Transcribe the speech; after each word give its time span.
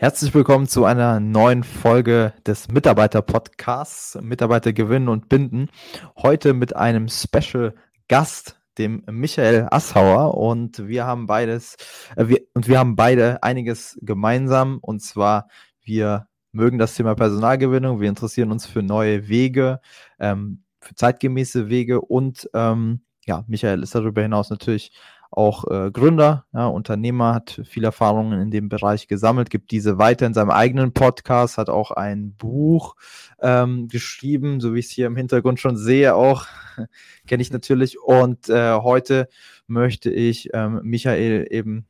Herzlich 0.00 0.32
willkommen 0.32 0.66
zu 0.66 0.86
einer 0.86 1.20
neuen 1.20 1.62
Folge 1.62 2.32
des 2.46 2.68
Mitarbeiter-Podcasts 2.68 4.18
Mitarbeiter 4.22 4.72
gewinnen 4.72 5.10
und 5.10 5.28
binden. 5.28 5.68
Heute 6.16 6.54
mit 6.54 6.74
einem 6.74 7.08
Special 7.08 7.74
Gast, 8.08 8.58
dem 8.78 9.02
Michael 9.10 9.68
Assauer. 9.70 10.38
Und 10.38 10.88
wir 10.88 11.04
haben 11.04 11.26
beides, 11.26 11.76
äh, 12.16 12.28
wir, 12.28 12.40
und 12.54 12.66
wir 12.66 12.78
haben 12.78 12.96
beide 12.96 13.42
einiges 13.42 13.98
gemeinsam. 14.00 14.78
Und 14.80 15.00
zwar, 15.00 15.48
wir 15.82 16.28
mögen 16.50 16.78
das 16.78 16.94
Thema 16.94 17.14
Personalgewinnung, 17.14 18.00
wir 18.00 18.08
interessieren 18.08 18.52
uns 18.52 18.64
für 18.64 18.82
neue 18.82 19.28
Wege, 19.28 19.82
ähm, 20.18 20.64
für 20.80 20.94
zeitgemäße 20.94 21.68
Wege 21.68 22.00
und 22.00 22.48
ähm, 22.54 23.02
ja, 23.26 23.44
Michael 23.48 23.82
ist 23.82 23.94
darüber 23.94 24.22
hinaus 24.22 24.48
natürlich 24.48 24.92
auch 25.30 25.64
äh, 25.70 25.90
Gründer, 25.92 26.44
ja, 26.52 26.66
Unternehmer, 26.66 27.34
hat 27.34 27.60
viel 27.64 27.84
Erfahrungen 27.84 28.40
in 28.40 28.50
dem 28.50 28.68
Bereich 28.68 29.06
gesammelt, 29.06 29.50
gibt 29.50 29.70
diese 29.70 29.98
weiter 29.98 30.26
in 30.26 30.34
seinem 30.34 30.50
eigenen 30.50 30.92
Podcast, 30.92 31.56
hat 31.56 31.70
auch 31.70 31.92
ein 31.92 32.34
Buch 32.34 32.96
ähm, 33.40 33.88
geschrieben, 33.88 34.60
so 34.60 34.74
wie 34.74 34.80
ich 34.80 34.86
es 34.86 34.92
hier 34.92 35.06
im 35.06 35.16
Hintergrund 35.16 35.60
schon 35.60 35.76
sehe, 35.76 36.14
auch 36.14 36.46
kenne 37.26 37.42
ich 37.42 37.52
natürlich. 37.52 38.00
Und 38.00 38.48
äh, 38.48 38.74
heute 38.74 39.28
möchte 39.66 40.10
ich 40.10 40.50
ähm, 40.52 40.80
Michael 40.82 41.46
eben 41.50 41.86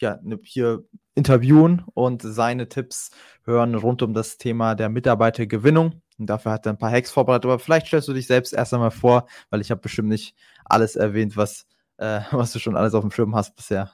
ja, 0.00 0.18
ne, 0.22 0.38
hier 0.42 0.84
interviewen 1.14 1.84
und 1.94 2.22
seine 2.22 2.68
Tipps 2.68 3.10
hören 3.44 3.74
rund 3.74 4.02
um 4.02 4.14
das 4.14 4.38
Thema 4.38 4.74
der 4.74 4.88
Mitarbeitergewinnung. 4.88 6.02
Und 6.18 6.26
dafür 6.26 6.52
hat 6.52 6.66
er 6.66 6.72
ein 6.72 6.78
paar 6.78 6.90
Hacks 6.90 7.10
vorbereitet. 7.10 7.46
Aber 7.46 7.58
vielleicht 7.58 7.86
stellst 7.86 8.08
du 8.08 8.12
dich 8.12 8.26
selbst 8.26 8.52
erst 8.52 8.74
einmal 8.74 8.90
vor, 8.90 9.26
weil 9.50 9.60
ich 9.60 9.70
habe 9.70 9.80
bestimmt 9.80 10.08
nicht 10.08 10.34
alles 10.64 10.96
erwähnt, 10.96 11.36
was 11.36 11.66
äh, 11.98 12.20
was 12.30 12.52
du 12.52 12.58
schon 12.58 12.76
alles 12.76 12.94
auf 12.94 13.02
dem 13.02 13.10
Schirm 13.10 13.34
hast 13.34 13.56
bisher. 13.56 13.92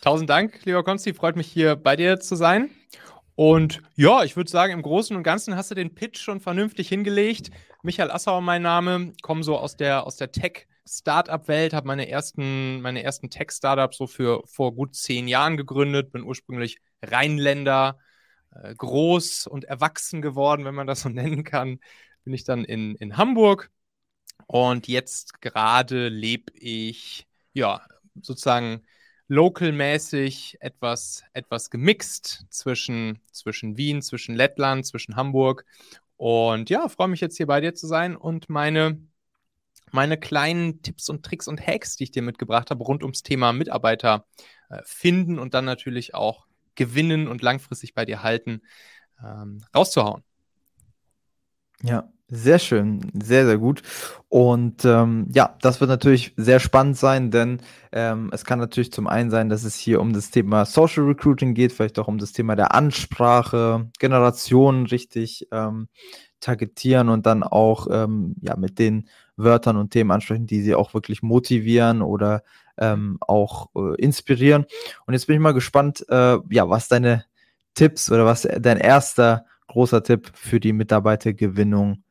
Tausend 0.00 0.28
Dank, 0.28 0.64
lieber 0.64 0.82
Konsti. 0.82 1.14
Freut 1.14 1.36
mich 1.36 1.46
hier 1.46 1.76
bei 1.76 1.94
dir 1.94 2.18
zu 2.18 2.34
sein. 2.34 2.70
Und 3.34 3.82
ja, 3.94 4.24
ich 4.24 4.36
würde 4.36 4.50
sagen, 4.50 4.72
im 4.72 4.82
Großen 4.82 5.16
und 5.16 5.22
Ganzen 5.22 5.56
hast 5.56 5.70
du 5.70 5.74
den 5.74 5.94
Pitch 5.94 6.18
schon 6.18 6.40
vernünftig 6.40 6.88
hingelegt. 6.88 7.50
Michael 7.82 8.10
Assauer, 8.10 8.40
mein 8.40 8.62
Name, 8.62 9.12
komme 9.22 9.42
so 9.42 9.56
aus 9.56 9.76
der, 9.76 10.06
aus 10.06 10.16
der 10.16 10.32
Tech-Startup-Welt, 10.32 11.72
habe 11.72 11.86
meine 11.86 12.08
ersten, 12.08 12.80
meine 12.82 13.02
ersten 13.02 13.30
Tech-Startups 13.30 13.96
so 13.96 14.06
für 14.06 14.42
vor 14.46 14.74
gut 14.74 14.94
zehn 14.94 15.28
Jahren 15.28 15.56
gegründet, 15.56 16.12
bin 16.12 16.24
ursprünglich 16.24 16.78
Rheinländer, 17.02 17.98
äh, 18.50 18.74
groß 18.74 19.46
und 19.46 19.64
erwachsen 19.64 20.20
geworden, 20.20 20.64
wenn 20.64 20.74
man 20.74 20.86
das 20.86 21.00
so 21.00 21.08
nennen 21.08 21.44
kann. 21.44 21.80
Bin 22.24 22.34
ich 22.34 22.44
dann 22.44 22.64
in, 22.64 22.96
in 22.96 23.16
Hamburg 23.16 23.70
und 24.52 24.86
jetzt 24.86 25.40
gerade 25.40 26.08
lebe 26.08 26.52
ich, 26.54 27.26
ja, 27.54 27.80
sozusagen 28.20 28.82
localmäßig 29.26 30.58
etwas, 30.60 31.24
etwas 31.32 31.70
gemixt 31.70 32.44
zwischen, 32.50 33.22
zwischen 33.32 33.78
Wien, 33.78 34.02
zwischen 34.02 34.34
Lettland, 34.34 34.84
zwischen 34.84 35.16
Hamburg. 35.16 35.64
Und 36.18 36.68
ja, 36.68 36.90
freue 36.90 37.08
mich 37.08 37.22
jetzt 37.22 37.38
hier 37.38 37.46
bei 37.46 37.62
dir 37.62 37.74
zu 37.74 37.86
sein 37.86 38.14
und 38.14 38.50
meine, 38.50 39.00
meine 39.90 40.18
kleinen 40.18 40.82
Tipps 40.82 41.08
und 41.08 41.24
Tricks 41.24 41.48
und 41.48 41.66
Hacks, 41.66 41.96
die 41.96 42.04
ich 42.04 42.10
dir 42.10 42.20
mitgebracht 42.20 42.70
habe, 42.70 42.84
rund 42.84 43.02
ums 43.02 43.22
Thema 43.22 43.54
Mitarbeiter 43.54 44.26
äh, 44.68 44.82
finden 44.84 45.38
und 45.38 45.54
dann 45.54 45.64
natürlich 45.64 46.14
auch 46.14 46.46
gewinnen 46.74 47.26
und 47.26 47.40
langfristig 47.40 47.94
bei 47.94 48.04
dir 48.04 48.22
halten, 48.22 48.60
ähm, 49.24 49.64
rauszuhauen. 49.74 50.22
Ja, 51.82 52.12
sehr 52.34 52.58
schön, 52.58 53.10
sehr, 53.22 53.44
sehr 53.44 53.58
gut. 53.58 53.82
Und 54.30 54.86
ähm, 54.86 55.26
ja, 55.34 55.54
das 55.60 55.80
wird 55.80 55.90
natürlich 55.90 56.32
sehr 56.38 56.60
spannend 56.60 56.96
sein, 56.96 57.30
denn 57.30 57.60
ähm, 57.92 58.30
es 58.32 58.46
kann 58.46 58.58
natürlich 58.58 58.90
zum 58.90 59.06
einen 59.06 59.30
sein, 59.30 59.50
dass 59.50 59.64
es 59.64 59.76
hier 59.76 60.00
um 60.00 60.14
das 60.14 60.30
Thema 60.30 60.64
Social 60.64 61.04
Recruiting 61.04 61.52
geht, 61.52 61.72
vielleicht 61.72 61.98
auch 61.98 62.08
um 62.08 62.16
das 62.16 62.32
Thema 62.32 62.56
der 62.56 62.74
Ansprache, 62.74 63.90
Generationen 63.98 64.86
richtig 64.86 65.46
ähm, 65.52 65.88
targetieren 66.40 67.10
und 67.10 67.26
dann 67.26 67.42
auch 67.42 67.86
ähm, 67.90 68.34
ja, 68.40 68.56
mit 68.56 68.78
den 68.78 69.10
Wörtern 69.36 69.76
und 69.76 69.90
Themen 69.90 70.10
ansprechen, 70.10 70.46
die 70.46 70.62
sie 70.62 70.74
auch 70.74 70.94
wirklich 70.94 71.22
motivieren 71.22 72.00
oder 72.00 72.44
ähm, 72.78 73.18
auch 73.20 73.68
äh, 73.76 74.00
inspirieren. 74.00 74.64
Und 75.04 75.12
jetzt 75.12 75.26
bin 75.26 75.34
ich 75.36 75.42
mal 75.42 75.52
gespannt, 75.52 76.06
äh, 76.08 76.38
ja, 76.48 76.70
was 76.70 76.88
deine 76.88 77.26
Tipps 77.74 78.10
oder 78.10 78.24
was 78.24 78.48
dein 78.58 78.78
erster 78.78 79.44
großer 79.66 80.02
Tipp 80.02 80.32
für 80.34 80.60
die 80.60 80.72
Mitarbeitergewinnung 80.72 82.02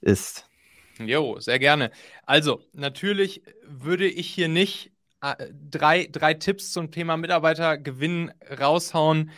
ist. 0.00 0.48
Jo, 0.98 1.38
sehr 1.40 1.58
gerne. 1.58 1.90
Also, 2.24 2.62
natürlich 2.72 3.42
würde 3.64 4.06
ich 4.08 4.28
hier 4.30 4.48
nicht 4.48 4.92
äh, 5.20 5.48
drei, 5.70 6.08
drei 6.10 6.34
Tipps 6.34 6.72
zum 6.72 6.90
Thema 6.90 7.16
Mitarbeitergewinn 7.16 8.32
raushauen, 8.58 9.30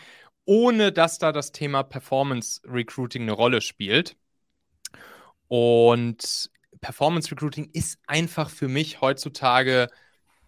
ohne 0.45 0.93
dass 0.93 1.19
da 1.19 1.33
das 1.33 1.53
Thema 1.53 1.83
Performance 1.83 2.61
Recruiting 2.65 3.23
eine 3.23 3.33
Rolle 3.33 3.61
spielt. 3.61 4.17
Und 5.49 6.51
Performance 6.81 7.31
Recruiting 7.31 7.71
ist 7.73 7.99
einfach 8.07 8.51
für 8.51 8.69
mich 8.69 9.01
heutzutage 9.01 9.89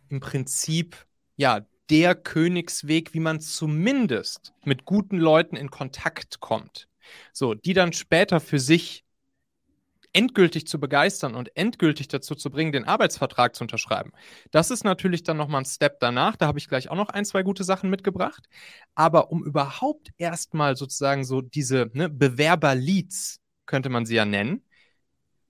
im 0.09 0.21
Prinzip 0.21 0.97
ja 1.37 1.67
der 1.91 2.15
Königsweg, 2.15 3.15
wie 3.15 3.21
man 3.21 3.41
zumindest 3.41 4.53
mit 4.65 4.85
guten 4.85 5.19
Leuten 5.19 5.57
in 5.57 5.71
Kontakt 5.71 6.41
kommt. 6.41 6.89
So, 7.33 7.55
die 7.55 7.73
dann 7.73 7.93
später 7.93 8.41
für 8.41 8.61
sich 8.61 9.05
endgültig 10.13 10.67
zu 10.67 10.81
begeistern 10.81 11.35
und 11.35 11.57
endgültig 11.57 12.09
dazu 12.09 12.35
zu 12.35 12.51
bringen, 12.51 12.73
den 12.73 12.85
Arbeitsvertrag 12.85 13.55
zu 13.55 13.65
unterschreiben. 13.65 14.13
Das 14.51 14.71
ist 14.71 14.85
natürlich 14.85 15.23
dann 15.23 15.37
nochmal 15.37 15.63
ein 15.63 15.67
Step 15.67 16.01
danach. 16.01 16.37
Da 16.37 16.47
habe 16.47 16.59
ich 16.59 16.69
gleich 16.69 16.91
auch 16.91 16.97
noch 16.97 17.11
ein, 17.11 17.25
zwei 17.25 17.43
gute 17.43 17.65
Sachen 17.65 17.91
mitgebracht. 17.91 18.49
Aber 18.95 19.31
um 19.31 19.45
überhaupt 19.45 20.11
erstmal 20.19 20.77
sozusagen 20.77 21.25
so 21.25 21.41
diese 21.41 21.91
ne, 21.93 22.09
Bewerber-Leads, 22.09 23.41
könnte 23.67 23.89
man 23.89 24.05
sie 24.05 24.17
ja 24.17 24.25
nennen, 24.25 24.65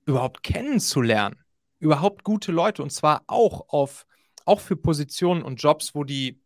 überhaupt 0.05 0.43
kennenzulernen, 0.43 1.43
überhaupt 1.79 2.25
gute 2.25 2.53
Leute 2.53 2.83
und 2.83 2.91
zwar 2.91 3.23
auch 3.27 3.69
auf 3.69 4.07
auch 4.45 4.61
für 4.61 4.77
Positionen 4.77 5.43
und 5.43 5.63
Jobs, 5.63 5.95
wo 5.95 6.05
die 6.05 6.43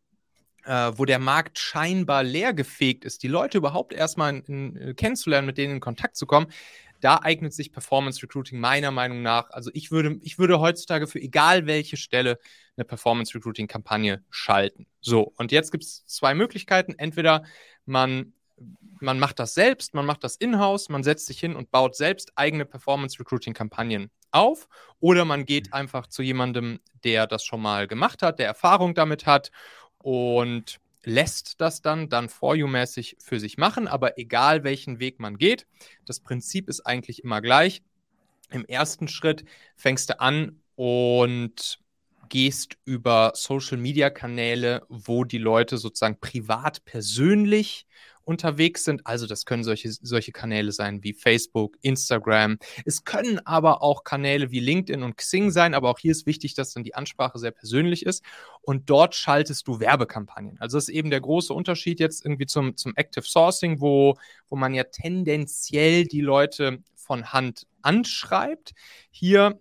äh, 0.65 0.93
wo 0.97 1.05
der 1.05 1.19
Markt 1.19 1.59
scheinbar 1.59 2.23
leer 2.23 2.55
gefegt 2.55 3.05
ist, 3.05 3.23
die 3.23 3.29
Leute 3.29 3.59
überhaupt 3.59 3.93
erstmal 3.93 4.35
in, 4.35 4.77
in, 4.77 4.97
kennenzulernen, 4.97 5.47
mit 5.47 5.59
denen 5.59 5.75
in 5.75 5.81
Kontakt 5.81 6.17
zu 6.17 6.27
kommen, 6.27 6.47
da 7.05 7.21
eignet 7.23 7.53
sich 7.53 7.71
Performance 7.71 8.23
Recruiting 8.23 8.59
meiner 8.59 8.91
Meinung 8.91 9.21
nach. 9.21 9.51
Also 9.51 9.71
ich 9.75 9.91
würde, 9.91 10.19
ich 10.23 10.39
würde 10.39 10.59
heutzutage 10.59 11.07
für 11.07 11.21
egal 11.21 11.67
welche 11.67 11.99
Stelle 11.99 12.39
eine 12.77 12.87
Performance 12.87 13.35
Recruiting 13.35 13.67
Kampagne 13.67 14.25
schalten. 14.31 14.87
So, 15.01 15.35
und 15.37 15.53
jetzt 15.53 15.71
gibt 15.71 15.85
es 15.85 16.07
zwei 16.07 16.35
Möglichkeiten. 16.35 16.95
Entweder 16.97 17.45
man, 17.85 18.33
man 19.01 19.19
macht 19.19 19.39
das 19.39 19.53
selbst, 19.53 19.93
man 19.93 20.07
macht 20.07 20.25
das 20.25 20.37
in-house, 20.37 20.89
man 20.89 21.03
setzt 21.03 21.27
sich 21.27 21.39
hin 21.39 21.55
und 21.55 21.71
baut 21.71 21.95
selbst 21.95 22.33
eigene 22.37 22.65
Performance 22.65 23.21
Recruiting 23.21 23.53
Kampagnen 23.53 24.11
auf, 24.31 24.67
oder 24.99 25.27
man 25.27 25.45
geht 25.45 25.75
einfach 25.75 26.07
zu 26.07 26.23
jemandem, 26.23 26.81
der 27.05 27.27
das 27.27 27.45
schon 27.45 27.61
mal 27.61 27.87
gemacht 27.87 28.23
hat, 28.23 28.39
der 28.39 28.47
Erfahrung 28.47 28.95
damit 28.95 29.27
hat 29.27 29.51
und 29.99 30.81
lässt 31.07 31.61
das 31.61 31.83
dann 31.83 32.09
dann 32.09 32.29
for 32.29 32.55
you-mäßig 32.55 33.17
für 33.21 33.41
sich 33.41 33.59
machen, 33.59 33.89
aber 33.89 34.19
egal 34.19 34.65
welchen 34.65 34.99
Weg 35.01 35.21
man 35.21 35.39
geht, 35.39 35.67
das 36.05 36.21
Prinzip 36.21 36.69
ist 36.69 36.81
eigentlich 36.81 37.25
immer 37.25 37.41
gleich. 37.41 37.83
Im 38.51 38.65
ersten 38.65 39.09
Schritt 39.09 39.45
fängst 39.77 40.11
du 40.11 40.21
an 40.21 40.61
und 40.77 41.79
gehst 42.29 42.77
über 42.85 43.33
Social-Media-Kanäle, 43.35 44.83
wo 44.89 45.25
die 45.25 45.39
Leute 45.39 45.79
sozusagen 45.79 46.19
privat, 46.21 46.85
persönlich 46.85 47.87
unterwegs 48.25 48.85
sind. 48.85 49.07
Also 49.07 49.27
das 49.27 49.47
können 49.47 49.65
solche, 49.65 49.91
solche 49.93 50.33
Kanäle 50.33 50.73
sein 50.73 51.03
wie 51.03 51.13
Facebook, 51.13 51.77
Instagram. 51.83 52.59
Es 52.85 53.05
können 53.05 53.45
aber 53.47 53.83
auch 53.83 54.05
Kanäle 54.05 54.51
wie 54.51 54.61
LinkedIn 54.61 55.03
und 55.03 55.17
Xing 55.17 55.51
sein, 55.51 55.75
aber 55.75 55.91
auch 55.91 55.99
hier 55.99 56.13
ist 56.13 56.27
wichtig, 56.27 56.55
dass 56.55 56.73
dann 56.73 56.85
die 56.85 56.95
Ansprache 56.95 57.39
sehr 57.39 57.51
persönlich 57.51 58.07
ist. 58.07 58.25
Und 58.63 58.89
dort 58.91 59.15
schaltest 59.15 59.69
du 59.69 59.81
Werbekampagnen. 59.81 60.59
Also 60.61 60.77
das 60.77 60.89
ist 60.89 60.95
eben 60.95 61.11
der 61.11 61.21
große 61.21 61.53
Unterschied 61.53 62.01
jetzt 62.01 62.25
irgendwie 62.25 62.47
zum, 62.47 62.77
zum 62.77 62.95
Active 62.97 63.25
Sourcing, 63.25 63.81
wo, 63.81 64.17
wo 64.49 64.57
man 64.57 64.75
ja 64.75 64.85
tendenziell 64.85 66.05
die 66.05 66.23
Leute 66.23 66.83
von 66.95 67.33
Hand 67.33 67.67
anschreibt. 67.83 68.73
Hier 69.11 69.59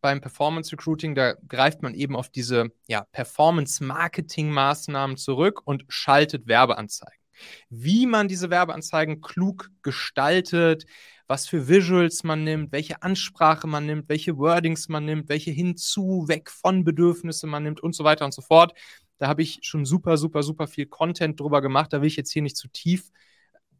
beim 0.00 0.20
Performance 0.20 0.72
Recruiting, 0.72 1.14
da 1.14 1.34
greift 1.48 1.82
man 1.82 1.94
eben 1.94 2.16
auf 2.16 2.28
diese 2.28 2.72
ja, 2.86 3.04
Performance-Marketing-Maßnahmen 3.12 5.16
zurück 5.16 5.62
und 5.64 5.84
schaltet 5.88 6.46
Werbeanzeigen. 6.46 7.25
Wie 7.70 8.06
man 8.06 8.28
diese 8.28 8.50
Werbeanzeigen 8.50 9.20
klug 9.20 9.70
gestaltet, 9.82 10.86
was 11.26 11.48
für 11.48 11.68
Visuals 11.68 12.24
man 12.24 12.44
nimmt, 12.44 12.72
welche 12.72 13.02
Ansprache 13.02 13.66
man 13.66 13.86
nimmt, 13.86 14.08
welche 14.08 14.36
Wordings 14.36 14.88
man 14.88 15.04
nimmt, 15.04 15.28
welche 15.28 15.50
hinzu, 15.50 16.26
weg 16.28 16.50
von 16.50 16.84
Bedürfnisse 16.84 17.46
man 17.46 17.64
nimmt 17.64 17.80
und 17.80 17.94
so 17.94 18.04
weiter 18.04 18.24
und 18.24 18.32
so 18.32 18.42
fort. 18.42 18.74
Da 19.18 19.28
habe 19.28 19.42
ich 19.42 19.58
schon 19.62 19.84
super, 19.84 20.18
super, 20.18 20.42
super 20.42 20.66
viel 20.66 20.86
Content 20.86 21.40
drüber 21.40 21.62
gemacht. 21.62 21.92
Da 21.92 22.00
will 22.00 22.08
ich 22.08 22.16
jetzt 22.16 22.32
hier 22.32 22.42
nicht 22.42 22.56
zu 22.56 22.68
tief 22.68 23.10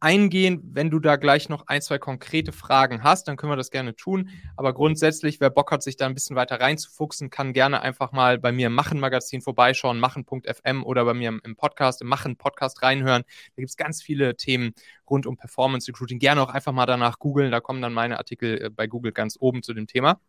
eingehen. 0.01 0.61
Wenn 0.73 0.91
du 0.91 0.99
da 0.99 1.17
gleich 1.17 1.49
noch 1.49 1.67
ein, 1.67 1.83
zwei 1.83 1.99
konkrete 1.99 2.53
Fragen 2.53 3.03
hast, 3.03 3.29
dann 3.29 3.37
können 3.37 3.53
wir 3.53 3.57
das 3.57 3.71
gerne 3.71 3.97
tun. 3.97 4.31
Aber 4.57 4.73
grundsätzlich, 4.75 5.41
wer 5.41 5.51
Bock 5.51 5.73
hat, 5.73 5.83
sich 5.83 5.97
da 5.97 6.07
ein 6.07 6.15
bisschen 6.15 6.37
weiter 6.37 6.61
reinzufuchsen, 6.61 7.31
kann 7.31 7.53
gerne 7.53 7.81
einfach 7.81 8.13
mal 8.13 8.39
bei 8.39 8.53
mir 8.53 8.69
im 8.69 8.75
Machen-Magazin 8.75 9.41
vorbeischauen, 9.41 9.99
machen.fm 9.99 10.85
oder 10.85 11.05
bei 11.05 11.15
mir 11.15 11.39
im 11.43 11.57
Podcast, 11.57 12.03
im 12.03 12.09
Machen-Podcast 12.09 12.83
reinhören. 12.83 13.23
Da 13.23 13.61
gibt 13.61 13.71
es 13.71 13.77
ganz 13.77 14.03
viele 14.03 14.37
Themen 14.37 14.75
rund 15.09 15.27
um 15.27 15.37
Performance 15.37 15.89
Recruiting. 15.89 16.19
Gerne 16.19 16.43
auch 16.43 16.51
einfach 16.51 16.73
mal 16.73 16.87
danach 16.87 17.19
googeln. 17.19 17.51
Da 17.51 17.61
kommen 17.61 17.83
dann 17.83 17.93
meine 17.93 18.19
Artikel 18.19 18.63
äh, 18.63 18.71
bei 18.71 18.87
Google 18.87 19.13
ganz 19.13 19.37
oben 19.41 19.63
zu 19.63 19.75
dem 19.75 19.87
Thema. 19.87 20.21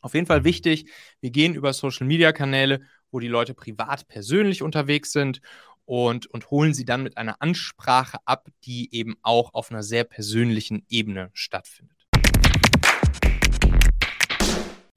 Auf 0.00 0.14
jeden 0.14 0.26
Fall 0.26 0.44
wichtig, 0.44 0.90
wir 1.20 1.30
gehen 1.30 1.54
über 1.54 1.72
Social-Media-Kanäle, 1.72 2.80
wo 3.10 3.18
die 3.18 3.28
Leute 3.28 3.54
privat 3.54 4.06
persönlich 4.08 4.62
unterwegs 4.62 5.10
sind 5.10 5.40
und, 5.86 6.26
und 6.26 6.50
holen 6.50 6.74
sie 6.74 6.84
dann 6.84 7.02
mit 7.02 7.16
einer 7.16 7.40
Ansprache 7.40 8.18
ab, 8.26 8.48
die 8.64 8.94
eben 8.94 9.16
auch 9.22 9.54
auf 9.54 9.70
einer 9.70 9.82
sehr 9.82 10.04
persönlichen 10.04 10.84
Ebene 10.88 11.30
stattfindet. 11.32 11.96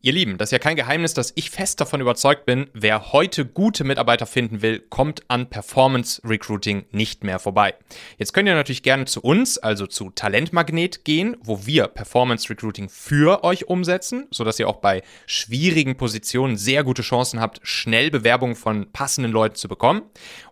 Ihr 0.02 0.14
Lieben, 0.14 0.38
das 0.38 0.48
ist 0.48 0.52
ja 0.54 0.60
kein 0.60 0.78
Geheimnis, 0.78 1.14
dass 1.14 1.34
ich 1.36 1.50
fest 1.50 1.82
davon 1.82 2.00
überzeugt 2.00 2.46
bin, 2.46 2.70
wer 2.72 3.12
heute 3.12 3.46
gute 3.46 3.84
Mitarbeiter 3.84 4.26
finden 4.26 4.62
will, 4.62 4.80
kommt 4.80 5.30
an 5.30 5.50
Performance 5.50 6.22
Recruiting 6.24 6.86
nicht 6.92 7.26
mehr 7.26 7.38
vorbei. 7.38 7.76
Jetzt 8.18 8.32
könnt 8.32 8.48
ihr 8.48 8.56
natürlich 8.56 8.82
gerne 8.82 9.04
zu 9.04 9.20
uns, 9.20 9.58
also 9.58 9.88
zu 9.88 10.10
Talentmagnet 10.10 11.04
gehen, 11.04 11.36
wo 11.42 11.66
wir 11.66 11.90
Performance 11.90 12.50
Recruiting 12.50 12.88
für 12.88 13.44
euch 13.44 13.68
umsetzen, 13.68 14.28
sodass 14.32 14.58
ihr 14.58 14.70
auch 14.70 14.78
bei 14.78 15.04
schwierigen 15.26 15.98
Positionen 15.98 16.56
sehr 16.56 16.86
gute 16.86 17.02
Chancen 17.02 17.42
habt, 17.42 17.60
schnell 17.64 18.10
Bewerbungen 18.10 18.56
von 18.56 18.90
passenden 18.94 19.34
Leuten 19.34 19.56
zu 19.56 19.68
bekommen. 19.68 20.04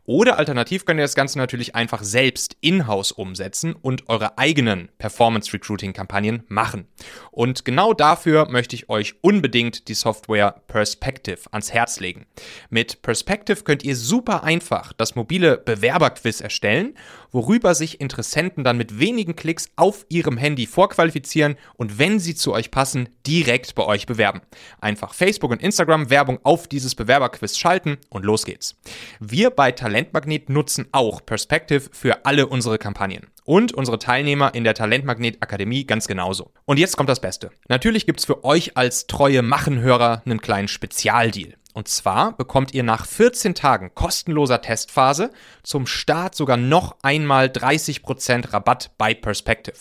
Oder 0.10 0.38
alternativ 0.38 0.86
könnt 0.86 1.02
ihr 1.02 1.04
das 1.04 1.16
Ganze 1.16 1.38
natürlich 1.38 1.76
einfach 1.76 2.02
selbst 2.02 2.56
in-house 2.62 3.12
umsetzen 3.12 3.74
und 3.74 4.08
eure 4.08 4.38
eigenen 4.38 4.90
Performance 4.98 5.52
Recruiting 5.52 5.92
Kampagnen 5.92 6.44
machen. 6.48 6.88
Und 7.30 7.66
genau 7.66 7.92
dafür 7.92 8.50
möchte 8.50 8.74
ich 8.78 8.88
euch 8.88 9.16
unbedingt 9.20 9.90
die 9.90 9.94
Software 9.94 10.62
Perspective 10.68 11.42
ans 11.52 11.74
Herz 11.74 12.00
legen. 12.00 12.26
Mit 12.70 13.02
Perspective 13.02 13.66
könnt 13.66 13.84
ihr 13.84 13.98
super 13.98 14.46
einfach 14.46 14.94
das 14.94 15.16
mobile 15.16 15.58
Bewerberquiz 15.58 16.40
erstellen, 16.40 16.96
worüber 17.32 17.76
sich 17.76 18.00
Interessenten 18.02 18.64
dann 18.64 18.78
mit 18.78 19.00
wenigen 19.00 19.36
Klicks 19.36 19.70
auf 19.76 20.06
ihrem 20.10 20.38
Handy 20.38 20.68
vorqualifizieren 20.68 21.58
und 21.76 22.00
wenn 22.00 22.20
sie 22.20 22.36
zu 22.36 22.54
euch 22.54 22.72
passen, 22.72 23.10
direkt 23.26 23.76
bei 23.76 23.84
euch 23.84 24.06
bewerben. 24.06 24.42
Einfach 24.82 25.14
Facebook 25.14 25.52
und 25.52 25.62
Instagram 25.62 26.10
Werbung 26.10 26.40
auf 26.44 26.68
dieses 26.68 26.96
Bewerberquiz 26.96 27.58
schalten 27.58 27.98
und 28.10 28.26
los 28.26 28.46
geht's. 28.46 28.76
Wir 29.20 29.50
bei 29.50 29.72
Talent 29.72 29.98
Talentmagnet 29.98 30.50
nutzen 30.50 30.88
auch 30.92 31.26
Perspective 31.26 31.90
für 31.92 32.26
alle 32.26 32.48
unsere 32.48 32.78
Kampagnen. 32.78 33.28
Und 33.46 33.74
unsere 33.74 33.98
Teilnehmer 33.98 34.54
in 34.54 34.64
der 34.64 34.74
Talentmagnet 34.74 35.38
Akademie 35.42 35.86
ganz 35.86 36.08
genauso. 36.08 36.52
Und 36.66 36.78
jetzt 36.78 36.98
kommt 36.98 37.10
das 37.10 37.20
Beste. 37.20 37.52
Natürlich 37.68 38.06
gibt 38.06 38.20
es 38.20 38.26
für 38.26 38.44
euch 38.44 38.78
als 38.78 39.08
treue 39.08 39.42
Machenhörer 39.42 40.22
einen 40.26 40.40
kleinen 40.40 40.68
Spezialdeal. 40.68 41.56
Und 41.78 41.88
zwar 41.88 42.36
bekommt 42.36 42.74
ihr 42.74 42.82
nach 42.82 43.06
14 43.06 43.54
Tagen 43.54 43.94
kostenloser 43.94 44.62
Testphase 44.64 45.30
zum 45.62 45.86
Start 45.86 46.34
sogar 46.34 46.58
noch 46.58 46.96
einmal 47.04 47.50
30% 47.50 48.52
Rabatt 48.52 48.90
bei 48.98 49.14
Perspective. 49.14 49.76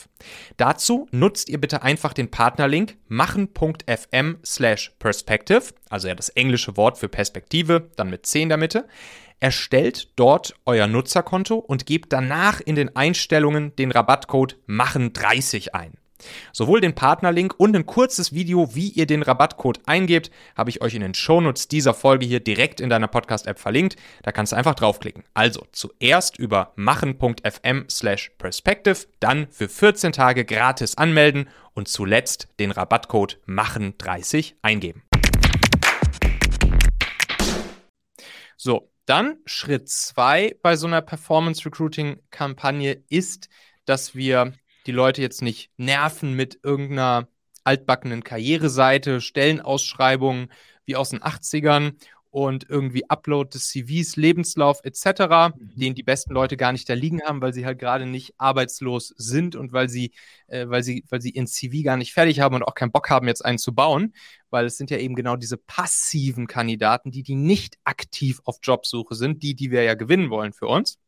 Dazu 0.59 1.09
nutzt 1.11 1.49
ihr 1.49 1.59
bitte 1.59 1.81
einfach 1.81 2.13
den 2.13 2.31
Partnerlink 2.31 2.99
machen.fm 3.09 4.37
slash 4.45 4.93
perspective, 4.99 5.73
also 5.89 6.09
ja 6.09 6.15
das 6.15 6.29
englische 6.29 6.77
Wort 6.77 6.99
für 6.99 7.09
Perspektive, 7.09 7.89
dann 7.97 8.11
mit 8.11 8.27
10 8.27 8.43
in 8.43 8.49
der 8.51 8.59
Mitte 8.59 8.87
erstellt 9.41 10.11
dort 10.17 10.55
euer 10.67 10.89
Nutzerkonto 10.89 11.55
und 11.55 11.87
gebt 11.87 12.13
danach 12.13 12.61
in 12.61 12.75
den 12.75 12.95
Einstellungen 12.95 13.75
den 13.77 13.91
Rabattcode 13.91 14.59
machen30 14.69 15.71
ein. 15.71 15.97
Sowohl 16.53 16.81
den 16.81 16.95
Partnerlink 16.95 17.55
und 17.59 17.77
ein 17.77 17.87
kurzes 17.87 18.33
Video, 18.33 18.75
wie 18.75 18.89
ihr 18.89 19.07
den 19.07 19.23
Rabattcode 19.23 19.81
eingebt, 19.87 20.31
habe 20.57 20.71
ich 20.71 20.83
euch 20.83 20.95
in 20.95 21.03
den 21.03 21.15
Shownotes 21.15 21.69
dieser 21.69 21.95
Folge 21.95 22.27
hier 22.27 22.41
direkt 22.41 22.81
in 22.81 22.89
deiner 22.89 23.09
Podcast-App 23.09 23.59
verlinkt. 23.59 23.97
Da 24.23 24.33
kannst 24.33 24.53
du 24.53 24.57
einfach 24.57 24.75
draufklicken. 24.75 25.25
Also 25.35 25.67
zuerst 25.73 26.39
über 26.39 26.73
machen.fm 26.77 27.85
slash 27.91 28.31
perspective, 28.39 29.07
dann 29.21 29.49
für 29.51 29.69
14 29.69 30.13
Tage 30.13 30.45
gratis 30.45 30.97
anmelden 30.97 31.49
und 31.75 31.89
zuletzt 31.89 32.49
den 32.59 32.71
Rabattcode 32.71 33.39
machen30 33.47 34.55
eingeben. 34.63 35.03
So, 38.57 38.91
dann 39.05 39.39
Schritt 39.45 39.89
zwei 39.89 40.57
bei 40.63 40.77
so 40.77 40.87
einer 40.87 41.03
Performance 41.03 41.65
Recruiting 41.65 42.19
Kampagne 42.31 43.05
ist, 43.09 43.49
dass 43.85 44.15
wir 44.15 44.55
die 44.87 44.93
Leute 44.93 45.23
jetzt 45.23 45.43
nicht 45.43 45.71
nerven 45.77 46.35
mit 46.35 46.61
irgendeiner 46.63 47.29
altbackenen 47.65 48.23
Karriereseite, 48.23 49.21
Stellenausschreibungen 49.21 50.53
wie 50.85 50.97
aus 50.97 51.11
den 51.11 51.21
80ern 51.21 51.95
und 52.37 52.69
irgendwie 52.69 53.09
Upload 53.09 53.49
des 53.55 53.69
CVs, 53.69 54.17
Lebenslauf 54.17 54.81
etc., 54.85 55.55
mhm. 55.57 55.71
den 55.75 55.95
die 55.95 56.03
besten 56.03 56.35
Leute 56.35 56.59
gar 56.59 56.71
nicht 56.71 56.87
da 56.87 56.93
liegen 56.93 57.23
haben, 57.23 57.41
weil 57.41 57.55
sie 57.55 57.65
halt 57.65 57.79
gerade 57.79 58.05
nicht 58.05 58.35
arbeitslos 58.37 59.15
sind 59.17 59.57
und 59.57 59.73
weil 59.73 59.89
sie, 59.89 60.13
äh, 60.47 60.69
weil 60.69 60.83
sie, 60.83 61.03
weil 61.09 61.23
sie 61.23 61.31
ihren 61.31 61.47
CV 61.47 61.83
gar 61.83 61.97
nicht 61.97 62.13
fertig 62.13 62.41
haben 62.41 62.55
und 62.55 62.63
auch 62.63 62.75
keinen 62.75 62.93
Bock 62.93 63.09
haben, 63.09 63.27
jetzt 63.27 63.43
einen 63.43 63.57
zu 63.57 63.75
bauen, 63.75 64.15
weil 64.51 64.67
es 64.67 64.77
sind 64.77 64.91
ja 64.91 64.99
eben 64.99 65.15
genau 65.15 65.37
diese 65.37 65.57
passiven 65.57 66.47
Kandidaten, 66.47 67.11
die, 67.11 67.23
die 67.23 67.37
nicht 67.37 67.79
aktiv 67.85 68.43
auf 68.45 68.59
Jobsuche 68.63 69.15
sind, 69.15 69.43
die, 69.43 69.55
die 69.55 69.71
wir 69.71 69.83
ja 69.83 69.95
gewinnen 69.95 70.29
wollen 70.29 70.53
für 70.53 70.67
uns. 70.67 70.99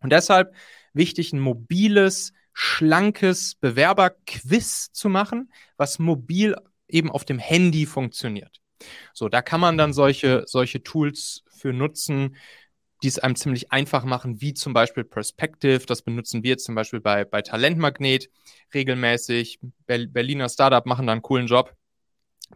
Und 0.00 0.10
deshalb 0.10 0.52
wichtig, 0.92 1.32
ein 1.32 1.38
mobiles, 1.38 2.32
schlankes 2.58 3.54
Bewerberquiz 3.56 4.90
zu 4.90 5.10
machen, 5.10 5.52
was 5.76 5.98
mobil 5.98 6.56
eben 6.88 7.10
auf 7.10 7.26
dem 7.26 7.38
Handy 7.38 7.84
funktioniert. 7.84 8.62
So, 9.12 9.28
da 9.28 9.42
kann 9.42 9.60
man 9.60 9.76
dann 9.76 9.92
solche, 9.92 10.44
solche 10.46 10.82
Tools 10.82 11.44
für 11.48 11.74
nutzen, 11.74 12.36
die 13.02 13.08
es 13.08 13.18
einem 13.18 13.36
ziemlich 13.36 13.72
einfach 13.72 14.04
machen, 14.04 14.40
wie 14.40 14.54
zum 14.54 14.72
Beispiel 14.72 15.04
Perspective. 15.04 15.84
Das 15.84 16.00
benutzen 16.00 16.42
wir 16.44 16.56
zum 16.56 16.74
Beispiel 16.74 17.00
bei, 17.00 17.26
bei 17.26 17.42
Talentmagnet 17.42 18.30
regelmäßig. 18.72 19.60
Berliner 19.86 20.48
Startup 20.48 20.86
machen 20.86 21.06
da 21.06 21.12
einen 21.12 21.20
coolen 21.20 21.48
Job. 21.48 21.76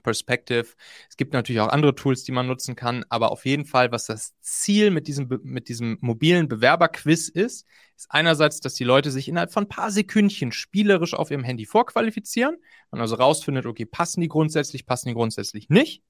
Perspective. 0.03 0.67
Es 1.09 1.17
gibt 1.17 1.32
natürlich 1.32 1.61
auch 1.61 1.69
andere 1.69 1.94
Tools, 1.94 2.23
die 2.25 2.32
man 2.32 2.47
nutzen 2.47 2.77
kann, 2.77 3.05
aber 3.09 3.32
auf 3.32 3.44
jeden 3.44 3.65
Fall, 3.65 3.91
was 3.91 4.06
das 4.06 4.35
Ziel 4.41 4.91
mit 4.91 5.09
diesem, 5.09 5.29
mit 5.43 5.69
diesem 5.69 5.99
mobilen 6.00 6.49
Bewerberquiz 6.49 7.29
ist, 7.29 7.67
ist 7.97 8.06
einerseits, 8.09 8.61
dass 8.61 8.75
die 8.75 8.85
Leute 8.85 9.11
sich 9.11 9.29
innerhalb 9.29 9.53
von 9.53 9.65
ein 9.65 9.69
paar 9.69 9.91
Sekündchen 9.91 10.53
spielerisch 10.53 11.15
auf 11.15 11.31
ihrem 11.31 11.44
Handy 11.44 11.67
vorqualifizieren. 11.67 12.56
Man 12.91 13.00
also 13.00 13.17
rausfindet, 13.17 13.67
okay, 13.67 13.85
passen 13.85 14.21
die 14.21 14.29
grundsätzlich, 14.29 14.87
passen 14.87 15.09
die 15.09 15.15
grundsätzlich 15.15 15.69
nicht. 15.69 16.03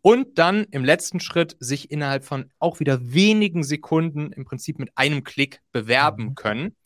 Und 0.00 0.38
dann 0.38 0.64
im 0.70 0.84
letzten 0.84 1.18
Schritt 1.18 1.56
sich 1.58 1.90
innerhalb 1.90 2.24
von 2.24 2.52
auch 2.58 2.78
wieder 2.78 3.12
wenigen 3.12 3.64
Sekunden 3.64 4.32
im 4.32 4.44
Prinzip 4.44 4.78
mit 4.78 4.90
einem 4.94 5.24
Klick 5.24 5.60
bewerben 5.72 6.24
mhm. 6.24 6.34
können. 6.34 6.76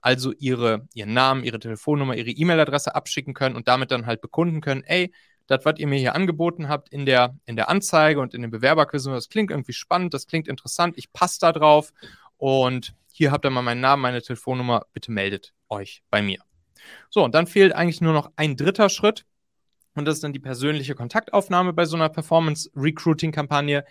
Also 0.00 0.32
ihre, 0.32 0.88
ihren 0.94 1.12
Namen, 1.12 1.44
ihre 1.44 1.60
Telefonnummer, 1.60 2.16
ihre 2.16 2.30
E-Mail-Adresse 2.30 2.94
abschicken 2.94 3.34
können 3.34 3.54
und 3.54 3.68
damit 3.68 3.92
dann 3.92 4.06
halt 4.06 4.20
bekunden 4.20 4.60
können, 4.60 4.82
ey, 4.84 5.12
das, 5.52 5.64
was 5.64 5.78
ihr 5.78 5.86
mir 5.86 5.98
hier 5.98 6.14
angeboten 6.14 6.68
habt 6.68 6.88
in 6.88 7.06
der, 7.06 7.36
in 7.44 7.56
der 7.56 7.68
Anzeige 7.68 8.20
und 8.20 8.34
in 8.34 8.42
den 8.42 8.50
Bewerberquiz, 8.50 9.04
das 9.04 9.28
klingt 9.28 9.50
irgendwie 9.50 9.72
spannend, 9.72 10.14
das 10.14 10.26
klingt 10.26 10.48
interessant, 10.48 10.98
ich 10.98 11.12
passe 11.12 11.38
da 11.40 11.52
drauf 11.52 11.92
und 12.36 12.94
hier 13.12 13.30
habt 13.30 13.44
ihr 13.44 13.50
mal 13.50 13.62
meinen 13.62 13.80
Namen, 13.80 14.02
meine 14.02 14.22
Telefonnummer, 14.22 14.86
bitte 14.92 15.12
meldet 15.12 15.52
euch 15.68 16.02
bei 16.10 16.22
mir. 16.22 16.40
So, 17.10 17.24
und 17.24 17.34
dann 17.34 17.46
fehlt 17.46 17.74
eigentlich 17.74 18.00
nur 18.00 18.12
noch 18.12 18.32
ein 18.36 18.56
dritter 18.56 18.88
Schritt 18.88 19.24
und 19.94 20.06
das 20.06 20.16
ist 20.16 20.24
dann 20.24 20.32
die 20.32 20.40
persönliche 20.40 20.94
Kontaktaufnahme 20.94 21.72
bei 21.72 21.84
so 21.84 21.96
einer 21.96 22.08
Performance-Recruiting-Kampagne. 22.08 23.84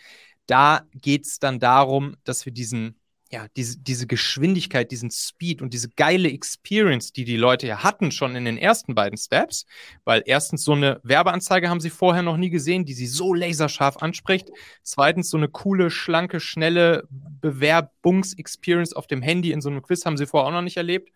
Da 0.48 0.82
geht 0.94 1.26
es 1.26 1.40
dann 1.40 1.60
darum, 1.60 2.18
dass 2.24 2.46
wir 2.46 2.52
diesen 2.52 3.00
ja, 3.32 3.48
diese, 3.56 3.80
diese 3.80 4.08
Geschwindigkeit, 4.08 4.92
diesen 4.92 5.10
Speed 5.10 5.62
und 5.62 5.74
diese 5.74 5.90
geile 5.90 6.30
Experience, 6.30 7.14
die 7.14 7.24
die 7.24 7.38
Leute 7.38 7.66
ja 7.66 7.82
hatten 7.82 8.12
schon 8.12 8.36
in 8.36 8.44
den 8.44 8.58
ersten 8.58 8.94
beiden 8.94 9.18
Steps, 9.18 9.66
weil 10.04 10.22
erstens 10.26 10.66
so 10.66 10.74
eine 10.74 11.00
Werbeanzeige 11.04 11.70
haben 11.70 11.80
sie 11.80 11.92
vorher 11.92 12.24
noch 12.24 12.36
nie 12.36 12.50
gesehen, 12.50 12.84
die 12.84 12.94
sie 12.94 13.08
so 13.08 13.34
laserscharf 13.34 13.98
anspricht. 13.98 14.50
Zweitens 14.84 15.30
so 15.30 15.38
eine 15.38 15.48
coole, 15.48 15.90
schlanke, 15.92 16.42
schnelle 16.42 17.08
Bewerbungsexperience 17.10 18.94
auf 18.94 19.08
dem 19.08 19.22
Handy 19.22 19.54
in 19.54 19.62
so 19.62 19.70
einem 19.70 19.82
Quiz 19.82 20.06
haben 20.06 20.18
sie 20.18 20.26
vorher 20.28 20.50
auch 20.50 20.54
noch 20.54 20.62
nicht 20.62 20.78
erlebt. 20.78 21.10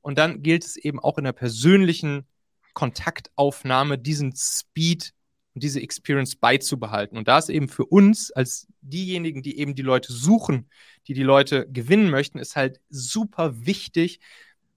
Und 0.00 0.16
dann 0.16 0.42
gilt 0.42 0.64
es 0.64 0.76
eben 0.76 0.98
auch 0.98 1.18
in 1.18 1.24
der 1.24 1.32
persönlichen 1.32 2.26
Kontaktaufnahme 2.72 3.98
diesen 3.98 4.34
Speed 4.34 5.12
und 5.58 5.64
diese 5.64 5.82
Experience 5.82 6.36
beizubehalten. 6.36 7.18
Und 7.18 7.26
da 7.26 7.36
ist 7.36 7.48
eben 7.48 7.68
für 7.68 7.84
uns 7.84 8.30
als 8.30 8.68
diejenigen, 8.80 9.42
die 9.42 9.58
eben 9.58 9.74
die 9.74 9.82
Leute 9.82 10.12
suchen, 10.12 10.70
die 11.08 11.14
die 11.14 11.24
Leute 11.24 11.66
gewinnen 11.68 12.10
möchten, 12.10 12.38
ist 12.38 12.54
halt 12.54 12.80
super 12.90 13.66
wichtig, 13.66 14.20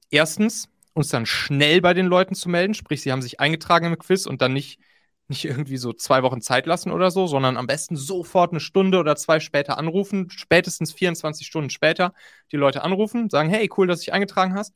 erstens 0.09 0.69
uns 0.93 1.09
dann 1.09 1.27
schnell 1.27 1.81
bei 1.81 1.93
den 1.93 2.07
Leuten 2.07 2.33
zu 2.33 2.49
melden, 2.49 2.73
sprich, 2.73 3.03
sie 3.03 3.11
haben 3.11 3.21
sich 3.21 3.39
eingetragen 3.39 3.85
im 3.85 3.99
Quiz 3.99 4.25
und 4.25 4.41
dann 4.41 4.53
nicht, 4.53 4.79
nicht 5.27 5.45
irgendwie 5.45 5.77
so 5.77 5.93
zwei 5.93 6.23
Wochen 6.23 6.41
Zeit 6.41 6.65
lassen 6.65 6.91
oder 6.91 7.11
so, 7.11 7.27
sondern 7.27 7.57
am 7.57 7.67
besten 7.67 7.95
sofort 7.95 8.51
eine 8.51 8.59
Stunde 8.59 8.97
oder 8.97 9.15
zwei 9.15 9.39
später 9.39 9.77
anrufen, 9.77 10.31
spätestens 10.31 10.93
24 10.93 11.45
Stunden 11.45 11.69
später 11.69 12.15
die 12.51 12.57
Leute 12.57 12.83
anrufen, 12.83 13.29
sagen, 13.29 13.51
hey, 13.51 13.69
cool, 13.77 13.85
dass 13.85 13.99
du 13.99 14.05
dich 14.05 14.13
eingetragen 14.13 14.55
hast. 14.55 14.73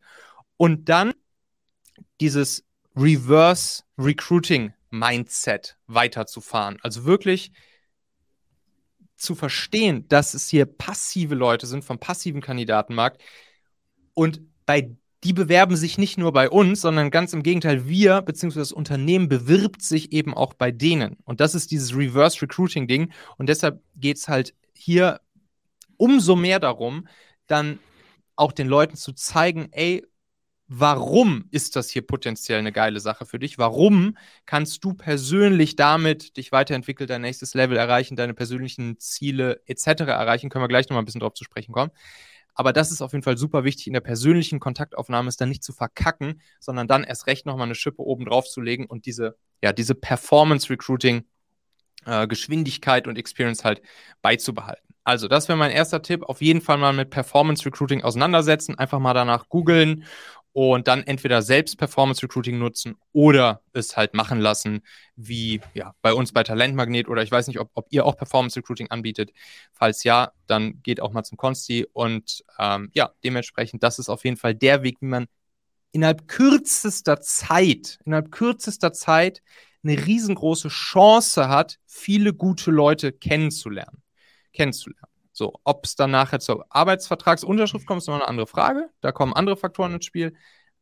Und 0.56 0.88
dann 0.88 1.14
dieses 2.22 2.64
Reverse 2.96 3.82
Recruiting 3.98 4.72
Mindset 4.98 5.78
weiterzufahren. 5.88 6.78
Also 6.82 7.06
wirklich 7.06 7.52
zu 9.16 9.36
verstehen, 9.36 10.08
dass 10.08 10.34
es 10.34 10.50
hier 10.50 10.66
passive 10.66 11.36
Leute 11.36 11.68
sind 11.68 11.86
vom 11.86 12.00
passiven 12.00 12.42
Kandidatenmarkt 12.42 13.22
und 14.14 14.42
bei 14.66 14.96
die 15.26 15.34
bewerben 15.34 15.76
sich 15.76 15.98
nicht 15.98 16.20
nur 16.20 16.34
bei 16.34 16.52
uns, 16.52 16.82
sondern 16.82 17.10
ganz 17.10 17.34
im 17.34 17.42
Gegenteil, 17.42 17.88
wir 17.88 18.22
bzw. 18.22 18.60
das 18.60 18.72
Unternehmen 18.72 19.28
bewirbt 19.28 19.82
sich 19.82 20.12
eben 20.12 20.36
auch 20.36 20.54
bei 20.54 20.72
denen. 20.72 21.18
Und 21.24 21.40
das 21.40 21.56
ist 21.56 21.72
dieses 21.72 21.96
Reverse 21.96 22.44
Recruiting 22.44 22.88
Ding. 22.88 23.12
Und 23.38 23.50
deshalb 23.50 23.82
geht 23.96 24.18
es 24.18 24.28
halt 24.28 24.54
hier 24.76 25.20
umso 25.98 26.36
mehr 26.36 26.60
darum, 26.60 27.08
dann 27.48 27.80
auch 28.36 28.52
den 28.52 28.68
Leuten 28.68 28.98
zu 28.98 29.14
zeigen, 29.14 29.70
ey, 29.72 30.06
warum 30.68 31.46
ist 31.52 31.76
das 31.76 31.90
hier 31.90 32.06
potenziell 32.06 32.60
eine 32.60 32.72
geile 32.72 33.00
Sache 33.00 33.26
für 33.26 33.40
dich? 33.40 33.58
Warum 33.58 34.18
kannst 34.46 34.84
du 34.84 34.94
persönlich 34.94 35.76
damit 35.76 36.38
dich 36.38 36.52
weiterentwickeln, 36.52 37.08
dein 37.08 37.22
nächstes 37.22 37.54
Level 37.54 37.78
erreichen, 37.78 38.16
deine 38.16 38.34
persönlichen 38.34 39.00
Ziele 39.00 39.62
etc. 39.66 40.02
erreichen? 40.02 40.50
Können 40.50 40.64
wir 40.64 40.68
gleich 40.68 40.90
nochmal 40.90 41.04
ein 41.04 41.06
bisschen 41.06 41.22
drauf 41.22 41.34
zu 41.34 41.44
sprechen 41.44 41.72
kommen. 41.72 41.92
Aber 42.56 42.72
das 42.72 42.92
ist 42.92 43.02
auf 43.02 43.12
jeden 43.12 43.24
Fall 43.24 43.38
super 43.38 43.66
wichtig 43.66 43.88
in 43.88 43.94
der 43.94 44.02
persönlichen 44.02 44.60
Kontaktaufnahme, 44.60 45.28
ist 45.28 45.42
dann 45.42 45.50
nicht 45.50 45.64
zu 45.64 45.74
verkacken, 45.74 46.42
sondern 46.60 46.88
dann 46.88 47.04
erst 47.04 47.28
recht 47.28 47.46
nochmal 47.46 47.66
eine 47.66 47.76
Schippe 47.76 48.02
oben 48.02 48.26
drauf 48.26 48.48
zu 48.48 48.62
legen 48.62 48.86
und 48.86 49.06
diese, 49.06 49.36
ja, 49.62 49.74
diese 49.74 49.94
Performance 49.94 50.70
Recruiting 50.70 51.26
äh, 52.06 52.28
Geschwindigkeit 52.28 53.08
und 53.08 53.18
Experience 53.18 53.66
halt 53.66 53.82
beizubehalten. 54.22 54.96
Also, 55.04 55.28
das 55.28 55.48
wäre 55.48 55.58
mein 55.58 55.72
erster 55.72 56.02
Tipp. 56.02 56.24
Auf 56.24 56.42
jeden 56.42 56.62
Fall 56.62 56.78
mal 56.78 56.94
mit 56.94 57.12
Performance 57.12 57.64
Recruiting 57.66 58.04
auseinandersetzen. 58.04 58.76
Einfach 58.80 59.00
mal 59.00 59.14
danach 59.14 59.50
googeln 59.50 60.06
und 60.56 60.88
dann 60.88 61.04
entweder 61.04 61.42
selbst 61.42 61.78
Performance 61.78 62.24
Recruiting 62.24 62.58
nutzen 62.58 62.96
oder 63.12 63.62
es 63.74 63.98
halt 63.98 64.14
machen 64.14 64.40
lassen, 64.40 64.84
wie 65.18 65.60
ja, 65.74 65.94
bei 66.02 66.14
uns 66.14 66.32
bei 66.32 66.44
Talentmagnet 66.44 67.10
oder 67.10 67.24
ich 67.24 67.30
weiß 67.30 67.48
nicht, 67.48 67.60
ob, 67.60 67.72
ob 67.74 67.88
ihr 67.90 68.06
auch 68.06 68.16
Performance 68.16 68.58
Recruiting 68.58 68.90
anbietet. 68.90 69.34
Falls 69.74 70.06
ja, 70.06 70.32
dann 70.48 70.82
geht 70.82 71.02
auch 71.02 71.12
mal 71.12 71.26
zum 71.26 71.38
Consti 71.38 71.86
und 71.92 72.46
ähm, 72.58 72.90
ja, 72.94 73.12
dementsprechend, 73.26 73.84
das 73.84 74.00
ist 74.00 74.08
auf 74.08 74.24
jeden 74.24 74.38
Fall 74.38 74.56
der 74.56 74.82
Weg, 74.82 75.02
wie 75.02 75.08
man 75.08 75.28
innerhalb 75.92 76.30
kürzester 76.30 77.20
Zeit, 77.20 78.00
innerhalb 78.06 78.32
kürzester 78.32 78.94
Zeit 78.94 79.42
eine 79.84 80.06
riesengroße 80.06 80.70
Chance 80.70 81.50
hat, 81.50 81.80
viele 81.86 82.34
gute 82.34 82.72
Leute 82.72 83.12
kennenzulernen. 83.12 84.02
Kennenzulernen. 84.54 85.15
So, 85.36 85.60
ob 85.66 85.86
es 85.86 85.98
dann 85.98 86.12
nachher 86.12 86.40
zur 86.40 86.66
Arbeitsvertragsunterschrift 86.70 87.86
kommt, 87.86 88.02
ist 88.02 88.08
noch 88.08 88.16
eine 88.16 88.28
andere 88.28 88.48
Frage. 88.48 88.90
Da 89.02 89.12
kommen 89.12 89.34
andere 89.34 89.58
Faktoren 89.58 89.94
ins 89.94 90.06
Spiel. 90.06 90.34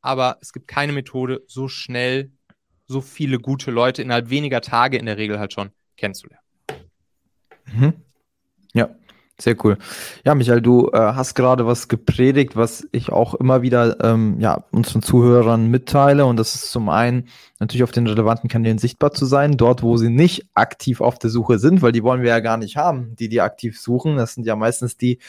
Aber 0.01 0.37
es 0.41 0.53
gibt 0.53 0.67
keine 0.67 0.93
Methode, 0.93 1.41
so 1.47 1.67
schnell 1.67 2.31
so 2.85 3.01
viele 3.01 3.39
gute 3.39 3.71
Leute 3.71 4.03
innerhalb 4.03 4.29
weniger 4.29 4.61
Tage 4.61 4.97
in 4.97 5.07
der 5.07 5.17
Regel 5.17 5.39
halt 5.39 5.53
schon 5.53 5.71
kennenzulernen. 5.97 6.43
Mhm. 7.65 7.93
Ja, 8.73 8.89
sehr 9.43 9.55
cool. 9.63 9.77
Ja, 10.25 10.35
Michael, 10.35 10.61
du 10.61 10.89
äh, 10.91 10.97
hast 10.97 11.35
gerade 11.35 11.65
was 11.67 11.87
gepredigt, 11.87 12.55
was 12.55 12.87
ich 12.91 13.11
auch 13.11 13.35
immer 13.35 13.61
wieder 13.61 13.97
ähm, 14.03 14.39
ja, 14.39 14.63
unseren 14.71 15.01
Zuhörern 15.01 15.67
mitteile. 15.67 16.25
Und 16.25 16.37
das 16.37 16.55
ist 16.55 16.71
zum 16.71 16.89
einen 16.89 17.27
natürlich 17.59 17.83
auf 17.83 17.91
den 17.91 18.07
relevanten 18.07 18.49
Kanälen 18.49 18.77
sichtbar 18.77 19.11
zu 19.11 19.25
sein, 19.25 19.57
dort, 19.57 19.83
wo 19.83 19.97
sie 19.97 20.09
nicht 20.09 20.45
aktiv 20.53 21.01
auf 21.01 21.19
der 21.19 21.29
Suche 21.29 21.59
sind, 21.59 21.81
weil 21.81 21.91
die 21.91 22.03
wollen 22.03 22.21
wir 22.21 22.29
ja 22.29 22.39
gar 22.39 22.57
nicht 22.57 22.77
haben, 22.77 23.15
die 23.17 23.29
die 23.29 23.41
aktiv 23.41 23.79
suchen. 23.79 24.17
Das 24.17 24.33
sind 24.33 24.45
ja 24.45 24.55
meistens 24.55 24.97
die, 24.97 25.19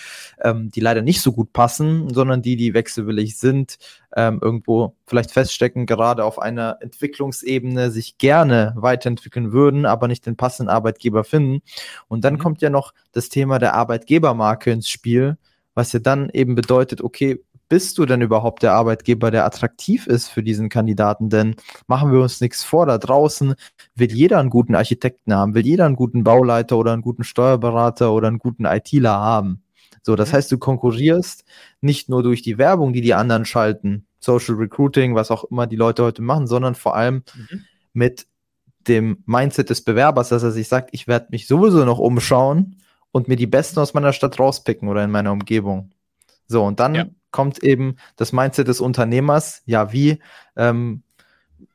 ähm, 0.42 0.70
die 0.70 0.80
leider 0.80 1.02
nicht 1.02 1.20
so 1.20 1.32
gut 1.32 1.52
passen, 1.52 2.12
sondern 2.12 2.42
die, 2.42 2.56
die 2.56 2.74
wechselwillig 2.74 3.38
sind, 3.38 3.78
ähm, 4.16 4.38
irgendwo 4.42 4.94
vielleicht 5.06 5.30
feststecken, 5.30 5.86
gerade 5.86 6.24
auf 6.24 6.38
einer 6.38 6.78
Entwicklungsebene 6.80 7.90
sich 7.90 8.18
gerne 8.18 8.72
weiterentwickeln 8.76 9.52
würden, 9.52 9.86
aber 9.86 10.08
nicht 10.08 10.26
den 10.26 10.36
passenden 10.36 10.70
Arbeitgeber 10.70 11.24
finden. 11.24 11.60
Und 12.08 12.24
dann 12.24 12.34
mhm. 12.34 12.38
kommt 12.38 12.62
ja 12.62 12.70
noch 12.70 12.92
das 13.12 13.28
Thema 13.28 13.58
der 13.58 13.74
Arbeitgebermarke 13.74 14.70
ins 14.70 14.88
Spiel, 14.88 15.36
was 15.74 15.92
ja 15.92 15.98
dann 15.98 16.30
eben 16.30 16.54
bedeutet, 16.54 17.02
okay, 17.02 17.42
bist 17.68 17.98
du 17.98 18.06
denn 18.06 18.20
überhaupt 18.20 18.62
der 18.62 18.74
Arbeitgeber, 18.74 19.30
der 19.30 19.44
attraktiv 19.44 20.06
ist 20.06 20.28
für 20.28 20.42
diesen 20.42 20.68
Kandidaten? 20.68 21.30
Denn 21.30 21.56
machen 21.86 22.12
wir 22.12 22.20
uns 22.20 22.40
nichts 22.40 22.62
vor, 22.62 22.86
da 22.86 22.98
draußen 22.98 23.54
will 23.94 24.12
jeder 24.12 24.38
einen 24.38 24.50
guten 24.50 24.74
Architekten 24.74 25.34
haben, 25.34 25.54
will 25.54 25.66
jeder 25.66 25.86
einen 25.86 25.96
guten 25.96 26.24
Bauleiter 26.24 26.76
oder 26.76 26.92
einen 26.92 27.02
guten 27.02 27.24
Steuerberater 27.24 28.12
oder 28.12 28.28
einen 28.28 28.38
guten 28.38 28.64
ITler 28.64 29.14
haben. 29.14 29.62
So, 30.02 30.14
das 30.16 30.30
mhm. 30.30 30.36
heißt, 30.36 30.52
du 30.52 30.58
konkurrierst 30.58 31.44
nicht 31.80 32.08
nur 32.08 32.22
durch 32.22 32.42
die 32.42 32.58
Werbung, 32.58 32.92
die 32.92 33.00
die 33.00 33.14
anderen 33.14 33.46
schalten, 33.46 34.06
Social 34.24 34.54
Recruiting, 34.54 35.14
was 35.14 35.30
auch 35.30 35.44
immer 35.44 35.66
die 35.66 35.76
Leute 35.76 36.02
heute 36.02 36.22
machen, 36.22 36.46
sondern 36.46 36.74
vor 36.74 36.96
allem 36.96 37.22
mhm. 37.34 37.64
mit 37.92 38.26
dem 38.88 39.22
Mindset 39.26 39.70
des 39.70 39.82
Bewerbers, 39.82 40.28
dass 40.28 40.42
er 40.42 40.50
sich 40.50 40.68
sagt, 40.68 40.90
ich 40.92 41.06
werde 41.06 41.28
mich 41.30 41.46
sowieso 41.46 41.84
noch 41.84 41.98
umschauen 41.98 42.76
und 43.12 43.28
mir 43.28 43.36
die 43.36 43.46
Besten 43.46 43.80
aus 43.80 43.94
meiner 43.94 44.12
Stadt 44.12 44.38
rauspicken 44.38 44.88
oder 44.88 45.04
in 45.04 45.10
meiner 45.10 45.32
Umgebung. 45.32 45.90
So, 46.46 46.64
und 46.64 46.80
dann 46.80 46.94
ja. 46.94 47.06
kommt 47.30 47.62
eben 47.62 47.96
das 48.16 48.32
Mindset 48.32 48.68
des 48.68 48.80
Unternehmers, 48.80 49.62
ja, 49.66 49.92
wie, 49.92 50.18
ähm, 50.56 51.02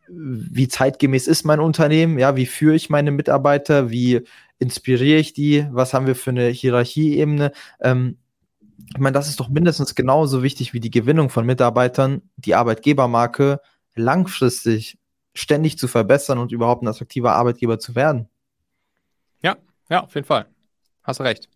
wie 0.07 0.67
zeitgemäß 0.67 1.27
ist 1.27 1.45
mein 1.45 1.59
Unternehmen, 1.59 2.19
ja, 2.19 2.35
wie 2.35 2.45
führe 2.45 2.75
ich 2.75 2.89
meine 2.89 3.11
Mitarbeiter, 3.11 3.89
wie 3.89 4.21
inspiriere 4.59 5.19
ich 5.19 5.33
die, 5.33 5.65
was 5.71 5.93
haben 5.93 6.07
wir 6.07 6.15
für 6.15 6.31
eine 6.31 6.47
Hierarchieebene. 6.49 7.51
Ähm, 7.79 8.17
ich 8.87 8.97
meine, 8.97 9.13
das 9.13 9.29
ist 9.29 9.39
doch 9.39 9.49
mindestens 9.49 9.95
genauso 9.95 10.43
wichtig 10.43 10.73
wie 10.73 10.79
die 10.79 10.91
Gewinnung 10.91 11.29
von 11.29 11.45
Mitarbeitern, 11.45 12.21
die 12.37 12.55
Arbeitgebermarke 12.55 13.61
langfristig 13.95 14.97
ständig 15.33 15.77
zu 15.77 15.87
verbessern 15.87 16.37
und 16.37 16.51
überhaupt 16.51 16.83
ein 16.83 16.87
attraktiver 16.87 17.33
Arbeitgeber 17.33 17.79
zu 17.79 17.95
werden. 17.95 18.29
Ja, 19.41 19.57
ja, 19.89 20.03
auf 20.03 20.15
jeden 20.15 20.27
Fall. 20.27 20.47
Hast 21.03 21.21
recht. 21.21 21.49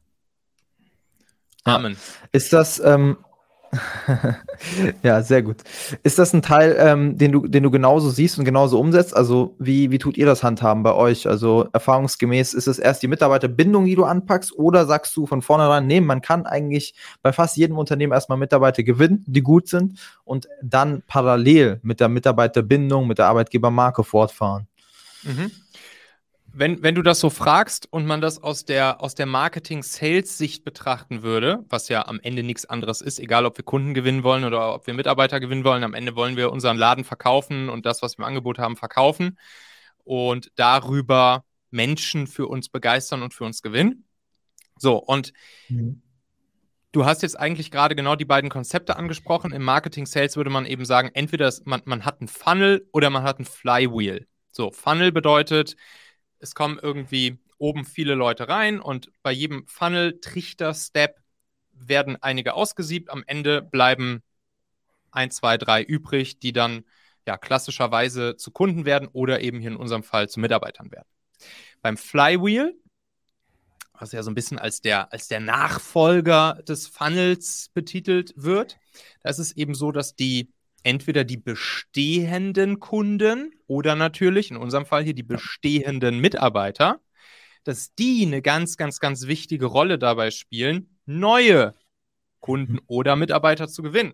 Amen. 1.64 1.98
Ist 2.32 2.54
das, 2.54 2.80
ähm, 2.80 3.18
ja, 5.04 5.22
sehr 5.24 5.42
gut. 5.42 5.58
Ist 6.04 6.20
das 6.20 6.34
ein 6.34 6.42
Teil, 6.42 6.76
ähm, 6.78 7.18
den, 7.18 7.32
du, 7.32 7.48
den 7.48 7.64
du 7.64 7.72
genauso 7.72 8.10
siehst 8.10 8.38
und 8.38 8.46
genauso 8.46 8.80
umsetzt? 8.80 9.16
Also, 9.16 9.56
wie, 9.60 9.92
wie 9.92 9.98
tut 9.98 10.18
ihr 10.18 10.26
das 10.26 10.44
handhaben 10.44 10.84
bei 10.84 10.94
euch? 10.94 11.28
Also, 11.28 11.68
erfahrungsgemäß 11.74 12.54
ist 12.54 12.68
es 12.68 12.80
erst 12.80 13.02
die 13.04 13.08
Mitarbeiterbindung, 13.08 13.86
die 13.86 13.96
du 13.96 14.04
anpackst, 14.04 14.54
oder 14.54 14.86
sagst 14.86 15.16
du 15.18 15.26
von 15.26 15.42
vornherein, 15.42 15.88
nee, 15.88 16.02
man 16.02 16.22
kann 16.22 16.46
eigentlich 16.46 16.94
bei 17.22 17.34
fast 17.34 17.58
jedem 17.58 17.78
Unternehmen 17.78 18.14
erstmal 18.14 18.38
Mitarbeiter 18.38 18.84
gewinnen, 18.84 19.24
die 19.28 19.42
gut 19.42 19.68
sind, 19.68 20.00
und 20.24 20.48
dann 20.62 21.04
parallel 21.08 21.80
mit 21.84 22.00
der 22.00 22.10
Mitarbeiterbindung, 22.10 23.08
mit 23.08 23.18
der 23.18 23.28
Arbeitgebermarke 23.28 24.04
fortfahren? 24.04 24.68
Mhm 25.24 25.52
wenn, 26.54 26.84
wenn 26.84 26.94
du 26.94 27.02
das 27.02 27.20
so 27.20 27.32
fragst 27.32 27.92
und 27.92 28.06
man 28.06 28.22
das 28.22 28.42
aus 28.42 28.64
der, 28.64 29.02
aus 29.02 29.16
der 29.16 29.26
Marketing-Sales-Sicht 29.26 30.64
betrachten 30.64 31.24
würde, 31.24 31.66
was 31.68 31.90
ja 31.90 32.08
am 32.08 32.20
Ende 32.20 32.44
nichts 32.44 32.66
anderes 32.66 33.02
ist, 33.02 33.20
egal 33.20 33.46
ob 33.46 33.58
wir 33.58 33.66
Kunden 33.66 33.96
gewinnen 33.96 34.24
wollen 34.24 34.46
oder 34.46 34.76
ob 34.76 34.86
wir 34.86 34.94
Mitarbeiter 34.94 35.40
gewinnen 35.40 35.64
wollen, 35.64 35.84
am 35.84 35.96
Ende 35.96 36.16
wollen 36.16 36.38
wir 36.38 36.52
unseren 36.52 36.78
Laden 36.78 37.04
verkaufen 37.04 37.70
und 37.70 37.88
das, 37.88 38.04
was 38.04 38.18
wir 38.18 38.24
im 38.24 38.28
Angebot 38.28 38.60
haben, 38.60 38.78
verkaufen 38.78 39.40
und 40.04 40.52
darüber 40.56 41.44
Menschen 41.72 42.28
für 42.28 42.48
uns 42.48 42.70
begeistern 42.70 43.24
und 43.24 43.34
für 43.34 43.46
uns 43.46 43.64
gewinnen. 43.64 44.06
So, 44.78 44.98
und 44.98 45.34
mhm. 45.70 46.02
Du 46.94 47.06
hast 47.06 47.24
jetzt 47.24 47.40
eigentlich 47.40 47.72
gerade 47.72 47.96
genau 47.96 48.16
die 48.16 48.24
beiden 48.24 48.52
Konzepte 48.52 48.98
angesprochen. 48.98 49.52
Im 49.52 49.64
Marketing 49.64 50.06
Sales 50.06 50.38
würde 50.38 50.52
man 50.52 50.68
eben 50.68 50.86
sagen, 50.86 51.10
entweder 51.16 51.52
man, 51.66 51.82
man 51.86 52.06
hat 52.06 52.22
einen 52.22 52.28
Funnel 52.28 52.88
oder 52.92 53.10
man 53.10 53.24
hat 53.24 53.40
ein 53.40 53.46
Flywheel. 53.46 54.28
So, 54.52 54.70
Funnel 54.70 55.12
bedeutet, 55.12 55.76
es 56.44 56.56
kommen 56.56 56.78
irgendwie 56.80 57.40
oben 57.58 57.86
viele 57.86 58.16
Leute 58.16 58.50
rein 58.50 58.82
und 58.82 59.10
bei 59.24 59.32
jedem 59.32 59.66
Funnel, 59.66 60.20
Trichter, 60.20 60.74
Step 60.74 61.22
werden 61.72 62.22
einige 62.22 62.54
ausgesiebt. 62.54 63.10
Am 63.10 63.24
Ende 63.26 63.62
bleiben 63.62 64.22
ein, 65.12 65.32
zwei, 65.32 65.58
drei 65.58 65.82
übrig, 65.82 66.40
die 66.40 66.52
dann 66.52 66.84
ja 67.26 67.38
klassischerweise 67.38 68.36
zu 68.36 68.52
Kunden 68.52 68.84
werden 68.84 69.08
oder 69.08 69.42
eben 69.42 69.62
hier 69.62 69.72
in 69.72 69.78
unserem 69.78 70.04
Fall 70.04 70.28
zu 70.28 70.42
Mitarbeitern 70.42 70.92
werden. 70.92 71.08
Beim 71.82 71.96
Flywheel, 71.96 72.76
was 73.94 74.12
ja 74.12 74.22
so 74.22 74.30
ein 74.30 74.36
bisschen 74.36 74.60
als 74.60 74.82
der, 74.82 75.14
als 75.14 75.30
der 75.30 75.40
Nachfolger 75.40 76.62
des 76.68 76.88
Funnels 76.88 77.70
betitelt 77.74 78.34
wird, 78.36 78.78
da 79.22 79.30
ist 79.30 79.40
es 79.40 79.56
eben 79.56 79.76
so, 79.76 79.94
dass 79.94 80.16
die 80.16 80.53
entweder 80.84 81.24
die 81.24 81.38
bestehenden 81.38 82.80
Kunden 82.80 83.54
oder 83.68 83.96
natürlich, 83.96 84.52
in 84.52 84.58
unserem 84.58 84.86
Fall 84.86 85.04
hier 85.04 85.14
die 85.14 85.24
bestehenden 85.24 86.20
Mitarbeiter, 86.20 87.02
dass 87.64 87.96
die 87.96 88.26
eine 88.26 88.42
ganz, 88.42 88.78
ganz, 88.78 89.00
ganz 89.00 89.28
wichtige 89.28 89.66
Rolle 89.66 89.98
dabei 89.98 90.32
spielen, 90.32 91.00
neue 91.06 91.74
Kunden 92.40 92.74
mhm. 92.74 92.82
oder 92.88 93.16
Mitarbeiter 93.16 93.68
zu 93.68 93.82
gewinnen. 93.82 94.14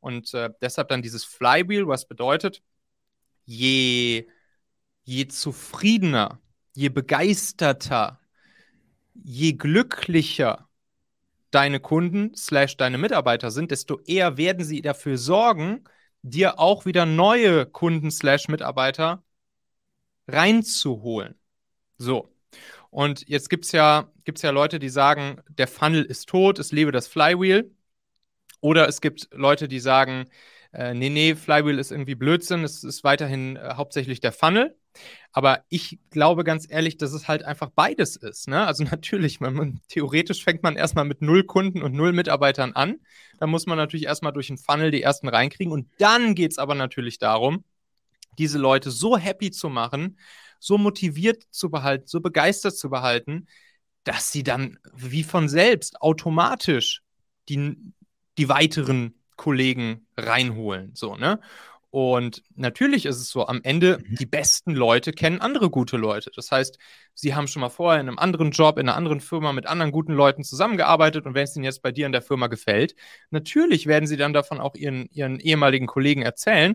Und 0.00 0.32
äh, 0.34 0.50
deshalb 0.60 0.88
dann 0.88 1.02
dieses 1.02 1.24
Flywheel, 1.24 1.88
was 1.88 2.06
bedeutet, 2.06 2.62
je, 3.44 4.26
je 5.02 5.26
zufriedener, 5.26 6.40
je 6.74 6.88
begeisterter, 6.88 8.20
je 9.14 9.54
glücklicher 9.54 10.68
deine 11.50 11.80
Kunden 11.80 12.34
slash 12.36 12.76
deine 12.76 12.98
Mitarbeiter 12.98 13.50
sind, 13.50 13.70
desto 13.70 14.00
eher 14.00 14.36
werden 14.36 14.64
sie 14.64 14.82
dafür 14.82 15.18
sorgen, 15.18 15.84
dir 16.24 16.58
auch 16.58 16.86
wieder 16.86 17.06
neue 17.06 17.66
Kunden 17.66 18.10
slash 18.10 18.48
Mitarbeiter 18.48 19.22
reinzuholen. 20.28 21.34
So. 21.98 22.30
Und 22.90 23.28
jetzt 23.28 23.50
gibt 23.50 23.66
es 23.66 23.72
ja, 23.72 24.10
gibt's 24.24 24.42
ja 24.42 24.50
Leute, 24.50 24.78
die 24.78 24.88
sagen, 24.88 25.42
der 25.48 25.68
Funnel 25.68 26.04
ist 26.04 26.28
tot, 26.28 26.58
es 26.58 26.72
lebe 26.72 26.92
das 26.92 27.08
Flywheel. 27.08 27.74
Oder 28.60 28.88
es 28.88 29.00
gibt 29.00 29.28
Leute, 29.32 29.68
die 29.68 29.80
sagen, 29.80 30.26
äh, 30.72 30.94
nee, 30.94 31.10
nee, 31.10 31.34
Flywheel 31.34 31.78
ist 31.78 31.90
irgendwie 31.92 32.14
Blödsinn, 32.14 32.64
es 32.64 32.84
ist 32.84 33.04
weiterhin 33.04 33.56
äh, 33.56 33.74
hauptsächlich 33.76 34.20
der 34.20 34.32
Funnel. 34.32 34.76
Aber 35.32 35.64
ich 35.68 35.98
glaube 36.10 36.44
ganz 36.44 36.66
ehrlich, 36.68 36.96
dass 36.96 37.12
es 37.12 37.26
halt 37.28 37.44
einfach 37.44 37.70
beides 37.70 38.16
ist. 38.16 38.48
Ne? 38.48 38.66
Also 38.66 38.84
natürlich, 38.90 39.40
man, 39.40 39.80
theoretisch 39.88 40.44
fängt 40.44 40.62
man 40.62 40.76
erstmal 40.76 41.04
mit 41.04 41.22
null 41.22 41.44
Kunden 41.44 41.82
und 41.82 41.92
null 41.92 42.12
Mitarbeitern 42.12 42.72
an. 42.72 43.00
Da 43.38 43.46
muss 43.46 43.66
man 43.66 43.76
natürlich 43.76 44.06
erstmal 44.06 44.32
durch 44.32 44.46
den 44.46 44.58
Funnel 44.58 44.90
die 44.90 45.02
ersten 45.02 45.28
reinkriegen. 45.28 45.72
Und 45.72 45.88
dann 45.98 46.34
geht 46.34 46.52
es 46.52 46.58
aber 46.58 46.74
natürlich 46.74 47.18
darum, 47.18 47.64
diese 48.38 48.58
Leute 48.58 48.90
so 48.90 49.16
happy 49.16 49.50
zu 49.50 49.68
machen, 49.68 50.18
so 50.58 50.78
motiviert 50.78 51.44
zu 51.50 51.70
behalten, 51.70 52.06
so 52.06 52.20
begeistert 52.20 52.76
zu 52.76 52.90
behalten, 52.90 53.46
dass 54.04 54.32
sie 54.32 54.42
dann 54.42 54.78
wie 54.94 55.22
von 55.22 55.48
selbst 55.48 56.00
automatisch 56.00 57.02
die, 57.48 57.76
die 58.38 58.48
weiteren 58.48 59.14
Kollegen 59.36 60.06
reinholen. 60.16 60.94
So, 60.94 61.16
ne? 61.16 61.40
Und 61.94 62.42
natürlich 62.56 63.06
ist 63.06 63.20
es 63.20 63.28
so, 63.28 63.46
am 63.46 63.60
Ende, 63.62 63.98
mhm. 63.98 64.16
die 64.16 64.26
besten 64.26 64.72
Leute 64.74 65.12
kennen 65.12 65.40
andere 65.40 65.70
gute 65.70 65.96
Leute. 65.96 66.32
Das 66.34 66.50
heißt, 66.50 66.76
sie 67.14 67.36
haben 67.36 67.46
schon 67.46 67.60
mal 67.60 67.68
vorher 67.68 68.00
in 68.00 68.08
einem 68.08 68.18
anderen 68.18 68.50
Job, 68.50 68.78
in 68.78 68.88
einer 68.88 68.96
anderen 68.96 69.20
Firma 69.20 69.52
mit 69.52 69.68
anderen 69.68 69.92
guten 69.92 70.12
Leuten 70.12 70.42
zusammengearbeitet 70.42 71.24
und 71.24 71.34
wenn 71.34 71.44
es 71.44 71.54
ihnen 71.54 71.64
jetzt 71.64 71.82
bei 71.82 71.92
dir 71.92 72.06
in 72.06 72.10
der 72.10 72.20
Firma 72.20 72.48
gefällt, 72.48 72.96
natürlich 73.30 73.86
werden 73.86 74.08
sie 74.08 74.16
dann 74.16 74.32
davon 74.32 74.58
auch 74.58 74.74
ihren, 74.74 75.08
ihren 75.12 75.38
ehemaligen 75.38 75.86
Kollegen 75.86 76.22
erzählen. 76.22 76.74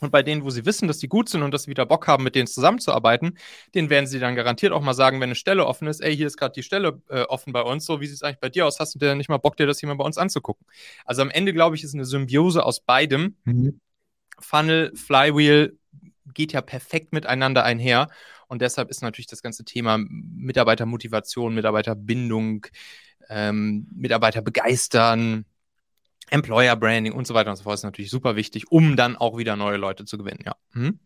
Und 0.00 0.10
bei 0.10 0.22
denen, 0.22 0.44
wo 0.44 0.50
sie 0.50 0.66
wissen, 0.66 0.88
dass 0.88 0.98
die 0.98 1.08
gut 1.08 1.30
sind 1.30 1.42
und 1.42 1.50
dass 1.50 1.62
sie 1.62 1.70
wieder 1.70 1.86
Bock 1.86 2.06
haben, 2.06 2.22
mit 2.22 2.34
denen 2.34 2.46
zusammenzuarbeiten, 2.46 3.38
denen 3.74 3.88
werden 3.88 4.06
sie 4.06 4.18
dann 4.18 4.36
garantiert 4.36 4.74
auch 4.74 4.82
mal 4.82 4.92
sagen, 4.92 5.20
wenn 5.20 5.28
eine 5.28 5.36
Stelle 5.36 5.64
offen 5.64 5.88
ist, 5.88 6.00
ey, 6.02 6.14
hier 6.14 6.26
ist 6.26 6.36
gerade 6.36 6.52
die 6.52 6.62
Stelle 6.62 7.00
äh, 7.08 7.22
offen 7.22 7.54
bei 7.54 7.62
uns, 7.62 7.86
so 7.86 8.02
wie 8.02 8.06
sieht 8.06 8.16
es 8.16 8.22
eigentlich 8.22 8.40
bei 8.40 8.50
dir 8.50 8.66
aus? 8.66 8.78
Hast 8.78 8.94
du 8.94 8.98
denn 8.98 9.16
nicht 9.16 9.30
mal 9.30 9.38
Bock, 9.38 9.56
dir 9.56 9.66
das 9.66 9.80
hier 9.80 9.88
mal 9.88 9.94
bei 9.94 10.04
uns 10.04 10.18
anzugucken? 10.18 10.66
Also 11.06 11.22
am 11.22 11.30
Ende, 11.30 11.54
glaube 11.54 11.76
ich, 11.76 11.84
ist 11.84 11.94
eine 11.94 12.04
Symbiose 12.04 12.62
aus 12.62 12.80
beidem. 12.80 13.36
Mhm. 13.44 13.80
Funnel, 14.38 14.92
Flywheel 14.94 15.78
geht 16.32 16.52
ja 16.52 16.60
perfekt 16.60 17.12
miteinander 17.12 17.64
einher. 17.64 18.08
Und 18.48 18.62
deshalb 18.62 18.90
ist 18.90 19.02
natürlich 19.02 19.26
das 19.26 19.42
ganze 19.42 19.64
Thema 19.64 19.98
Mitarbeitermotivation, 19.98 21.54
Mitarbeiterbindung, 21.54 22.66
ähm, 23.28 23.86
Mitarbeiter 23.94 24.42
begeistern, 24.42 25.44
Employer 26.30 26.76
Branding 26.76 27.12
und 27.12 27.26
so 27.26 27.34
weiter 27.34 27.50
und 27.50 27.56
so 27.56 27.64
fort 27.64 27.74
ist 27.74 27.84
natürlich 27.84 28.10
super 28.10 28.36
wichtig, 28.36 28.70
um 28.70 28.96
dann 28.96 29.16
auch 29.16 29.36
wieder 29.36 29.56
neue 29.56 29.76
Leute 29.76 30.04
zu 30.04 30.18
gewinnen, 30.18 30.40
ja. 30.44 30.56
Hm? 30.72 30.98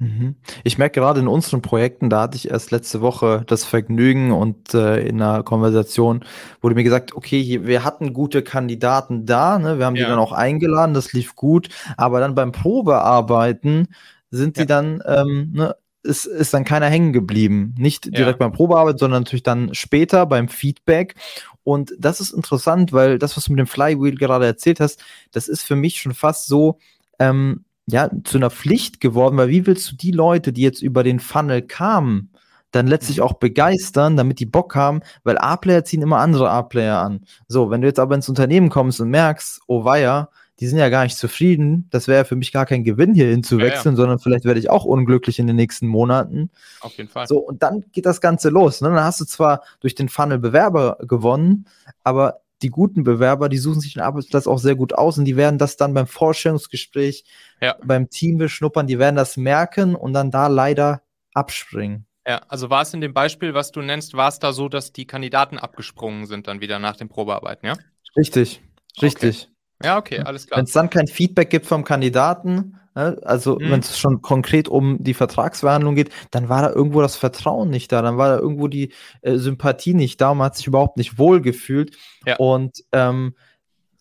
Mhm. 0.00 0.34
Ich 0.64 0.78
merke 0.78 0.98
gerade 0.98 1.20
in 1.20 1.28
unseren 1.28 1.60
Projekten, 1.60 2.08
da 2.08 2.22
hatte 2.22 2.36
ich 2.36 2.50
erst 2.50 2.70
letzte 2.70 3.02
Woche 3.02 3.44
das 3.46 3.64
Vergnügen 3.64 4.32
und 4.32 4.72
äh, 4.72 5.00
in 5.06 5.20
einer 5.20 5.42
Konversation 5.42 6.24
wurde 6.62 6.74
mir 6.74 6.84
gesagt, 6.84 7.14
okay, 7.14 7.60
wir 7.64 7.84
hatten 7.84 8.14
gute 8.14 8.42
Kandidaten 8.42 9.26
da, 9.26 9.58
ne? 9.58 9.78
wir 9.78 9.84
haben 9.84 9.96
ja. 9.96 10.04
die 10.04 10.10
dann 10.10 10.18
auch 10.18 10.32
eingeladen, 10.32 10.94
das 10.94 11.12
lief 11.12 11.36
gut, 11.36 11.68
aber 11.98 12.18
dann 12.20 12.34
beim 12.34 12.50
Probearbeiten 12.50 13.88
sind 14.30 14.56
ja. 14.56 14.62
die 14.62 14.68
dann, 14.68 15.02
ähm, 15.06 15.50
ne, 15.52 15.76
ist, 16.02 16.24
ist 16.24 16.54
dann 16.54 16.64
keiner 16.64 16.86
hängen 16.86 17.12
geblieben. 17.12 17.74
Nicht 17.76 18.06
direkt 18.06 18.40
ja. 18.40 18.46
beim 18.46 18.52
Probearbeit, 18.52 18.98
sondern 18.98 19.24
natürlich 19.24 19.42
dann 19.42 19.74
später 19.74 20.24
beim 20.24 20.48
Feedback. 20.48 21.14
Und 21.62 21.92
das 21.98 22.20
ist 22.20 22.32
interessant, 22.32 22.94
weil 22.94 23.18
das, 23.18 23.36
was 23.36 23.44
du 23.44 23.52
mit 23.52 23.58
dem 23.58 23.66
Flywheel 23.66 24.14
gerade 24.14 24.46
erzählt 24.46 24.80
hast, 24.80 25.04
das 25.30 25.46
ist 25.46 25.62
für 25.62 25.76
mich 25.76 26.00
schon 26.00 26.14
fast 26.14 26.46
so, 26.46 26.78
ähm, 27.18 27.66
ja, 27.92 28.10
zu 28.24 28.38
einer 28.38 28.50
Pflicht 28.50 29.00
geworden, 29.00 29.36
weil 29.36 29.48
wie 29.48 29.66
willst 29.66 29.90
du 29.90 29.96
die 29.96 30.12
Leute, 30.12 30.52
die 30.52 30.62
jetzt 30.62 30.82
über 30.82 31.02
den 31.02 31.20
Funnel 31.20 31.62
kamen, 31.62 32.30
dann 32.70 32.86
letztlich 32.86 33.18
mhm. 33.18 33.24
auch 33.24 33.34
begeistern, 33.34 34.16
damit 34.16 34.40
die 34.40 34.46
Bock 34.46 34.74
haben, 34.74 35.00
weil 35.24 35.38
A-Player 35.38 35.84
ziehen 35.84 36.02
immer 36.02 36.18
andere 36.18 36.50
A-Player 36.50 36.98
an. 36.98 37.22
So, 37.48 37.70
wenn 37.70 37.80
du 37.80 37.88
jetzt 37.88 37.98
aber 37.98 38.14
ins 38.14 38.28
Unternehmen 38.28 38.68
kommst 38.68 39.00
und 39.00 39.10
merkst, 39.10 39.60
oh 39.66 39.84
weia, 39.84 40.30
die 40.60 40.66
sind 40.66 40.78
ja 40.78 40.90
gar 40.90 41.04
nicht 41.04 41.16
zufrieden, 41.16 41.88
das 41.90 42.06
wäre 42.06 42.26
für 42.26 42.36
mich 42.36 42.52
gar 42.52 42.66
kein 42.66 42.84
Gewinn, 42.84 43.14
hier 43.14 43.28
hinzuwechseln, 43.28 43.72
ja, 43.72 43.90
ja. 43.92 43.96
sondern 43.96 44.18
vielleicht 44.18 44.44
werde 44.44 44.60
ich 44.60 44.68
auch 44.68 44.84
unglücklich 44.84 45.38
in 45.38 45.46
den 45.46 45.56
nächsten 45.56 45.86
Monaten. 45.86 46.50
Auf 46.82 46.92
jeden 46.98 47.08
Fall. 47.08 47.26
So, 47.26 47.38
und 47.38 47.62
dann 47.62 47.84
geht 47.92 48.04
das 48.04 48.20
Ganze 48.20 48.50
los. 48.50 48.82
Ne? 48.82 48.90
Dann 48.90 49.02
hast 49.02 49.20
du 49.20 49.24
zwar 49.24 49.62
durch 49.80 49.94
den 49.94 50.10
Funnel 50.10 50.38
Bewerber 50.38 50.98
gewonnen, 51.00 51.64
aber 52.04 52.40
die 52.62 52.70
guten 52.70 53.04
Bewerber, 53.04 53.48
die 53.48 53.58
suchen 53.58 53.80
sich 53.80 53.94
den 53.94 54.02
Arbeitsplatz 54.02 54.46
auch 54.46 54.58
sehr 54.58 54.76
gut 54.76 54.92
aus 54.92 55.18
und 55.18 55.24
die 55.24 55.36
werden 55.36 55.58
das 55.58 55.76
dann 55.76 55.94
beim 55.94 56.06
Vorstellungsgespräch, 56.06 57.24
ja. 57.60 57.76
beim 57.82 58.10
Team 58.10 58.38
beschnuppern, 58.38 58.86
die 58.86 58.98
werden 58.98 59.16
das 59.16 59.36
merken 59.36 59.94
und 59.94 60.12
dann 60.12 60.30
da 60.30 60.46
leider 60.46 61.02
abspringen. 61.34 62.06
Ja, 62.26 62.42
also 62.48 62.70
war 62.70 62.82
es 62.82 62.92
in 62.92 63.00
dem 63.00 63.14
Beispiel, 63.14 63.54
was 63.54 63.72
du 63.72 63.80
nennst, 63.80 64.14
war 64.14 64.28
es 64.28 64.38
da 64.38 64.52
so, 64.52 64.68
dass 64.68 64.92
die 64.92 65.06
Kandidaten 65.06 65.58
abgesprungen 65.58 66.26
sind 66.26 66.48
dann 66.48 66.60
wieder 66.60 66.78
nach 66.78 66.96
dem 66.96 67.08
Probearbeiten, 67.08 67.66
ja? 67.66 67.74
Richtig, 68.16 68.62
richtig. 69.00 69.48
Okay. 69.80 69.86
Ja, 69.88 69.96
okay, 69.96 70.18
alles 70.20 70.46
klar. 70.46 70.58
Wenn 70.58 70.64
es 70.64 70.72
dann 70.72 70.90
kein 70.90 71.06
Feedback 71.06 71.48
gibt 71.48 71.66
vom 71.66 71.84
Kandidaten, 71.84 72.78
also 72.94 73.58
mhm. 73.58 73.70
wenn 73.70 73.80
es 73.80 73.98
schon 73.98 74.20
konkret 74.22 74.68
um 74.68 75.02
die 75.02 75.14
Vertragsverhandlung 75.14 75.94
geht, 75.94 76.10
dann 76.30 76.48
war 76.48 76.62
da 76.62 76.70
irgendwo 76.70 77.00
das 77.00 77.16
Vertrauen 77.16 77.70
nicht 77.70 77.92
da, 77.92 78.02
dann 78.02 78.18
war 78.18 78.28
da 78.28 78.38
irgendwo 78.38 78.68
die 78.68 78.92
äh, 79.22 79.36
Sympathie 79.36 79.94
nicht 79.94 80.20
da, 80.20 80.34
man 80.34 80.46
hat 80.46 80.56
sich 80.56 80.66
überhaupt 80.66 80.96
nicht 80.96 81.18
wohl 81.18 81.40
gefühlt. 81.40 81.96
Ja. 82.26 82.36
Und 82.36 82.84
ähm, 82.92 83.34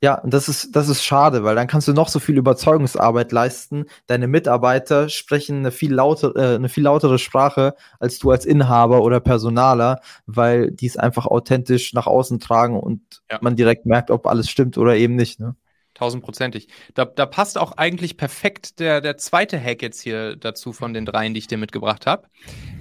ja, 0.02 0.22
das 0.24 0.48
ist, 0.48 0.76
das 0.78 0.88
ist 0.88 1.04
schade, 1.04 1.44
weil 1.44 1.56
dann 1.56 1.68
kannst 1.68 1.90
du 1.90 1.94
noch 1.94 2.08
so 2.08 2.20
viel 2.20 2.38
Überzeugungsarbeit 2.38 3.34
leisten. 3.34 3.86
Deine 4.08 4.28
Mitarbeiter 4.28 5.10
sprechen 5.10 5.58
eine 5.58 5.72
viel, 5.72 5.94
lauter, 5.94 6.36
äh, 6.38 6.56
eine 6.56 6.70
viel 6.70 6.84
lautere 6.84 7.20
Sprache 7.20 7.76
als 8.00 8.18
du 8.18 8.32
als 8.32 8.46
Inhaber 8.46 9.02
oder 9.02 9.20
Personaler, 9.20 10.00
weil 10.26 10.72
die 10.72 10.88
es 10.88 10.96
einfach 10.96 11.26
authentisch 11.26 11.94
nach 11.94 12.08
außen 12.08 12.40
tragen 12.40 12.80
und 12.80 13.02
ja. 13.30 13.40
man 13.42 13.58
direkt 13.58 13.86
merkt, 13.86 14.10
ob 14.10 14.26
alles 14.26 14.50
stimmt 14.50 14.78
oder 14.78 14.96
eben 14.96 15.16
nicht. 15.16 15.42
Ne? 15.42 15.56
Tausendprozentig. 16.00 16.70
Da, 16.94 17.04
da 17.04 17.26
passt 17.26 17.58
auch 17.58 17.74
eigentlich 17.74 18.16
perfekt 18.16 18.80
der, 18.80 19.02
der 19.02 19.18
zweite 19.18 19.60
Hack 19.62 19.82
jetzt 19.82 20.00
hier 20.00 20.38
dazu 20.38 20.72
von 20.72 20.94
den 20.94 21.06
dreien, 21.06 21.34
die 21.34 21.40
ich 21.40 21.48
dir 21.48 21.58
mitgebracht 21.58 22.06
habe. 22.06 22.30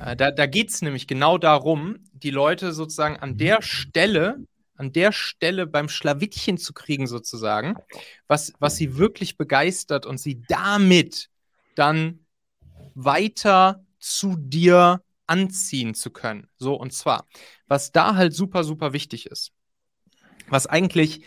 Äh, 0.01 0.15
da 0.15 0.31
da 0.31 0.47
geht 0.47 0.71
es 0.71 0.83
nämlich 0.83 1.09
genau 1.09 1.37
darum, 1.37 1.97
die 2.13 2.31
Leute 2.31 2.73
sozusagen 2.73 3.17
an 3.17 3.37
der 3.37 3.61
Stelle, 3.61 4.37
an 4.77 4.93
der 4.93 5.11
Stelle 5.11 5.67
beim 5.67 5.89
Schlawittchen 5.89 6.59
zu 6.59 6.73
kriegen, 6.73 7.09
sozusagen, 7.09 7.75
was, 8.29 8.53
was 8.61 8.77
sie 8.77 8.99
wirklich 8.99 9.37
begeistert 9.37 10.07
und 10.07 10.19
sie 10.19 10.41
damit 10.47 11.29
dann 11.75 12.21
weiter 12.95 13.85
zu 13.99 14.37
dir 14.39 15.03
anziehen 15.27 15.95
zu 15.95 16.11
können. 16.11 16.47
So, 16.57 16.77
und 16.77 16.93
zwar, 16.93 17.27
was 17.67 17.91
da 17.91 18.15
halt 18.15 18.33
super, 18.33 18.63
super 18.63 18.93
wichtig 18.93 19.27
ist, 19.27 19.51
was 20.47 20.69
eigentlich, 20.69 21.25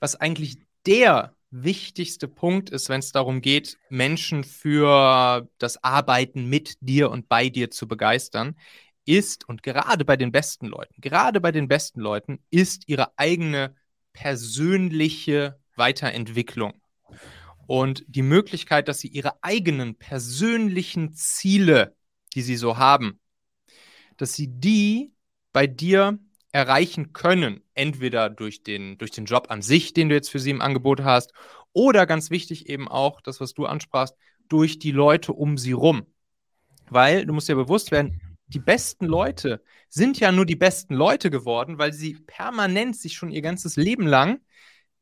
was 0.00 0.16
eigentlich 0.16 0.58
der 0.86 1.34
wichtigste 1.50 2.28
Punkt 2.28 2.70
ist, 2.70 2.88
wenn 2.88 3.00
es 3.00 3.12
darum 3.12 3.40
geht, 3.40 3.78
Menschen 3.88 4.44
für 4.44 5.48
das 5.58 5.82
Arbeiten 5.82 6.46
mit 6.46 6.76
dir 6.80 7.10
und 7.10 7.28
bei 7.28 7.48
dir 7.48 7.70
zu 7.70 7.88
begeistern, 7.88 8.56
ist, 9.04 9.48
und 9.48 9.62
gerade 9.62 10.04
bei 10.04 10.16
den 10.16 10.30
besten 10.30 10.66
Leuten, 10.66 11.00
gerade 11.00 11.40
bei 11.40 11.52
den 11.52 11.68
besten 11.68 12.00
Leuten, 12.00 12.38
ist 12.50 12.84
ihre 12.86 13.18
eigene 13.18 13.74
persönliche 14.12 15.58
Weiterentwicklung. 15.76 16.74
Und 17.66 18.04
die 18.08 18.22
Möglichkeit, 18.22 18.88
dass 18.88 19.00
sie 19.00 19.08
ihre 19.08 19.42
eigenen 19.42 19.96
persönlichen 19.96 21.12
Ziele, 21.14 21.96
die 22.34 22.42
sie 22.42 22.56
so 22.56 22.78
haben, 22.78 23.20
dass 24.16 24.34
sie 24.34 24.48
die 24.48 25.12
bei 25.52 25.66
dir 25.66 26.18
erreichen 26.52 27.12
können, 27.12 27.62
entweder 27.74 28.30
durch 28.30 28.62
den, 28.62 28.98
durch 28.98 29.10
den 29.10 29.24
Job 29.24 29.46
an 29.50 29.62
sich, 29.62 29.92
den 29.92 30.08
du 30.08 30.14
jetzt 30.14 30.30
für 30.30 30.38
sie 30.38 30.50
im 30.50 30.60
Angebot 30.60 31.02
hast, 31.02 31.32
oder 31.72 32.06
ganz 32.06 32.30
wichtig 32.30 32.68
eben 32.68 32.88
auch, 32.88 33.20
das, 33.20 33.40
was 33.40 33.54
du 33.54 33.66
ansprachst, 33.66 34.16
durch 34.48 34.78
die 34.78 34.90
Leute 34.90 35.32
um 35.32 35.56
sie 35.56 35.72
rum. 35.72 36.06
Weil 36.88 37.24
du 37.24 37.32
musst 37.32 37.48
dir 37.48 37.54
bewusst 37.54 37.92
werden, 37.92 38.20
die 38.48 38.58
besten 38.58 39.06
Leute 39.06 39.62
sind 39.88 40.18
ja 40.18 40.32
nur 40.32 40.44
die 40.44 40.56
besten 40.56 40.94
Leute 40.94 41.30
geworden, 41.30 41.78
weil 41.78 41.92
sie 41.92 42.14
permanent 42.14 42.96
sich 42.96 43.14
schon 43.14 43.30
ihr 43.30 43.42
ganzes 43.42 43.76
Leben 43.76 44.06
lang 44.06 44.40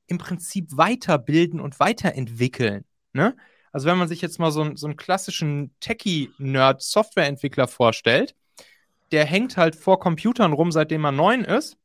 im 0.07 0.19
Prinzip 0.19 0.77
weiterbilden 0.77 1.61
und 1.61 1.81
weiterentwickeln. 1.81 2.85
Ne? 3.15 3.35
Also 3.73 3.87
wenn 3.87 3.99
man 3.99 4.09
sich 4.09 4.21
jetzt 4.21 4.39
mal 4.39 4.51
so, 4.51 4.75
so 4.77 4.87
einen 4.87 4.97
klassischen 4.97 5.75
Techie-Nerd-Softwareentwickler 5.81 7.69
vorstellt, 7.69 8.35
der 9.13 9.25
hängt 9.25 9.57
halt 9.57 9.77
vor 9.77 9.99
Computern 10.01 10.53
rum, 10.53 10.73
seitdem 10.73 11.05
er 11.05 11.13
neun 11.13 11.45
ist. 11.45 11.77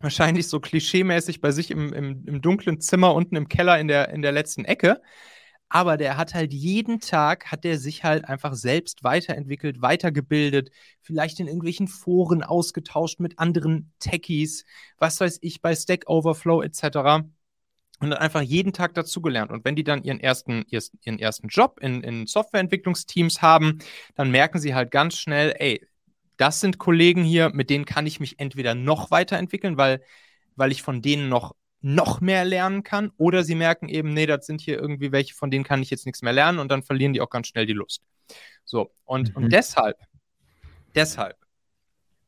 Wahrscheinlich 0.00 0.46
so 0.46 0.60
klischeemäßig 0.60 1.40
bei 1.40 1.50
sich 1.50 1.70
im, 1.70 1.92
im, 1.92 2.24
im 2.26 2.40
dunklen 2.40 2.80
Zimmer 2.80 3.14
unten 3.14 3.34
im 3.34 3.48
Keller 3.48 3.80
in 3.80 3.88
der, 3.88 4.10
in 4.10 4.22
der 4.22 4.32
letzten 4.32 4.64
Ecke. 4.64 5.00
Aber 5.68 5.96
der 5.98 6.16
hat 6.16 6.34
halt 6.34 6.54
jeden 6.54 7.00
Tag, 7.00 7.50
hat 7.52 7.64
der 7.64 7.78
sich 7.78 8.02
halt 8.02 8.24
einfach 8.24 8.54
selbst 8.54 9.04
weiterentwickelt, 9.04 9.82
weitergebildet, 9.82 10.70
vielleicht 11.02 11.40
in 11.40 11.46
irgendwelchen 11.46 11.88
Foren 11.88 12.42
ausgetauscht 12.42 13.20
mit 13.20 13.38
anderen 13.38 13.92
Techies, 13.98 14.64
was 14.98 15.20
weiß 15.20 15.38
ich, 15.42 15.60
bei 15.60 15.74
Stack 15.74 16.08
Overflow 16.08 16.62
etc. 16.62 17.26
und 18.00 18.10
dann 18.10 18.14
einfach 18.14 18.40
jeden 18.40 18.72
Tag 18.72 18.94
dazugelernt. 18.94 19.50
Und 19.50 19.64
wenn 19.66 19.76
die 19.76 19.84
dann 19.84 20.04
ihren 20.04 20.20
ersten, 20.20 20.64
ihren 20.68 21.18
ersten 21.18 21.48
Job 21.48 21.78
in, 21.82 22.02
in 22.02 22.26
Softwareentwicklungsteams 22.26 23.42
haben, 23.42 23.78
dann 24.14 24.30
merken 24.30 24.60
sie 24.60 24.74
halt 24.74 24.90
ganz 24.90 25.18
schnell, 25.18 25.54
ey, 25.58 25.86
das 26.38 26.60
sind 26.60 26.78
Kollegen 26.78 27.22
hier, 27.22 27.50
mit 27.50 27.68
denen 27.68 27.84
kann 27.84 28.06
ich 28.06 28.20
mich 28.20 28.38
entweder 28.38 28.74
noch 28.74 29.10
weiterentwickeln, 29.10 29.76
weil, 29.76 30.02
weil 30.56 30.72
ich 30.72 30.82
von 30.82 31.02
denen 31.02 31.28
noch, 31.28 31.54
noch 31.80 32.20
mehr 32.20 32.44
lernen 32.44 32.84
kann, 32.84 33.10
oder 33.18 33.44
sie 33.44 33.54
merken 33.54 33.88
eben, 33.88 34.14
nee, 34.14 34.26
das 34.26 34.46
sind 34.46 34.60
hier 34.60 34.78
irgendwie 34.78 35.12
welche, 35.12 35.34
von 35.34 35.50
denen 35.50 35.64
kann 35.64 35.82
ich 35.82 35.90
jetzt 35.90 36.06
nichts 36.06 36.22
mehr 36.22 36.32
lernen 36.32 36.60
und 36.60 36.70
dann 36.70 36.82
verlieren 36.82 37.12
die 37.12 37.20
auch 37.20 37.28
ganz 37.28 37.48
schnell 37.48 37.66
die 37.66 37.74
Lust. 37.74 38.02
So, 38.64 38.94
und, 39.04 39.30
mhm. 39.30 39.44
und 39.44 39.52
deshalb, 39.52 39.96
deshalb, 40.94 41.36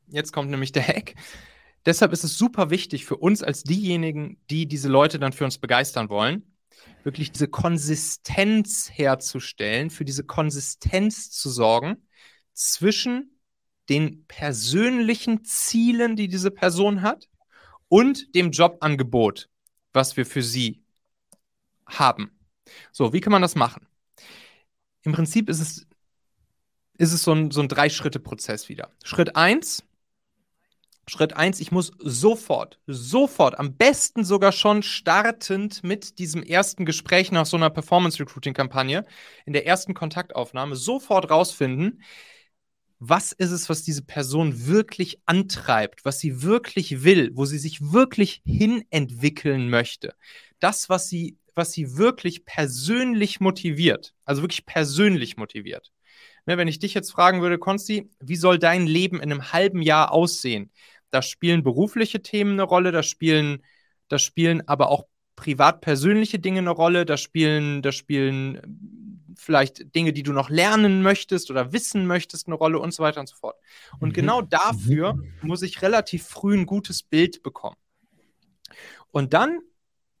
jetzt 0.07 0.33
kommt 0.33 0.51
nämlich 0.51 0.73
der 0.73 0.87
Hack, 0.87 1.15
deshalb 1.85 2.11
ist 2.11 2.25
es 2.25 2.37
super 2.37 2.69
wichtig 2.69 3.05
für 3.05 3.17
uns 3.17 3.43
als 3.43 3.63
diejenigen, 3.63 4.37
die 4.49 4.67
diese 4.67 4.89
Leute 4.89 5.19
dann 5.19 5.33
für 5.33 5.45
uns 5.45 5.57
begeistern 5.57 6.09
wollen, 6.09 6.43
wirklich 7.03 7.31
diese 7.31 7.47
Konsistenz 7.47 8.89
herzustellen, 8.93 9.89
für 9.89 10.03
diese 10.03 10.25
Konsistenz 10.25 11.31
zu 11.31 11.49
sorgen 11.49 12.07
zwischen 12.53 13.30
den 13.91 14.25
persönlichen 14.25 15.43
Zielen, 15.43 16.15
die 16.15 16.29
diese 16.29 16.49
Person 16.49 17.01
hat, 17.01 17.27
und 17.89 18.33
dem 18.35 18.51
Jobangebot, 18.51 19.49
was 19.91 20.15
wir 20.15 20.25
für 20.25 20.41
sie 20.41 20.81
haben. 21.85 22.31
So, 22.93 23.11
wie 23.11 23.19
kann 23.19 23.33
man 23.33 23.41
das 23.41 23.55
machen? 23.55 23.85
Im 25.01 25.11
Prinzip 25.11 25.49
ist 25.49 25.59
es, 25.59 25.87
ist 26.97 27.11
es 27.11 27.23
so 27.23 27.33
ein, 27.33 27.51
so 27.51 27.59
ein 27.59 27.67
Drei-Schritte-Prozess 27.67 28.69
wieder. 28.69 28.91
Schritt 29.03 29.35
eins 29.35 29.83
Schritt 31.07 31.35
1, 31.35 31.59
ich 31.59 31.73
muss 31.73 31.91
sofort, 31.97 32.79
sofort, 32.87 33.59
am 33.59 33.75
besten 33.75 34.23
sogar 34.23 34.53
schon 34.53 34.83
startend 34.83 35.83
mit 35.83 36.19
diesem 36.19 36.41
ersten 36.43 36.85
Gespräch 36.85 37.31
nach 37.33 37.45
so 37.45 37.57
einer 37.57 37.69
Performance-Recruiting-Kampagne, 37.69 39.03
in 39.45 39.51
der 39.51 39.65
ersten 39.67 39.93
Kontaktaufnahme, 39.93 40.77
sofort 40.77 41.29
rausfinden, 41.29 42.01
was 43.03 43.31
ist 43.31 43.49
es, 43.49 43.67
was 43.67 43.81
diese 43.81 44.03
Person 44.03 44.67
wirklich 44.67 45.19
antreibt, 45.25 46.05
was 46.05 46.19
sie 46.19 46.43
wirklich 46.43 47.03
will, 47.03 47.31
wo 47.33 47.45
sie 47.45 47.57
sich 47.57 47.91
wirklich 47.91 48.43
hinentwickeln 48.45 49.71
möchte. 49.71 50.13
Das, 50.59 50.87
was 50.87 51.09
sie, 51.09 51.35
was 51.55 51.71
sie 51.71 51.97
wirklich 51.97 52.45
persönlich 52.45 53.39
motiviert, 53.39 54.13
also 54.23 54.43
wirklich 54.43 54.67
persönlich 54.67 55.35
motiviert. 55.35 55.91
Ne, 56.45 56.57
wenn 56.57 56.67
ich 56.67 56.77
dich 56.77 56.93
jetzt 56.93 57.11
fragen 57.11 57.41
würde, 57.41 57.57
Konsti, 57.57 58.07
wie 58.19 58.35
soll 58.35 58.59
dein 58.59 58.85
Leben 58.85 59.17
in 59.17 59.31
einem 59.31 59.51
halben 59.51 59.81
Jahr 59.81 60.11
aussehen? 60.11 60.69
Da 61.09 61.23
spielen 61.23 61.63
berufliche 61.63 62.21
Themen 62.21 62.53
eine 62.53 62.63
Rolle, 62.63 62.91
da 62.91 63.01
spielen, 63.01 63.63
da 64.09 64.19
spielen 64.19 64.67
aber 64.67 64.89
auch 64.89 65.07
privat-persönliche 65.35 66.37
Dinge 66.37 66.59
eine 66.59 66.69
Rolle, 66.69 67.05
da 67.07 67.17
spielen, 67.17 67.81
da 67.81 67.91
spielen 67.91 68.61
vielleicht 69.35 69.95
Dinge, 69.95 70.13
die 70.13 70.23
du 70.23 70.33
noch 70.33 70.49
lernen 70.49 71.01
möchtest 71.01 71.51
oder 71.51 71.73
wissen 71.73 72.07
möchtest, 72.07 72.47
eine 72.47 72.55
Rolle 72.55 72.79
und 72.79 72.93
so 72.93 73.03
weiter 73.03 73.19
und 73.19 73.27
so 73.27 73.35
fort. 73.35 73.55
Und 73.99 74.09
mhm. 74.09 74.13
genau 74.13 74.41
dafür 74.41 75.13
mhm. 75.13 75.33
muss 75.41 75.61
ich 75.61 75.81
relativ 75.81 76.25
früh 76.27 76.57
ein 76.57 76.65
gutes 76.65 77.03
Bild 77.03 77.43
bekommen. 77.43 77.77
Und 79.11 79.33
dann 79.33 79.59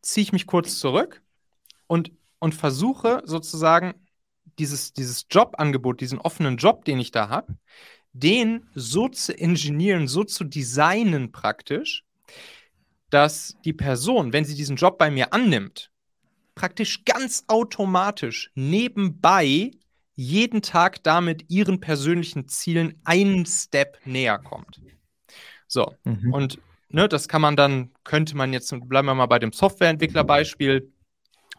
ziehe 0.01 0.23
ich 0.23 0.33
mich 0.33 0.47
kurz 0.47 0.79
zurück 0.79 1.21
und, 1.87 2.11
und 2.39 2.55
versuche 2.55 3.21
sozusagen 3.25 3.93
dieses, 4.59 4.93
dieses 4.93 5.25
Jobangebot, 5.29 6.01
diesen 6.01 6.19
offenen 6.19 6.57
Job, 6.57 6.85
den 6.85 6.99
ich 6.99 7.11
da 7.11 7.29
habe, 7.29 7.55
den 8.13 8.67
so 8.75 9.07
zu 9.07 9.33
ingenieren, 9.33 10.07
so 10.07 10.23
zu 10.23 10.43
designen 10.43 11.31
praktisch, 11.31 12.03
dass 13.09 13.55
die 13.63 13.73
Person, 13.73 14.33
wenn 14.33 14.45
sie 14.45 14.55
diesen 14.55 14.75
Job 14.75 14.97
bei 14.97 15.11
mir 15.11 15.33
annimmt, 15.33 15.91
praktisch 16.55 17.05
ganz 17.05 17.45
automatisch 17.47 18.51
nebenbei 18.55 19.71
jeden 20.13 20.61
Tag 20.61 21.03
damit 21.03 21.49
ihren 21.49 21.79
persönlichen 21.79 22.47
Zielen 22.47 22.99
einen 23.03 23.45
Step 23.45 23.97
näher 24.05 24.37
kommt. 24.37 24.81
So, 25.67 25.95
mhm. 26.03 26.33
und 26.33 26.59
ne, 26.89 27.07
das 27.07 27.27
kann 27.27 27.41
man 27.41 27.55
dann, 27.55 27.91
könnte 28.03 28.35
man 28.35 28.53
jetzt, 28.53 28.73
bleiben 28.87 29.07
wir 29.07 29.15
mal 29.15 29.25
bei 29.27 29.39
dem 29.39 29.53
Softwareentwicklerbeispiel, 29.53 30.91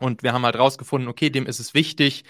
und 0.02 0.22
wir 0.22 0.32
haben 0.32 0.44
halt 0.44 0.56
rausgefunden, 0.56 1.08
okay, 1.08 1.30
dem 1.30 1.46
ist 1.46 1.60
es 1.60 1.74
wichtig, 1.74 2.24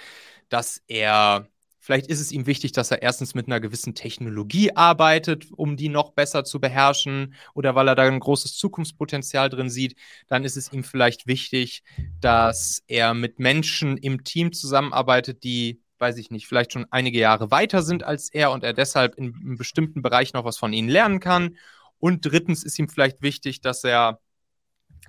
dass 0.51 0.83
er 0.88 1.48
Vielleicht 1.85 2.07
ist 2.07 2.21
es 2.21 2.31
ihm 2.31 2.47
wichtig, 2.47 2.71
dass 2.71 2.92
er 2.92 3.03
erstens 3.03 3.35
mit 3.35 3.49
einer 3.49 3.59
gewissen 3.59 3.97
Technologie 3.97 4.71
arbeitet, 4.77 5.49
um 5.51 5.77
die 5.77 5.88
noch 5.88 6.12
besser 6.12 6.45
zu 6.45 6.61
beherrschen 6.61 7.35
oder 7.55 7.75
weil 7.75 7.88
er 7.88 7.97
da 7.97 8.05
ein 8.05 8.21
großes 8.21 8.57
Zukunftspotenzial 8.57 9.51
drin 9.51 9.68
sieht. 9.68 9.97
Dann 10.29 10.45
ist 10.45 10.57
es 10.57 10.73
ihm 10.73 10.85
vielleicht 10.85 11.27
wichtig, 11.27 11.83
dass 12.21 12.85
er 12.87 13.14
mit 13.14 13.40
Menschen 13.40 13.97
im 13.97 14.23
Team 14.23 14.53
zusammenarbeitet, 14.53 15.42
die, 15.42 15.83
weiß 15.99 16.18
ich 16.18 16.31
nicht, 16.31 16.47
vielleicht 16.47 16.73
schon 16.73 16.87
einige 16.92 17.18
Jahre 17.18 17.51
weiter 17.51 17.83
sind 17.83 18.05
als 18.05 18.33
er 18.33 18.53
und 18.53 18.62
er 18.62 18.75
deshalb 18.75 19.16
in 19.16 19.35
einem 19.35 19.57
bestimmten 19.57 20.03
Bereich 20.03 20.35
noch 20.35 20.45
was 20.45 20.59
von 20.59 20.73
ihnen 20.73 20.88
lernen 20.88 21.18
kann. 21.18 21.57
Und 21.99 22.25
drittens 22.25 22.62
ist 22.62 22.79
ihm 22.79 22.88
vielleicht 22.90 23.23
wichtig, 23.23 23.61
dass 23.61 23.83
er 23.83 24.21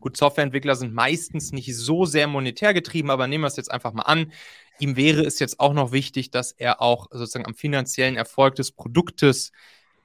Gut, 0.03 0.17
Softwareentwickler 0.17 0.75
sind 0.75 0.93
meistens 0.93 1.53
nicht 1.53 1.73
so 1.77 2.03
sehr 2.03 2.27
monetär 2.27 2.73
getrieben, 2.73 3.09
aber 3.09 3.27
nehmen 3.27 3.43
wir 3.45 3.47
es 3.47 3.55
jetzt 3.55 3.71
einfach 3.71 3.93
mal 3.93 4.01
an. 4.01 4.33
Ihm 4.79 4.95
wäre 4.95 5.21
es 5.21 5.39
jetzt 5.39 5.59
auch 5.59 5.73
noch 5.73 5.91
wichtig, 5.91 6.31
dass 6.31 6.51
er 6.51 6.81
auch 6.81 7.07
sozusagen 7.11 7.45
am 7.45 7.55
finanziellen 7.55 8.15
Erfolg 8.15 8.55
des 8.55 8.71
Produktes, 8.71 9.51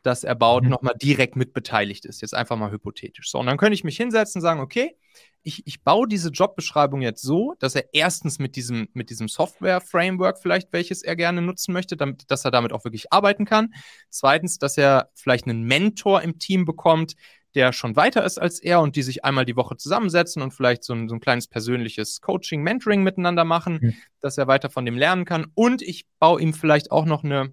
das 0.02 0.24
er 0.24 0.34
baut, 0.34 0.64
mhm. 0.64 0.70
nochmal 0.70 0.94
direkt 1.00 1.36
mitbeteiligt 1.36 2.04
ist. 2.04 2.20
Jetzt 2.20 2.34
einfach 2.34 2.56
mal 2.56 2.70
hypothetisch. 2.70 3.30
So, 3.30 3.38
und 3.38 3.46
dann 3.46 3.58
könnte 3.58 3.74
ich 3.74 3.84
mich 3.84 3.96
hinsetzen 3.96 4.40
und 4.40 4.42
sagen, 4.42 4.60
okay, 4.60 4.96
ich, 5.42 5.66
ich 5.66 5.82
baue 5.82 6.06
diese 6.06 6.30
Jobbeschreibung 6.30 7.00
jetzt 7.00 7.22
so, 7.22 7.54
dass 7.58 7.74
er 7.74 7.86
erstens 7.92 8.38
mit 8.38 8.56
diesem, 8.56 8.88
mit 8.92 9.10
diesem 9.10 9.28
Software-Framework 9.28 10.38
vielleicht, 10.38 10.72
welches 10.72 11.02
er 11.02 11.16
gerne 11.16 11.40
nutzen 11.40 11.72
möchte, 11.72 11.96
damit, 11.96 12.30
dass 12.30 12.44
er 12.44 12.50
damit 12.50 12.72
auch 12.72 12.84
wirklich 12.84 13.12
arbeiten 13.12 13.44
kann. 13.44 13.72
Zweitens, 14.10 14.58
dass 14.58 14.76
er 14.76 15.10
vielleicht 15.14 15.46
einen 15.46 15.62
Mentor 15.62 16.22
im 16.22 16.38
Team 16.38 16.64
bekommt, 16.64 17.14
der 17.58 17.72
schon 17.72 17.96
weiter 17.96 18.24
ist 18.24 18.38
als 18.38 18.60
er 18.60 18.80
und 18.80 18.94
die 18.94 19.02
sich 19.02 19.24
einmal 19.24 19.44
die 19.44 19.56
Woche 19.56 19.76
zusammensetzen 19.76 20.42
und 20.42 20.52
vielleicht 20.52 20.84
so 20.84 20.92
ein, 20.94 21.08
so 21.08 21.16
ein 21.16 21.20
kleines 21.20 21.48
persönliches 21.48 22.20
Coaching, 22.20 22.62
Mentoring 22.62 23.02
miteinander 23.02 23.44
machen, 23.44 23.80
mhm. 23.82 23.94
dass 24.20 24.38
er 24.38 24.46
weiter 24.46 24.70
von 24.70 24.86
dem 24.86 24.96
lernen 24.96 25.24
kann. 25.24 25.50
Und 25.54 25.82
ich 25.82 26.06
baue 26.20 26.40
ihm 26.40 26.54
vielleicht 26.54 26.92
auch 26.92 27.04
noch 27.04 27.24
eine, 27.24 27.52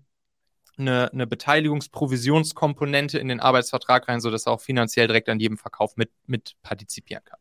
eine, 0.78 1.12
eine 1.12 1.26
Beteiligungsprovisionskomponente 1.26 3.18
in 3.18 3.30
den 3.30 3.40
Arbeitsvertrag 3.40 4.08
rein, 4.08 4.22
sodass 4.22 4.46
er 4.46 4.52
auch 4.52 4.62
finanziell 4.62 5.08
direkt 5.08 5.28
an 5.28 5.40
jedem 5.40 5.58
Verkauf 5.58 5.98
mit, 5.98 6.12
mit 6.28 6.54
partizipieren 6.62 7.24
kann. 7.26 7.40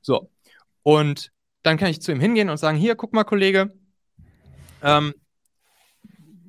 So. 0.00 0.30
Und 0.82 1.32
dann 1.62 1.76
kann 1.76 1.90
ich 1.90 2.00
zu 2.00 2.12
ihm 2.12 2.20
hingehen 2.20 2.48
und 2.48 2.56
sagen: 2.56 2.78
Hier, 2.78 2.94
guck 2.94 3.12
mal, 3.12 3.24
Kollege, 3.24 3.74
ähm, 4.82 5.12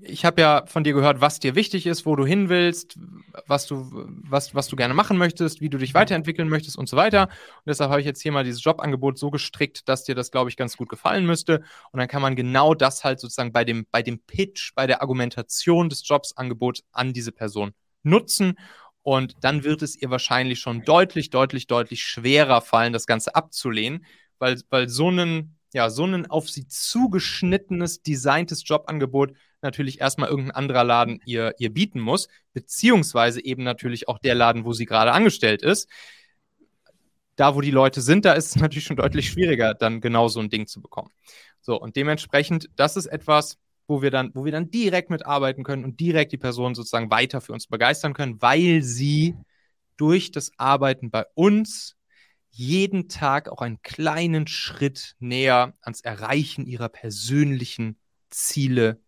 ich 0.04 0.26
habe 0.26 0.42
ja 0.42 0.64
von 0.66 0.84
dir 0.84 0.94
gehört, 0.94 1.22
was 1.22 1.40
dir 1.40 1.56
wichtig 1.56 1.86
ist, 1.86 2.06
wo 2.06 2.16
du 2.16 2.26
hin 2.26 2.50
willst, 2.50 2.98
was 3.46 3.68
du, 3.68 4.08
was, 4.28 4.56
was 4.56 4.68
du 4.68 4.76
gerne 4.76 4.94
machen 4.94 5.18
möchtest, 5.18 5.62
wie 5.62 5.70
du 5.70 5.78
dich 5.78 5.94
weiterentwickeln 5.94 6.50
möchtest 6.50 6.78
und 6.78 6.90
so 6.90 6.98
weiter. 6.98 7.24
Und 7.24 7.68
deshalb 7.68 7.92
habe 7.92 8.02
ich 8.02 8.08
jetzt 8.08 8.22
hier 8.22 8.32
mal 8.32 8.44
dieses 8.44 8.64
Jobangebot 8.64 9.18
so 9.18 9.30
gestrickt, 9.30 9.88
dass 9.88 10.04
dir 10.04 10.16
das, 10.16 10.32
glaube 10.32 10.50
ich, 10.50 10.58
ganz 10.58 10.76
gut 10.78 10.90
gefallen 10.90 11.26
müsste. 11.26 11.64
Und 11.92 12.00
dann 12.00 12.08
kann 12.08 12.22
man 12.22 12.36
genau 12.36 12.74
das 12.74 13.04
halt 13.04 13.20
sozusagen 13.20 13.52
bei 13.52 13.64
dem, 13.64 13.86
bei 13.92 14.02
dem 14.02 14.20
Pitch, 14.20 14.74
bei 14.76 14.88
der 14.88 15.02
Argumentation 15.02 15.90
des 15.90 16.08
Jobsangebots 16.08 16.84
an 16.92 17.14
diese 17.14 17.32
Person 17.32 17.74
nutzen. 18.04 18.58
Und 19.04 19.36
dann 19.42 19.64
wird 19.64 19.82
es 19.82 20.00
ihr 20.02 20.10
wahrscheinlich 20.10 20.60
schon 20.60 20.84
deutlich, 20.84 21.30
deutlich, 21.30 21.68
deutlich 21.68 22.04
schwerer 22.04 22.62
fallen, 22.62 22.94
das 22.94 23.08
Ganze 23.08 23.36
abzulehnen, 23.36 24.06
weil, 24.40 24.60
weil 24.70 24.90
so 24.90 25.10
ein, 25.10 25.58
ja, 25.74 25.90
so 25.90 26.06
auf 26.30 26.50
sie 26.50 26.68
zugeschnittenes, 26.68 28.02
designtes 28.04 28.64
Jobangebot 28.68 29.34
natürlich 29.64 30.02
erstmal 30.02 30.30
irgendein 30.30 30.56
anderer 30.56 30.84
Laden 30.84 31.20
ihr, 31.26 31.54
ihr 31.58 31.74
bieten 31.74 32.00
muss, 32.00 32.28
beziehungsweise 32.54 33.44
eben 33.44 33.64
natürlich 33.64 34.08
auch 34.08 34.20
der 34.20 34.36
Laden, 34.36 34.66
wo 34.66 34.74
sie 34.74 34.86
gerade 34.86 35.12
angestellt 35.12 35.62
ist. 35.62 35.90
Da, 37.36 37.56
wo 37.56 37.62
die 37.62 37.72
Leute 37.72 38.02
sind, 38.02 38.26
da 38.26 38.34
ist 38.34 38.48
es 38.48 38.56
natürlich 38.62 38.86
schon 38.86 38.98
deutlich 38.98 39.30
schwieriger, 39.30 39.74
dann 39.74 40.02
genau 40.02 40.28
so 40.28 40.40
ein 40.40 40.50
Ding 40.50 40.68
zu 40.68 40.82
bekommen. 40.82 41.12
So, 41.62 41.80
und 41.80 41.96
dementsprechend, 41.96 42.70
das 42.76 42.98
ist 42.98 43.06
etwas, 43.06 43.58
wo 43.88 44.02
wir 44.02 44.12
dann, 44.12 44.32
wo 44.34 44.46
wir 44.46 44.52
dann 44.52 44.72
direkt 44.72 45.10
mitarbeiten 45.10 45.64
können 45.64 45.84
und 45.84 46.00
direkt 46.00 46.32
die 46.32 46.38
Person 46.38 46.76
sozusagen 46.76 47.12
weiter 47.12 47.42
für 47.42 47.54
uns 47.54 47.68
begeistern 47.68 48.14
können, 48.14 48.42
weil 48.42 48.82
sie 48.82 49.36
durch 49.98 50.32
das 50.32 50.52
Arbeiten 50.58 51.12
bei 51.12 51.26
uns 51.36 51.98
jeden 52.50 53.08
Tag 53.08 53.50
auch 53.50 53.62
einen 53.62 53.82
kleinen 53.82 54.48
Schritt 54.48 55.16
näher 55.20 55.74
ans 55.82 56.02
Erreichen 56.02 56.66
ihrer 56.66 56.90
persönlichen 56.90 57.98
Ziele 58.30 59.02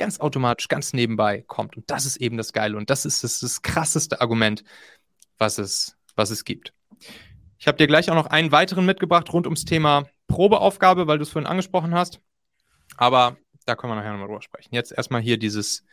ganz 0.00 0.18
automatisch, 0.18 0.66
ganz 0.66 0.92
nebenbei 0.92 1.44
kommt. 1.46 1.76
Und 1.76 1.88
das 1.90 2.06
ist 2.06 2.16
eben 2.16 2.36
das 2.36 2.52
Geile. 2.52 2.76
Und 2.76 2.90
das 2.90 3.04
ist 3.04 3.22
das, 3.22 3.38
das 3.40 3.62
krasseste 3.62 4.20
Argument, 4.20 4.64
was 5.38 5.58
es, 5.58 5.96
was 6.16 6.30
es 6.30 6.44
gibt. 6.44 6.72
Ich 7.58 7.68
habe 7.68 7.76
dir 7.76 7.86
gleich 7.86 8.10
auch 8.10 8.14
noch 8.14 8.26
einen 8.26 8.50
weiteren 8.50 8.86
mitgebracht 8.86 9.30
rund 9.32 9.46
ums 9.46 9.66
Thema 9.66 10.06
Probeaufgabe, 10.26 11.06
weil 11.06 11.18
du 11.18 11.22
es 11.22 11.28
vorhin 11.28 11.46
angesprochen 11.46 11.94
hast. 11.94 12.20
Aber 12.96 13.36
da 13.66 13.76
können 13.76 13.92
wir 13.92 13.96
nachher 13.96 14.12
nochmal 14.12 14.28
drüber 14.28 14.42
sprechen. 14.42 14.74
Jetzt 14.74 14.90
erstmal 14.90 15.20
hier 15.20 15.36
dieses, 15.38 15.84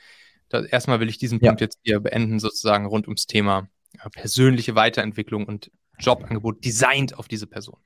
da, 0.47 0.63
erstmal 0.63 1.01
will 1.01 1.09
ich 1.09 1.17
diesen 1.17 1.41
ja. 1.41 1.49
Punkt 1.49 1.59
jetzt 1.59 1.79
hier 1.83 1.99
beenden, 1.99 2.39
sozusagen 2.39 2.85
rund 2.85 3.07
ums 3.07 3.27
Thema 3.27 3.67
ja, 3.97 4.07
persönliche 4.09 4.75
Weiterentwicklung 4.75 5.45
und 5.45 5.69
Jobangebot 5.99 6.63
designt 6.63 7.17
auf 7.17 7.27
diese 7.27 7.47
Person. 7.47 7.79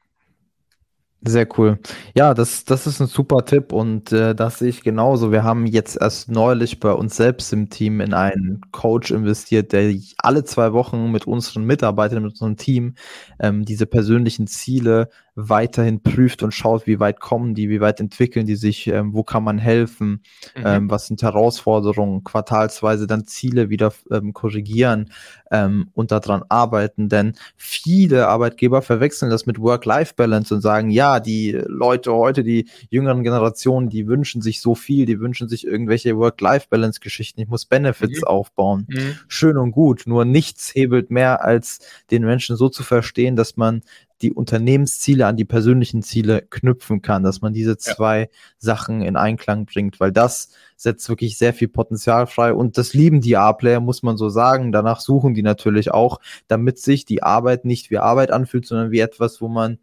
Sehr 1.24 1.48
cool. 1.60 1.78
Ja, 2.16 2.34
das, 2.34 2.66
das 2.66 2.88
ist 2.88 3.00
ein 3.00 3.06
super 3.06 3.46
Tipp 3.46 3.74
und 3.74 4.12
äh, 4.12 4.34
das 4.34 4.58
sehe 4.58 4.70
ich 4.70 4.82
genauso. 4.82 5.32
Wir 5.32 5.44
haben 5.44 5.68
jetzt 5.68 5.96
erst 6.02 6.32
neulich 6.32 6.80
bei 6.80 6.92
uns 6.94 7.16
selbst 7.16 7.54
im 7.54 7.70
Team 7.70 8.02
in 8.02 8.16
einen 8.16 8.62
Coach 8.72 9.12
investiert, 9.12 9.72
der 9.72 9.94
alle 10.18 10.44
zwei 10.46 10.74
Wochen 10.74 11.12
mit 11.12 11.28
unseren 11.28 11.64
Mitarbeitern, 11.66 12.24
mit 12.24 12.32
unserem 12.32 12.58
Team 12.58 12.96
ähm, 13.40 13.66
diese 13.66 13.86
persönlichen 13.86 14.48
Ziele 14.48 15.10
weiterhin 15.36 16.04
prüft 16.04 16.44
und 16.44 16.54
schaut, 16.54 16.88
wie 16.88 17.00
weit 17.00 17.22
kommen 17.22 17.56
die, 17.56 17.70
wie 17.70 17.80
weit 17.80 18.02
entwickeln 18.02 18.46
die 18.46 18.58
sich, 18.58 18.88
ähm, 18.88 19.14
wo 19.14 19.24
kann 19.24 19.44
man 19.44 19.58
helfen, 19.60 20.24
mhm. 20.58 20.64
ähm, 20.66 20.90
was 20.90 21.08
sind 21.08 21.22
Herausforderungen, 21.22 22.24
quartalsweise 22.26 23.08
dann 23.08 23.26
Ziele 23.26 23.70
wieder 23.70 23.94
ähm, 24.12 24.34
korrigieren 24.34 25.10
ähm, 25.50 25.90
und 25.94 26.12
daran 26.12 26.44
arbeiten. 26.50 27.08
Denn 27.08 27.34
viele 27.56 28.28
Arbeitgeber 28.28 28.82
verwechseln 28.82 29.32
das 29.32 29.46
mit 29.46 29.60
Work-Life-Balance 29.60 30.54
und 30.54 30.62
sagen, 30.62 30.90
ja, 30.90 31.22
die 31.22 31.52
Leute 31.66 32.14
heute, 32.14 32.44
die 32.44 32.68
jüngeren 32.90 33.24
Generationen, 33.24 33.90
die 33.90 34.08
wünschen 34.08 34.42
sich 34.42 34.60
so 34.60 34.76
viel, 34.76 35.06
die 35.06 35.22
wünschen 35.22 35.48
sich 35.48 35.66
irgendwelche 35.66 36.18
Work-Life-Balance-Geschichten, 36.18 37.40
ich 37.40 37.48
muss 37.48 37.66
Benefits 37.66 38.22
mhm. 38.22 38.28
aufbauen. 38.28 38.86
Mhm. 38.90 39.16
Schön 39.30 39.58
und 39.58 39.72
gut, 39.72 40.04
nur 40.08 40.26
nichts 40.26 40.76
hebelt 40.76 41.10
mehr, 41.10 41.46
als 41.46 41.80
den 42.12 42.24
Menschen 42.26 42.58
so 42.58 42.68
zu 42.68 42.84
verstehen, 42.84 43.38
dass 43.38 43.56
man 43.56 43.82
die 44.22 44.32
Unternehmensziele 44.32 45.26
an 45.26 45.38
die 45.38 45.46
persönlichen 45.46 46.04
Ziele 46.04 46.44
knüpfen 46.50 47.02
kann, 47.02 47.24
dass 47.24 47.42
man 47.42 47.54
diese 47.54 47.78
zwei 47.78 48.22
ja. 48.22 48.28
Sachen 48.58 49.02
in 49.02 49.16
Einklang 49.16 49.66
bringt, 49.66 50.00
weil 50.00 50.12
das 50.12 50.50
setzt 50.78 51.08
wirklich 51.10 51.38
sehr 51.38 51.54
viel 51.54 51.68
Potenzial 51.68 52.28
frei 52.28 52.54
und 52.54 52.78
das 52.78 52.94
lieben 52.94 53.22
die 53.22 53.38
A-Player, 53.38 53.80
muss 53.80 54.04
man 54.04 54.18
so 54.18 54.30
sagen. 54.30 54.72
Danach 54.72 55.00
suchen 55.00 55.34
die 55.34 55.44
natürlich 55.44 55.92
auch, 55.92 56.20
damit 56.48 56.80
sich 56.80 57.06
die 57.06 57.24
Arbeit 57.24 57.66
nicht 57.66 57.92
wie 57.92 57.98
Arbeit 57.98 58.32
anfühlt, 58.32 58.66
sondern 58.66 58.92
wie 58.92 59.00
etwas, 59.00 59.42
wo 59.42 59.48
man 59.48 59.80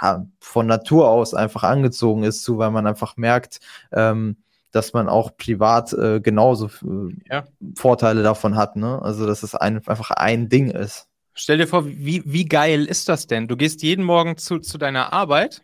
ja, 0.00 0.26
von 0.40 0.66
Natur 0.66 1.08
aus 1.08 1.34
einfach 1.34 1.62
angezogen 1.62 2.24
ist 2.24 2.42
zu, 2.42 2.58
weil 2.58 2.70
man 2.70 2.86
einfach 2.86 3.16
merkt, 3.16 3.60
ähm, 3.92 4.36
dass 4.72 4.92
man 4.92 5.08
auch 5.08 5.36
privat 5.36 5.92
äh, 5.92 6.20
genauso 6.20 6.66
äh, 6.66 7.14
ja. 7.30 7.44
Vorteile 7.74 8.22
davon 8.22 8.56
hat. 8.56 8.76
Ne? 8.76 9.00
Also 9.00 9.26
dass 9.26 9.42
es 9.42 9.54
ein, 9.54 9.86
einfach 9.86 10.10
ein 10.10 10.48
Ding 10.48 10.70
ist. 10.70 11.08
Stell 11.38 11.58
dir 11.58 11.68
vor, 11.68 11.86
wie, 11.86 12.22
wie 12.24 12.46
geil 12.46 12.86
ist 12.86 13.10
das 13.10 13.26
denn? 13.26 13.46
Du 13.46 13.58
gehst 13.58 13.82
jeden 13.82 14.02
Morgen 14.02 14.38
zu, 14.38 14.58
zu 14.58 14.78
deiner 14.78 15.12
Arbeit 15.12 15.62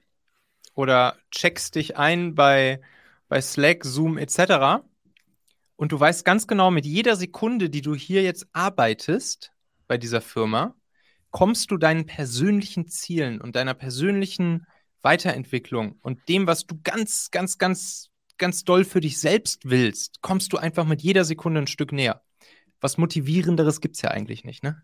oder 0.74 1.16
checkst 1.30 1.76
dich 1.76 1.96
ein 1.96 2.34
bei, 2.34 2.82
bei 3.28 3.40
Slack, 3.40 3.82
Zoom 3.82 4.18
etc. 4.18 4.84
Und 5.76 5.92
du 5.92 5.98
weißt 5.98 6.26
ganz 6.26 6.46
genau, 6.46 6.70
mit 6.70 6.84
jeder 6.84 7.16
Sekunde, 7.16 7.70
die 7.70 7.80
du 7.80 7.94
hier 7.94 8.22
jetzt 8.22 8.46
arbeitest 8.52 9.52
bei 9.88 9.96
dieser 9.96 10.20
Firma, 10.20 10.74
kommst 11.30 11.70
du 11.70 11.78
deinen 11.78 12.04
persönlichen 12.04 12.86
Zielen 12.88 13.40
und 13.40 13.56
deiner 13.56 13.72
persönlichen 13.72 14.66
Weiterentwicklung 15.00 15.98
und 16.02 16.28
dem, 16.28 16.46
was 16.46 16.66
du 16.66 16.78
ganz, 16.84 17.30
ganz, 17.30 17.56
ganz, 17.56 18.10
ganz 18.36 18.64
doll 18.64 18.84
für 18.84 19.00
dich 19.00 19.18
selbst 19.18 19.62
willst, 19.64 20.20
kommst 20.20 20.52
du 20.52 20.58
einfach 20.58 20.84
mit 20.84 21.00
jeder 21.00 21.24
Sekunde 21.24 21.62
ein 21.62 21.66
Stück 21.66 21.92
näher. 21.92 22.22
Was 22.82 22.98
motivierenderes 22.98 23.80
gibt 23.80 23.96
es 23.96 24.02
ja 24.02 24.10
eigentlich 24.10 24.44
nicht, 24.44 24.62
ne? 24.62 24.82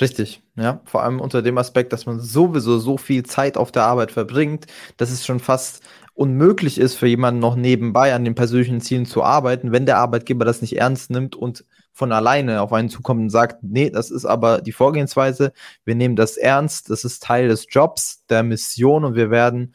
Richtig, 0.00 0.42
ja. 0.56 0.80
Vor 0.86 1.02
allem 1.04 1.20
unter 1.20 1.40
dem 1.40 1.56
Aspekt, 1.58 1.92
dass 1.92 2.06
man 2.06 2.18
sowieso 2.20 2.78
so 2.78 2.96
viel 2.98 3.22
Zeit 3.24 3.56
auf 3.56 3.70
der 3.70 3.84
Arbeit 3.84 4.10
verbringt, 4.10 4.66
dass 4.96 5.10
es 5.10 5.24
schon 5.24 5.38
fast 5.38 5.82
unmöglich 6.14 6.78
ist 6.78 6.94
für 6.96 7.06
jemanden 7.06 7.40
noch 7.40 7.54
nebenbei 7.56 8.14
an 8.14 8.24
den 8.24 8.34
persönlichen 8.34 8.80
Zielen 8.80 9.06
zu 9.06 9.22
arbeiten, 9.22 9.72
wenn 9.72 9.86
der 9.86 9.98
Arbeitgeber 9.98 10.44
das 10.44 10.62
nicht 10.62 10.76
ernst 10.76 11.10
nimmt 11.10 11.36
und 11.36 11.64
von 11.92 12.10
alleine 12.12 12.60
auf 12.60 12.72
einen 12.72 12.88
zukommt 12.88 13.20
und 13.20 13.30
sagt, 13.30 13.62
nee, 13.62 13.90
das 13.90 14.10
ist 14.10 14.24
aber 14.24 14.60
die 14.60 14.72
Vorgehensweise, 14.72 15.52
wir 15.84 15.94
nehmen 15.94 16.16
das 16.16 16.36
ernst, 16.36 16.90
das 16.90 17.04
ist 17.04 17.22
Teil 17.22 17.48
des 17.48 17.66
Jobs, 17.70 18.24
der 18.28 18.42
Mission 18.42 19.04
und 19.04 19.14
wir 19.14 19.30
werden, 19.30 19.74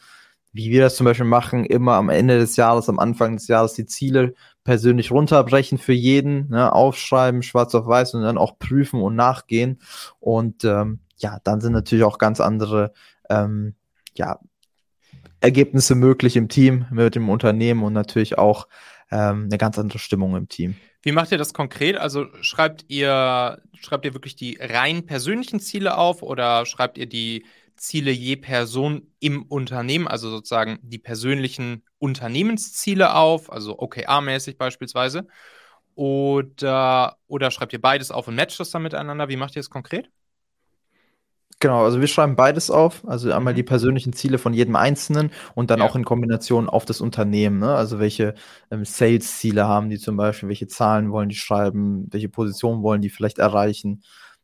wie 0.52 0.70
wir 0.70 0.82
das 0.82 0.96
zum 0.96 1.06
Beispiel 1.06 1.26
machen, 1.26 1.64
immer 1.66 1.94
am 1.94 2.10
Ende 2.10 2.40
des 2.40 2.56
Jahres, 2.58 2.90
am 2.90 3.00
Anfang 3.00 3.38
des 3.38 3.48
Jahres 3.48 3.74
die 3.74 3.86
Ziele 3.86 4.34
persönlich 4.64 5.12
runterbrechen 5.12 5.78
für 5.78 5.94
jeden, 5.94 6.50
ne, 6.50 6.72
aufschreiben, 6.72 7.42
schwarz 7.42 7.74
auf 7.76 7.88
weiß 7.88 8.14
und 8.14 8.22
dann 8.22 8.38
auch 8.38 8.60
prüfen 8.60 9.02
und 9.02 9.16
nachgehen. 9.16 9.80
Und 10.20 10.64
ähm, 10.64 11.00
ja, 11.18 11.40
dann 11.44 11.62
sind 11.62 11.74
natürlich 11.74 12.04
auch 12.04 12.18
ganz 12.18 12.40
andere 12.40 12.94
ähm, 13.30 13.76
ja, 14.16 14.40
Ergebnisse 15.42 15.96
möglich 15.96 16.36
im 16.36 16.50
Team, 16.50 16.86
mit 16.92 17.16
dem 17.16 17.30
Unternehmen 17.30 17.84
und 17.84 17.94
natürlich 17.94 18.38
auch 18.38 18.68
ähm, 19.12 19.46
eine 19.46 19.58
ganz 19.58 19.80
andere 19.80 20.00
Stimmung 20.00 20.36
im 20.36 20.50
Team. 20.50 20.76
Wie 21.02 21.14
macht 21.14 21.32
ihr 21.32 21.38
das 21.38 21.54
konkret? 21.54 21.98
Also 21.98 22.26
schreibt 22.42 22.86
ihr, 22.90 23.62
schreibt 23.80 24.06
ihr 24.06 24.14
wirklich 24.14 24.36
die 24.36 24.58
rein 24.60 25.06
persönlichen 25.06 25.60
Ziele 25.62 25.98
auf 25.98 26.22
oder 26.22 26.66
schreibt 26.66 26.98
ihr 26.98 27.08
die 27.08 27.46
Ziele 27.78 28.12
je 28.12 28.36
Person 28.36 29.08
im 29.20 29.44
Unternehmen, 29.44 30.08
also 30.08 30.30
sozusagen 30.30 30.80
die 30.82 30.98
persönlichen 30.98 31.84
Unternehmensziele 32.00 33.14
auf, 33.14 33.52
also 33.52 33.78
OKR-mäßig 33.80 34.58
beispielsweise. 34.58 35.28
Oder, 35.96 37.18
oder 37.28 37.52
schreibt 37.52 37.74
ihr 37.74 37.82
beides 37.82 38.10
auf 38.10 38.28
und 38.28 38.36
matcht 38.36 38.60
das 38.60 38.72
dann 38.72 38.84
miteinander? 38.84 39.28
Wie 39.28 39.36
macht 39.36 39.56
ihr 39.56 39.60
es 39.60 39.70
konkret? 39.70 40.10
Genau, 41.62 41.84
also 41.84 42.00
wir 42.00 42.08
schreiben 42.08 42.38
beides 42.38 42.72
auf, 42.72 43.06
also 43.06 43.34
einmal 43.34 43.52
mhm. 43.52 43.58
die 43.58 43.64
persönlichen 43.64 44.14
Ziele 44.14 44.38
von 44.38 44.54
jedem 44.54 44.78
Einzelnen 44.78 45.30
und 45.56 45.70
dann 45.70 45.80
ja. 45.80 45.86
auch 45.86 45.96
in 45.98 46.06
Kombination 46.06 46.70
auf 46.70 46.86
das 46.86 47.02
Unternehmen, 47.02 47.60
ne? 47.60 47.76
also 47.76 48.00
welche 48.00 48.34
ähm, 48.72 48.86
Sales-Ziele 48.86 49.68
haben 49.68 49.90
die 49.90 50.00
zum 50.00 50.16
Beispiel, 50.16 50.48
welche 50.48 50.68
Zahlen 50.68 51.12
wollen 51.12 51.28
die 51.28 51.36
schreiben, 51.36 52.08
welche 52.12 52.30
Positionen 52.30 52.82
wollen 52.82 53.02
die 53.02 53.10
vielleicht 53.10 53.40
erreichen, 53.40 54.04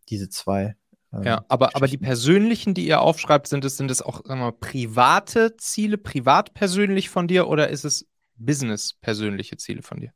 diese 0.10 0.28
zwei 0.28 0.76
ja, 1.24 1.38
ähm, 1.38 1.44
aber, 1.48 1.76
aber 1.76 1.88
die 1.88 1.98
persönlichen, 1.98 2.74
die 2.74 2.88
ihr 2.88 3.02
aufschreibt, 3.02 3.48
sind 3.48 3.66
es, 3.66 3.78
sind 3.78 3.92
es 3.92 4.02
auch 4.02 4.24
sagen 4.26 4.42
wir, 4.42 4.52
private 4.52 5.56
Ziele, 5.58 5.98
privat 5.98 6.54
persönlich 6.54 7.10
von 7.10 7.28
dir 7.28 7.48
oder 7.48 7.70
ist 7.70 7.86
es 7.86 8.08
business-persönliche 8.38 9.58
Ziele 9.58 9.82
von 9.82 10.00
dir? 10.00 10.12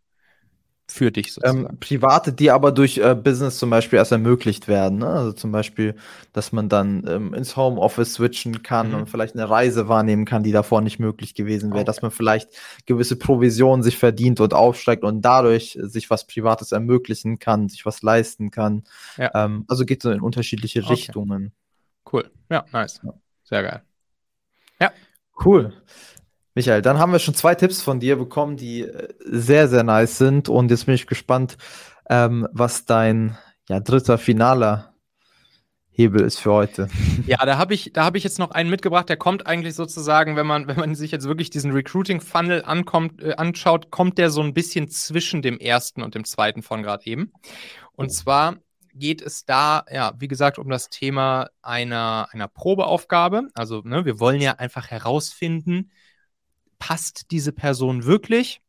Für 0.91 1.11
dich 1.11 1.33
sozusagen. 1.33 1.67
Ähm, 1.69 1.77
private, 1.79 2.33
die 2.33 2.49
aber 2.49 2.71
durch 2.71 2.97
äh, 2.97 3.13
Business 3.13 3.59
zum 3.59 3.69
Beispiel 3.69 3.97
erst 3.97 4.11
ermöglicht 4.11 4.67
werden. 4.67 4.97
Ne? 4.97 5.07
Also 5.07 5.33
zum 5.33 5.51
Beispiel, 5.51 5.95
dass 6.33 6.51
man 6.51 6.67
dann 6.67 7.05
ähm, 7.07 7.33
ins 7.35 7.55
Homeoffice 7.55 8.15
switchen 8.15 8.63
kann 8.63 8.89
mhm. 8.89 8.95
und 8.95 9.09
vielleicht 9.09 9.35
eine 9.35 9.47
Reise 9.47 9.87
wahrnehmen 9.87 10.25
kann, 10.25 10.41
die 10.41 10.51
davor 10.51 10.81
nicht 10.81 10.99
möglich 10.99 11.35
gewesen 11.35 11.69
wäre. 11.69 11.81
Okay. 11.81 11.85
Dass 11.85 12.01
man 12.01 12.09
vielleicht 12.09 12.49
gewisse 12.87 13.17
Provisionen 13.17 13.83
sich 13.83 13.97
verdient 13.97 14.39
und 14.39 14.55
aufsteigt 14.55 15.03
und 15.03 15.21
dadurch 15.21 15.77
sich 15.79 16.09
was 16.09 16.25
Privates 16.25 16.71
ermöglichen 16.71 17.37
kann, 17.37 17.69
sich 17.69 17.85
was 17.85 18.01
leisten 18.01 18.49
kann. 18.49 18.83
Ja. 19.17 19.31
Ähm, 19.35 19.65
also 19.67 19.85
geht 19.85 20.01
so 20.01 20.09
in 20.09 20.21
unterschiedliche 20.21 20.79
okay. 20.79 20.93
Richtungen. 20.93 21.51
Cool. 22.11 22.31
Ja, 22.49 22.65
nice. 22.73 22.99
Ja. 23.03 23.13
Sehr 23.43 23.61
geil. 23.61 23.83
Ja. 24.81 24.91
Cool. 25.45 25.71
Michael, 26.55 26.81
dann 26.81 26.99
haben 26.99 27.11
wir 27.11 27.19
schon 27.19 27.35
zwei 27.35 27.55
Tipps 27.55 27.81
von 27.81 27.99
dir 27.99 28.15
bekommen, 28.15 28.57
die 28.57 28.81
äh, 28.81 29.07
sehr, 29.19 29.67
sehr 29.67 29.83
nice 29.83 30.17
sind. 30.17 30.49
Und 30.49 30.71
jetzt 30.71 30.85
bin 30.85 30.95
ich 30.95 31.07
gespannt, 31.07 31.57
ähm, 32.09 32.47
was 32.51 32.85
dein 32.85 33.37
ja, 33.69 33.79
dritter 33.79 34.17
finaler 34.17 34.93
Hebel 35.99 36.21
ist 36.21 36.39
für 36.39 36.51
heute. 36.51 36.87
Ja, 37.27 37.45
da 37.45 37.57
habe 37.57 37.73
ich, 37.73 37.91
da 37.93 38.09
ich 38.13 38.23
jetzt 38.23 38.39
noch 38.39 38.51
einen 38.51 38.69
mitgebracht, 38.69 39.09
der 39.09 39.17
kommt 39.17 39.45
eigentlich 39.45 39.75
sozusagen, 39.75 40.37
wenn 40.37 40.47
man, 40.47 40.67
wenn 40.67 40.77
man 40.77 40.95
sich 40.95 41.11
jetzt 41.11 41.27
wirklich 41.27 41.49
diesen 41.49 41.71
Recruiting-Funnel 41.71 42.63
ankommt, 42.63 43.21
äh, 43.21 43.33
anschaut, 43.35 43.91
kommt 43.91 44.17
der 44.17 44.29
so 44.29 44.41
ein 44.41 44.53
bisschen 44.53 44.87
zwischen 44.87 45.41
dem 45.41 45.59
ersten 45.59 46.01
und 46.01 46.15
dem 46.15 46.23
zweiten 46.23 46.63
von 46.63 46.83
gerade 46.83 47.05
eben. 47.05 47.33
Und 47.91 48.13
zwar 48.13 48.55
geht 48.93 49.21
es 49.21 49.45
da, 49.45 49.83
ja, 49.91 50.13
wie 50.17 50.29
gesagt, 50.29 50.57
um 50.57 50.69
das 50.69 50.89
Thema 50.89 51.49
einer, 51.61 52.29
einer 52.31 52.47
Probeaufgabe. 52.47 53.49
Also, 53.53 53.81
ne, 53.83 54.05
wir 54.05 54.19
wollen 54.19 54.41
ja 54.41 54.53
einfach 54.53 54.87
herausfinden, 54.89 55.91
passt 56.79 57.31
diese 57.31 57.51
Person 57.51 58.05
wirklich? 58.05 58.61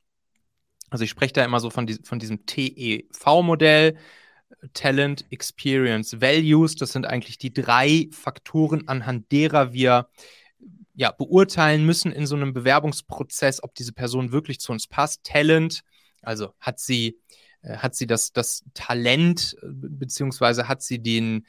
Also 0.91 1.05
ich 1.05 1.11
spreche 1.11 1.33
da 1.33 1.45
immer 1.45 1.61
so 1.61 1.71
von, 1.71 1.87
die, 1.87 1.99
von 2.03 2.19
diesem 2.19 2.45
TEV-Modell, 2.47 3.97
Talent, 4.75 5.25
Experience, 5.31 6.21
Values. 6.21 6.75
Das 6.75 6.93
sind 6.93 7.07
eigentlich 7.07 7.39
die 7.39 7.53
drei 7.53 8.09
Faktoren, 8.13 8.89
anhand 8.89 9.31
derer 9.33 9.73
wir 9.73 10.09
ja, 10.95 11.13
beurteilen 11.13 11.87
müssen 11.87 12.13
in 12.13 12.27
so 12.27 12.37
einem 12.37 12.53
Bewerbungsprozess, 12.53 13.63
ob 13.63 13.75
diese 13.75 13.93
Person 13.93 14.33
wirklich 14.33 14.61
zu 14.61 14.73
uns 14.73 14.87
passt. 14.87 15.25
Talent, 15.25 15.83
also 16.21 16.53
hat 16.61 16.79
sie, 16.79 17.19
äh, 17.63 17.79
hat 17.79 17.95
sie 17.95 18.07
das, 18.07 18.33
das 18.33 18.65
Talent, 18.75 19.57
äh, 19.63 19.67
beziehungsweise 19.71 20.69
hat 20.69 20.83
sie 20.83 20.99
den, 20.99 21.47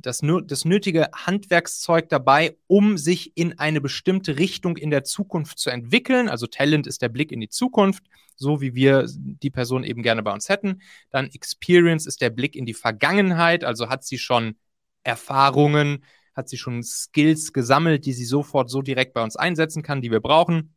das, 0.00 0.20
das 0.44 0.64
nötige 0.64 1.08
Handwerkszeug 1.14 2.08
dabei, 2.08 2.56
um 2.66 2.98
sich 2.98 3.36
in 3.36 3.58
eine 3.58 3.80
bestimmte 3.80 4.38
Richtung 4.38 4.76
in 4.76 4.90
der 4.90 5.04
Zukunft 5.04 5.58
zu 5.58 5.70
entwickeln. 5.70 6.28
Also 6.28 6.46
Talent 6.46 6.86
ist 6.86 7.02
der 7.02 7.08
Blick 7.08 7.32
in 7.32 7.40
die 7.40 7.48
Zukunft, 7.48 8.04
so 8.36 8.60
wie 8.60 8.74
wir 8.74 9.06
die 9.08 9.50
Person 9.50 9.84
eben 9.84 10.02
gerne 10.02 10.22
bei 10.22 10.32
uns 10.32 10.48
hätten. 10.48 10.82
Dann 11.10 11.26
Experience 11.26 12.06
ist 12.06 12.20
der 12.20 12.30
Blick 12.30 12.56
in 12.56 12.66
die 12.66 12.74
Vergangenheit, 12.74 13.64
also 13.64 13.88
hat 13.88 14.04
sie 14.04 14.18
schon 14.18 14.56
Erfahrungen, 15.04 16.04
hat 16.34 16.48
sie 16.48 16.58
schon 16.58 16.82
Skills 16.82 17.52
gesammelt, 17.52 18.06
die 18.06 18.12
sie 18.12 18.24
sofort 18.24 18.70
so 18.70 18.82
direkt 18.82 19.14
bei 19.14 19.22
uns 19.22 19.36
einsetzen 19.36 19.82
kann, 19.82 20.00
die 20.00 20.10
wir 20.10 20.20
brauchen. 20.20 20.74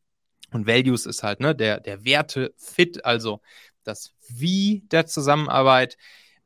Und 0.51 0.67
Values 0.67 1.05
ist 1.05 1.23
halt 1.23 1.39
ne, 1.39 1.55
der, 1.55 1.79
der 1.79 2.05
Werte-Fit, 2.05 3.05
also 3.05 3.41
das 3.83 4.13
Wie 4.27 4.83
der 4.91 5.05
Zusammenarbeit 5.05 5.97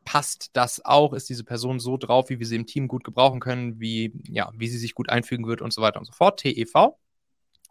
passt 0.05 0.49
das 0.53 0.83
auch? 0.83 1.13
Ist 1.13 1.29
diese 1.29 1.43
Person 1.43 1.79
so 1.79 1.97
drauf, 1.97 2.29
wie 2.29 2.39
wir 2.39 2.45
sie 2.45 2.55
im 2.55 2.65
Team 2.65 2.87
gut 2.87 3.03
gebrauchen 3.03 3.39
können, 3.39 3.79
wie, 3.79 4.13
ja, 4.27 4.51
wie 4.55 4.67
sie 4.67 4.77
sich 4.77 4.95
gut 4.95 5.09
einfügen 5.09 5.47
wird 5.47 5.61
und 5.61 5.73
so 5.73 5.81
weiter 5.81 5.99
und 5.99 6.05
so 6.05 6.13
fort. 6.13 6.39
TEV. 6.39 6.95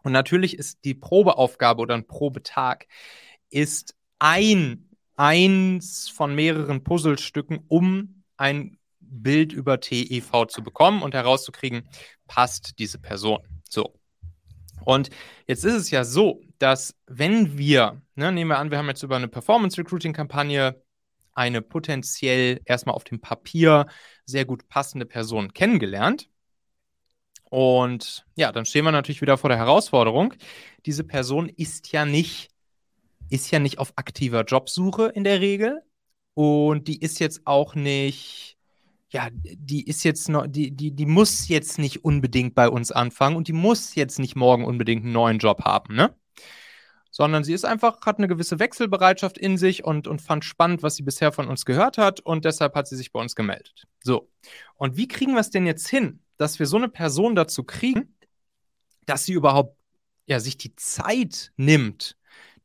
Und 0.03 0.11
natürlich 0.11 0.57
ist 0.57 0.85
die 0.85 0.93
Probeaufgabe 0.93 1.81
oder 1.81 1.95
ein 1.95 2.07
Probetag 2.07 2.87
ist 3.49 3.95
ein, 4.19 4.89
eins 5.15 6.09
von 6.09 6.35
mehreren 6.35 6.83
Puzzlestücken, 6.83 7.59
um 7.67 8.23
ein 8.37 8.77
Bild 8.99 9.51
über 9.51 9.79
TEV 9.79 10.47
zu 10.47 10.63
bekommen 10.63 11.01
und 11.01 11.13
herauszukriegen, 11.13 11.89
passt 12.27 12.79
diese 12.79 12.99
Person. 12.99 13.39
So. 13.67 13.99
Und 14.85 15.09
jetzt 15.47 15.65
ist 15.65 15.73
es 15.73 15.91
ja 15.91 16.03
so, 16.03 16.41
dass 16.57 16.95
wenn 17.07 17.57
wir, 17.57 18.01
ne, 18.15 18.31
nehmen 18.31 18.51
wir 18.51 18.59
an, 18.59 18.71
wir 18.71 18.77
haben 18.77 18.87
jetzt 18.87 19.03
über 19.03 19.17
eine 19.17 19.27
Performance-Recruiting-Kampagne 19.27 20.81
eine 21.39 21.61
potenziell 21.61 22.59
erstmal 22.65 22.95
auf 22.95 23.05
dem 23.05 23.21
Papier 23.21 23.87
sehr 24.25 24.43
gut 24.43 24.67
passende 24.67 25.05
Person 25.05 25.53
kennengelernt. 25.53 26.29
Und 27.49 28.25
ja, 28.35 28.51
dann 28.51 28.65
stehen 28.65 28.83
wir 28.83 28.91
natürlich 28.91 29.21
wieder 29.21 29.37
vor 29.37 29.49
der 29.49 29.57
Herausforderung. 29.57 30.33
Diese 30.85 31.05
Person 31.05 31.47
ist 31.47 31.93
ja 31.93 32.05
nicht, 32.05 32.49
ist 33.29 33.49
ja 33.51 33.59
nicht 33.59 33.79
auf 33.79 33.93
aktiver 33.95 34.43
Jobsuche 34.43 35.07
in 35.07 35.23
der 35.23 35.39
Regel. 35.39 35.81
Und 36.33 36.89
die 36.89 36.99
ist 36.99 37.19
jetzt 37.19 37.47
auch 37.47 37.73
nicht 37.73 38.57
ja, 39.11 39.29
die 39.31 39.87
ist 39.87 40.03
jetzt 40.03 40.29
noch, 40.29 40.45
die, 40.45 40.69
die, 40.69 40.91
die 40.91 41.05
muss 41.07 41.47
jetzt 41.47 41.79
nicht 41.79 42.05
unbedingt 42.05 42.53
bei 42.53 42.69
uns 42.69 42.91
anfangen 42.91 43.37
und 43.37 43.47
die 43.47 43.53
muss 43.53 43.95
jetzt 43.95 44.19
nicht 44.19 44.35
morgen 44.35 44.65
unbedingt 44.65 45.03
einen 45.03 45.13
neuen 45.13 45.39
Job 45.39 45.65
haben, 45.65 45.95
ne? 45.95 46.13
Sondern 47.19 47.43
sie 47.43 47.51
ist 47.51 47.65
einfach, 47.65 47.99
hat 48.05 48.17
eine 48.17 48.29
gewisse 48.29 48.59
Wechselbereitschaft 48.59 49.37
in 49.37 49.57
sich 49.57 49.83
und, 49.83 50.07
und 50.07 50.21
fand 50.21 50.45
spannend, 50.45 50.83
was 50.83 50.95
sie 50.95 51.03
bisher 51.03 51.33
von 51.33 51.49
uns 51.49 51.65
gehört 51.65 51.97
hat 51.97 52.21
und 52.21 52.45
deshalb 52.45 52.75
hat 52.75 52.87
sie 52.87 52.95
sich 52.95 53.11
bei 53.11 53.19
uns 53.19 53.35
gemeldet. 53.35 53.87
So. 54.01 54.31
Und 54.75 54.95
wie 54.95 55.09
kriegen 55.09 55.33
wir 55.33 55.41
es 55.41 55.49
denn 55.49 55.65
jetzt 55.65 55.89
hin, 55.89 56.21
dass 56.37 56.59
wir 56.59 56.65
so 56.65 56.77
eine 56.77 56.87
Person 56.87 57.35
dazu 57.35 57.65
kriegen, 57.65 58.15
dass 59.05 59.25
sie 59.25 59.33
überhaupt 59.33 59.77
ja, 60.27 60.39
sich 60.39 60.55
die 60.55 60.77
Zeit 60.77 61.51
nimmt, 61.57 62.15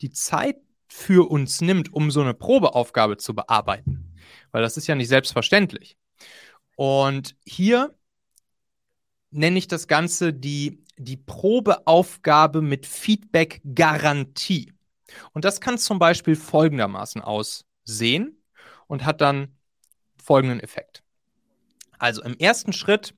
die 0.00 0.12
Zeit 0.12 0.58
für 0.86 1.28
uns 1.28 1.60
nimmt, 1.60 1.92
um 1.92 2.12
so 2.12 2.20
eine 2.20 2.32
Probeaufgabe 2.32 3.16
zu 3.16 3.34
bearbeiten? 3.34 4.14
Weil 4.52 4.62
das 4.62 4.76
ist 4.76 4.86
ja 4.86 4.94
nicht 4.94 5.08
selbstverständlich. 5.08 5.96
Und 6.76 7.34
hier 7.44 7.92
nenne 9.32 9.58
ich 9.58 9.66
das 9.66 9.88
Ganze 9.88 10.32
die, 10.32 10.83
die 10.96 11.16
Probeaufgabe 11.16 12.62
mit 12.62 12.86
Feedback-Garantie. 12.86 14.72
Und 15.32 15.44
das 15.44 15.60
kann 15.60 15.78
zum 15.78 15.98
Beispiel 15.98 16.36
folgendermaßen 16.36 17.20
aussehen 17.20 18.42
und 18.86 19.04
hat 19.04 19.20
dann 19.20 19.56
folgenden 20.22 20.60
Effekt. 20.60 21.02
Also 21.98 22.22
im 22.22 22.36
ersten 22.38 22.72
Schritt 22.72 23.14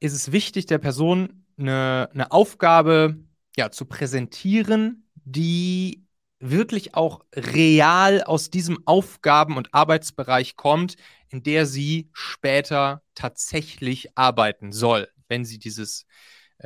ist 0.00 0.12
es 0.12 0.32
wichtig, 0.32 0.66
der 0.66 0.78
Person 0.78 1.46
eine, 1.58 2.08
eine 2.12 2.32
Aufgabe 2.32 3.16
ja, 3.56 3.70
zu 3.70 3.84
präsentieren, 3.86 5.08
die 5.24 6.04
wirklich 6.40 6.94
auch 6.94 7.24
real 7.34 8.22
aus 8.22 8.50
diesem 8.50 8.86
Aufgaben- 8.86 9.56
und 9.56 9.72
Arbeitsbereich 9.72 10.56
kommt, 10.56 10.96
in 11.28 11.42
der 11.42 11.66
sie 11.66 12.10
später 12.12 13.02
tatsächlich 13.14 14.16
arbeiten 14.16 14.72
soll, 14.72 15.08
wenn 15.28 15.44
sie 15.44 15.58
dieses, 15.58 16.06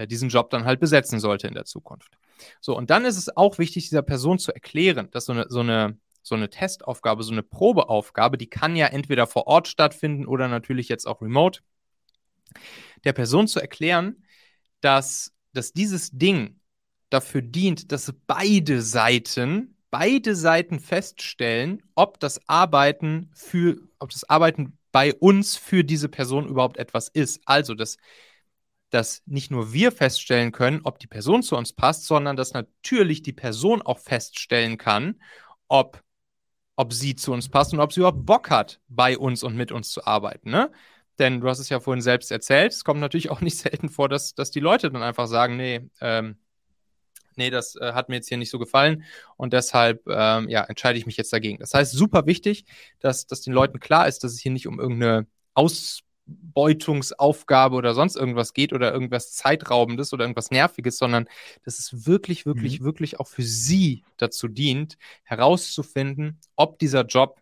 diesen 0.06 0.28
Job 0.28 0.50
dann 0.50 0.64
halt 0.64 0.80
besetzen 0.80 1.20
sollte 1.20 1.48
in 1.48 1.54
der 1.54 1.64
Zukunft. 1.64 2.18
So, 2.60 2.76
und 2.76 2.90
dann 2.90 3.04
ist 3.04 3.16
es 3.16 3.36
auch 3.36 3.58
wichtig, 3.58 3.88
dieser 3.88 4.02
Person 4.02 4.38
zu 4.38 4.52
erklären, 4.52 5.10
dass 5.10 5.26
so 5.26 5.32
eine, 5.32 5.46
so 5.48 5.60
eine, 5.60 5.98
so 6.22 6.34
eine 6.34 6.50
Testaufgabe, 6.50 7.22
so 7.22 7.32
eine 7.32 7.42
Probeaufgabe, 7.42 8.38
die 8.38 8.48
kann 8.48 8.76
ja 8.76 8.86
entweder 8.86 9.26
vor 9.26 9.46
Ort 9.46 9.68
stattfinden 9.68 10.26
oder 10.26 10.48
natürlich 10.48 10.88
jetzt 10.88 11.06
auch 11.06 11.20
remote, 11.20 11.60
der 13.04 13.12
Person 13.12 13.48
zu 13.48 13.60
erklären, 13.60 14.24
dass, 14.80 15.32
dass 15.52 15.72
dieses 15.72 16.10
Ding 16.10 16.60
dafür 17.10 17.42
dient, 17.42 17.92
dass 17.92 18.12
beide 18.26 18.82
Seiten, 18.82 19.76
beide 19.90 20.36
Seiten 20.36 20.80
feststellen, 20.80 21.82
ob 21.94 22.20
das 22.20 22.40
Arbeiten 22.48 23.30
für, 23.34 23.78
ob 23.98 24.10
das 24.10 24.28
Arbeiten 24.28 24.78
bei 24.92 25.14
uns 25.14 25.56
für 25.56 25.84
diese 25.84 26.08
Person 26.08 26.46
überhaupt 26.48 26.76
etwas 26.76 27.08
ist. 27.08 27.40
Also, 27.44 27.74
dass, 27.74 27.96
dass 28.90 29.22
nicht 29.26 29.50
nur 29.50 29.72
wir 29.72 29.92
feststellen 29.92 30.52
können, 30.52 30.80
ob 30.84 30.98
die 30.98 31.06
Person 31.06 31.42
zu 31.42 31.56
uns 31.56 31.72
passt, 31.72 32.06
sondern 32.06 32.36
dass 32.36 32.54
natürlich 32.54 33.22
die 33.22 33.32
Person 33.32 33.82
auch 33.82 33.98
feststellen 33.98 34.78
kann, 34.78 35.20
ob, 35.68 36.02
ob 36.76 36.92
sie 36.92 37.14
zu 37.14 37.32
uns 37.32 37.48
passt 37.48 37.72
und 37.72 37.80
ob 37.80 37.92
sie 37.92 38.00
überhaupt 38.00 38.24
Bock 38.24 38.50
hat, 38.50 38.80
bei 38.88 39.18
uns 39.18 39.42
und 39.42 39.56
mit 39.56 39.72
uns 39.72 39.90
zu 39.90 40.04
arbeiten. 40.06 40.50
Ne? 40.50 40.70
Denn 41.18 41.40
du 41.40 41.48
hast 41.48 41.58
es 41.58 41.68
ja 41.68 41.80
vorhin 41.80 42.02
selbst 42.02 42.30
erzählt, 42.30 42.72
es 42.72 42.84
kommt 42.84 43.00
natürlich 43.00 43.30
auch 43.30 43.40
nicht 43.40 43.58
selten 43.58 43.88
vor, 43.88 44.08
dass, 44.08 44.34
dass 44.34 44.50
die 44.50 44.60
Leute 44.60 44.90
dann 44.90 45.02
einfach 45.02 45.26
sagen, 45.26 45.56
nee, 45.56 45.90
ähm, 46.00 46.38
nee, 47.36 47.50
das 47.50 47.76
äh, 47.76 47.92
hat 47.92 48.08
mir 48.08 48.16
jetzt 48.16 48.28
hier 48.28 48.38
nicht 48.38 48.50
so 48.50 48.58
gefallen 48.58 49.04
und 49.36 49.52
deshalb 49.52 50.06
ähm, 50.08 50.48
ja, 50.48 50.64
entscheide 50.64 50.98
ich 50.98 51.06
mich 51.06 51.16
jetzt 51.16 51.32
dagegen. 51.32 51.58
Das 51.58 51.74
heißt, 51.74 51.92
super 51.92 52.26
wichtig, 52.26 52.64
dass, 53.00 53.26
dass 53.26 53.42
den 53.42 53.52
Leuten 53.52 53.80
klar 53.80 54.08
ist, 54.08 54.24
dass 54.24 54.32
es 54.32 54.40
hier 54.40 54.52
nicht 54.52 54.66
um 54.66 54.80
irgendeine 54.80 55.26
Ausbeutungsaufgabe 56.58 57.76
oder 57.76 57.94
sonst 57.94 58.16
irgendwas 58.16 58.52
geht 58.52 58.72
oder 58.72 58.92
irgendwas 58.92 59.32
Zeitraubendes 59.32 60.12
oder 60.12 60.24
irgendwas 60.24 60.50
Nerviges, 60.50 60.98
sondern 60.98 61.28
dass 61.64 61.78
es 61.78 62.06
wirklich, 62.06 62.46
wirklich, 62.46 62.80
mhm. 62.80 62.84
wirklich 62.84 63.20
auch 63.20 63.28
für 63.28 63.42
sie 63.42 64.02
dazu 64.16 64.48
dient, 64.48 64.98
herauszufinden, 65.22 66.40
ob 66.56 66.78
dieser 66.78 67.04
Job 67.04 67.40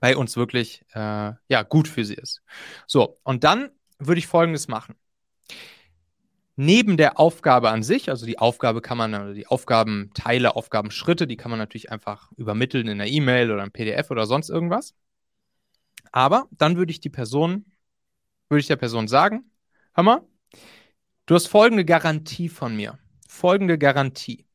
bei 0.00 0.16
uns 0.16 0.36
wirklich 0.36 0.84
äh, 0.92 1.32
ja, 1.48 1.62
gut 1.62 1.88
für 1.88 2.04
sie 2.04 2.14
ist. 2.14 2.42
So, 2.86 3.16
und 3.22 3.44
dann 3.44 3.70
würde 3.98 4.18
ich 4.18 4.26
Folgendes 4.26 4.68
machen 4.68 4.96
neben 6.58 6.96
der 6.96 7.20
Aufgabe 7.20 7.68
an 7.68 7.82
sich, 7.82 8.08
also 8.08 8.24
die 8.24 8.38
Aufgabe 8.38 8.80
kann 8.80 8.96
man, 8.96 9.14
oder 9.14 9.34
die 9.34 9.46
Aufgabenteile, 9.46 10.56
Aufgabenschritte, 10.56 11.26
die 11.26 11.36
kann 11.36 11.50
man 11.50 11.58
natürlich 11.58 11.92
einfach 11.92 12.32
übermitteln 12.38 12.88
in 12.88 12.98
einer 12.98 13.10
E-Mail 13.10 13.50
oder 13.50 13.60
einem 13.60 13.72
PDF 13.72 14.10
oder 14.10 14.24
sonst 14.24 14.48
irgendwas. 14.48 14.94
Aber 16.12 16.48
dann 16.52 16.78
würde 16.78 16.92
ich 16.92 17.00
die 17.00 17.10
Person, 17.10 17.66
würde 18.48 18.60
ich 18.60 18.66
der 18.66 18.76
Person 18.76 19.08
sagen, 19.08 19.50
hör 19.94 20.04
mal, 20.04 20.20
du 21.26 21.34
hast 21.34 21.48
folgende 21.48 21.84
Garantie 21.84 22.48
von 22.48 22.76
mir. 22.76 22.98
Folgende 23.28 23.78
Garantie. 23.78 24.46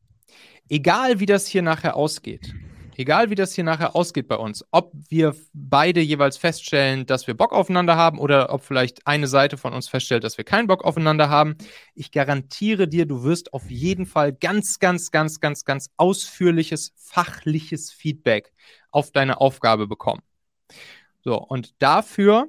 Egal 0.70 1.20
wie 1.20 1.26
das 1.26 1.48
hier 1.48 1.62
nachher 1.62 1.96
ausgeht, 1.96 2.54
egal 2.96 3.30
wie 3.30 3.36
das 3.36 3.54
hier 3.54 3.64
nachher 3.64 3.96
ausgeht 3.96 4.28
bei 4.28 4.38
uns, 4.38 4.64
ob 4.72 4.94
wir 5.10 5.36
beide 5.54 6.00
jeweils 6.00 6.38
feststellen, 6.38 7.06
dass 7.06 7.28
wir 7.28 7.34
Bock 7.34 7.52
aufeinander 7.52 7.98
haben 7.98 8.20
oder 8.20 8.54
ob 8.54 8.64
vielleicht 8.64 9.06
eine 9.06 9.28
Seite 9.28 9.58
von 9.58 9.74
uns 9.74 9.90
feststellt, 9.90 10.24
dass 10.24 10.38
wir 10.38 10.46
keinen 10.46 10.68
Bock 10.68 10.86
aufeinander 10.86 11.30
haben, 11.30 11.58
ich 11.94 12.12
garantiere 12.12 12.88
dir, 12.88 13.06
du 13.06 13.24
wirst 13.24 13.54
auf 13.54 13.70
jeden 13.70 14.06
Fall 14.06 14.32
ganz, 14.32 14.80
ganz, 14.80 15.12
ganz, 15.12 15.40
ganz, 15.42 15.66
ganz 15.66 15.90
ausführliches, 15.98 16.94
fachliches 16.96 17.92
Feedback 17.92 18.54
auf 18.92 19.12
deine 19.12 19.42
Aufgabe 19.42 19.88
bekommen. 19.88 20.22
So, 21.24 21.38
und 21.38 21.82
dafür 21.82 22.48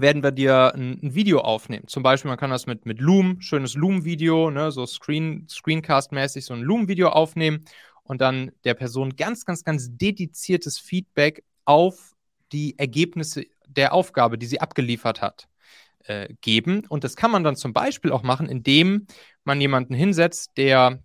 werden 0.00 0.22
wir 0.22 0.30
dir 0.30 0.74
ein, 0.74 0.98
ein, 1.02 1.14
Video 1.14 1.40
aufnehmen. 1.40 1.86
Zum 1.86 2.02
Beispiel, 2.02 2.28
man 2.28 2.38
kann 2.38 2.50
das 2.50 2.66
mit, 2.66 2.86
mit 2.86 3.00
Loom, 3.00 3.40
schönes 3.40 3.74
Loom-Video, 3.74 4.50
ne, 4.50 4.70
so 4.70 4.86
Screen, 4.86 5.46
Screencast-mäßig, 5.48 6.44
so 6.44 6.54
ein 6.54 6.62
Loom-Video 6.62 7.08
aufnehmen 7.08 7.64
und 8.02 8.20
dann 8.20 8.52
der 8.64 8.74
Person 8.74 9.16
ganz, 9.16 9.44
ganz, 9.44 9.64
ganz 9.64 9.88
dediziertes 9.90 10.78
Feedback 10.78 11.44
auf 11.64 12.14
die 12.52 12.78
Ergebnisse 12.78 13.44
der 13.66 13.92
Aufgabe, 13.92 14.38
die 14.38 14.46
sie 14.46 14.60
abgeliefert 14.60 15.20
hat, 15.20 15.48
äh, 16.04 16.28
geben. 16.40 16.86
Und 16.88 17.04
das 17.04 17.16
kann 17.16 17.30
man 17.30 17.44
dann 17.44 17.56
zum 17.56 17.72
Beispiel 17.72 18.12
auch 18.12 18.22
machen, 18.22 18.48
indem 18.48 19.06
man 19.44 19.60
jemanden 19.60 19.94
hinsetzt, 19.94 20.52
der 20.56 21.02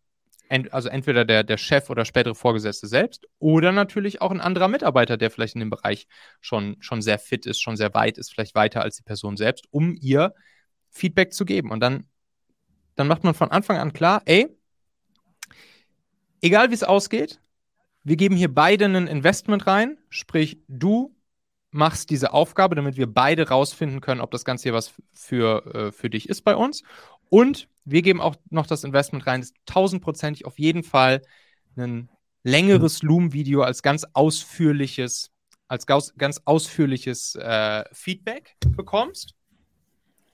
ent 0.49 0.73
also 0.73 0.89
entweder 0.89 1.25
der, 1.25 1.43
der 1.43 1.57
Chef 1.57 1.89
oder 1.89 2.05
spätere 2.05 2.35
Vorgesetzte 2.35 2.87
selbst 2.87 3.27
oder 3.39 3.71
natürlich 3.71 4.21
auch 4.21 4.31
ein 4.31 4.41
anderer 4.41 4.67
Mitarbeiter, 4.67 5.17
der 5.17 5.31
vielleicht 5.31 5.55
in 5.55 5.59
dem 5.59 5.69
Bereich 5.69 6.07
schon, 6.41 6.77
schon 6.79 7.01
sehr 7.01 7.19
fit 7.19 7.45
ist, 7.45 7.61
schon 7.61 7.77
sehr 7.77 7.93
weit 7.93 8.17
ist, 8.17 8.31
vielleicht 8.31 8.55
weiter 8.55 8.81
als 8.81 8.97
die 8.97 9.03
Person 9.03 9.37
selbst, 9.37 9.65
um 9.71 9.95
ihr 9.99 10.33
Feedback 10.89 11.33
zu 11.33 11.45
geben. 11.45 11.71
Und 11.71 11.79
dann, 11.79 12.05
dann 12.95 13.07
macht 13.07 13.23
man 13.23 13.33
von 13.33 13.51
Anfang 13.51 13.77
an 13.77 13.93
klar, 13.93 14.21
ey, 14.25 14.47
egal 16.41 16.69
wie 16.69 16.75
es 16.75 16.83
ausgeht, 16.83 17.39
wir 18.03 18.17
geben 18.17 18.35
hier 18.35 18.53
beide 18.53 18.85
ein 18.85 19.07
Investment 19.07 19.65
rein, 19.65 19.97
sprich, 20.09 20.59
du 20.67 21.15
machst 21.71 22.09
diese 22.09 22.33
Aufgabe, 22.33 22.75
damit 22.75 22.97
wir 22.97 23.11
beide 23.11 23.49
rausfinden 23.49 23.99
können, 23.99 24.21
ob 24.21 24.31
das 24.31 24.45
Ganze 24.45 24.63
hier 24.63 24.73
was 24.73 24.93
für, 25.13 25.65
äh, 25.73 25.91
für 25.91 26.09
dich 26.09 26.29
ist 26.29 26.43
bei 26.43 26.55
uns. 26.55 26.83
Und 27.33 27.67
wir 27.83 28.03
geben 28.03 28.21
auch 28.21 28.35
noch 28.51 28.67
das 28.67 28.83
Investment 28.83 29.25
rein, 29.25 29.41
dass 29.41 29.53
tausendprozentig 29.65 30.45
auf 30.45 30.59
jeden 30.59 30.83
Fall 30.83 31.23
ein 31.75 32.11
längeres 32.43 33.01
Loom-Video 33.01 33.63
als 33.63 33.81
ganz 33.81 34.05
ausführliches, 34.13 35.31
als 35.67 35.87
ganz 35.87 36.41
ausführliches 36.45 37.33
äh, 37.33 37.85
Feedback 37.91 38.55
bekommst. 38.75 39.33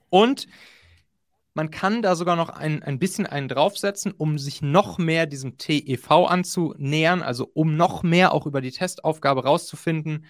Und 0.10 0.48
man 1.54 1.72
kann 1.72 2.02
da 2.02 2.18
sogar 2.18 2.36
noch 2.36 2.50
ein, 2.50 2.84
ein 2.84 3.00
bisschen 3.00 3.26
einen 3.26 3.48
draufsetzen, 3.48 4.12
um 4.12 4.38
sich 4.38 4.62
noch 4.62 4.98
mehr 4.98 5.26
diesem 5.26 5.58
TEV 5.58 6.28
anzunähern, 6.28 7.22
also 7.22 7.50
um 7.54 7.78
noch 7.78 8.04
mehr 8.04 8.34
auch 8.34 8.46
über 8.46 8.60
die 8.60 8.72
Testaufgabe 8.72 9.46
rauszufinden, 9.46 10.26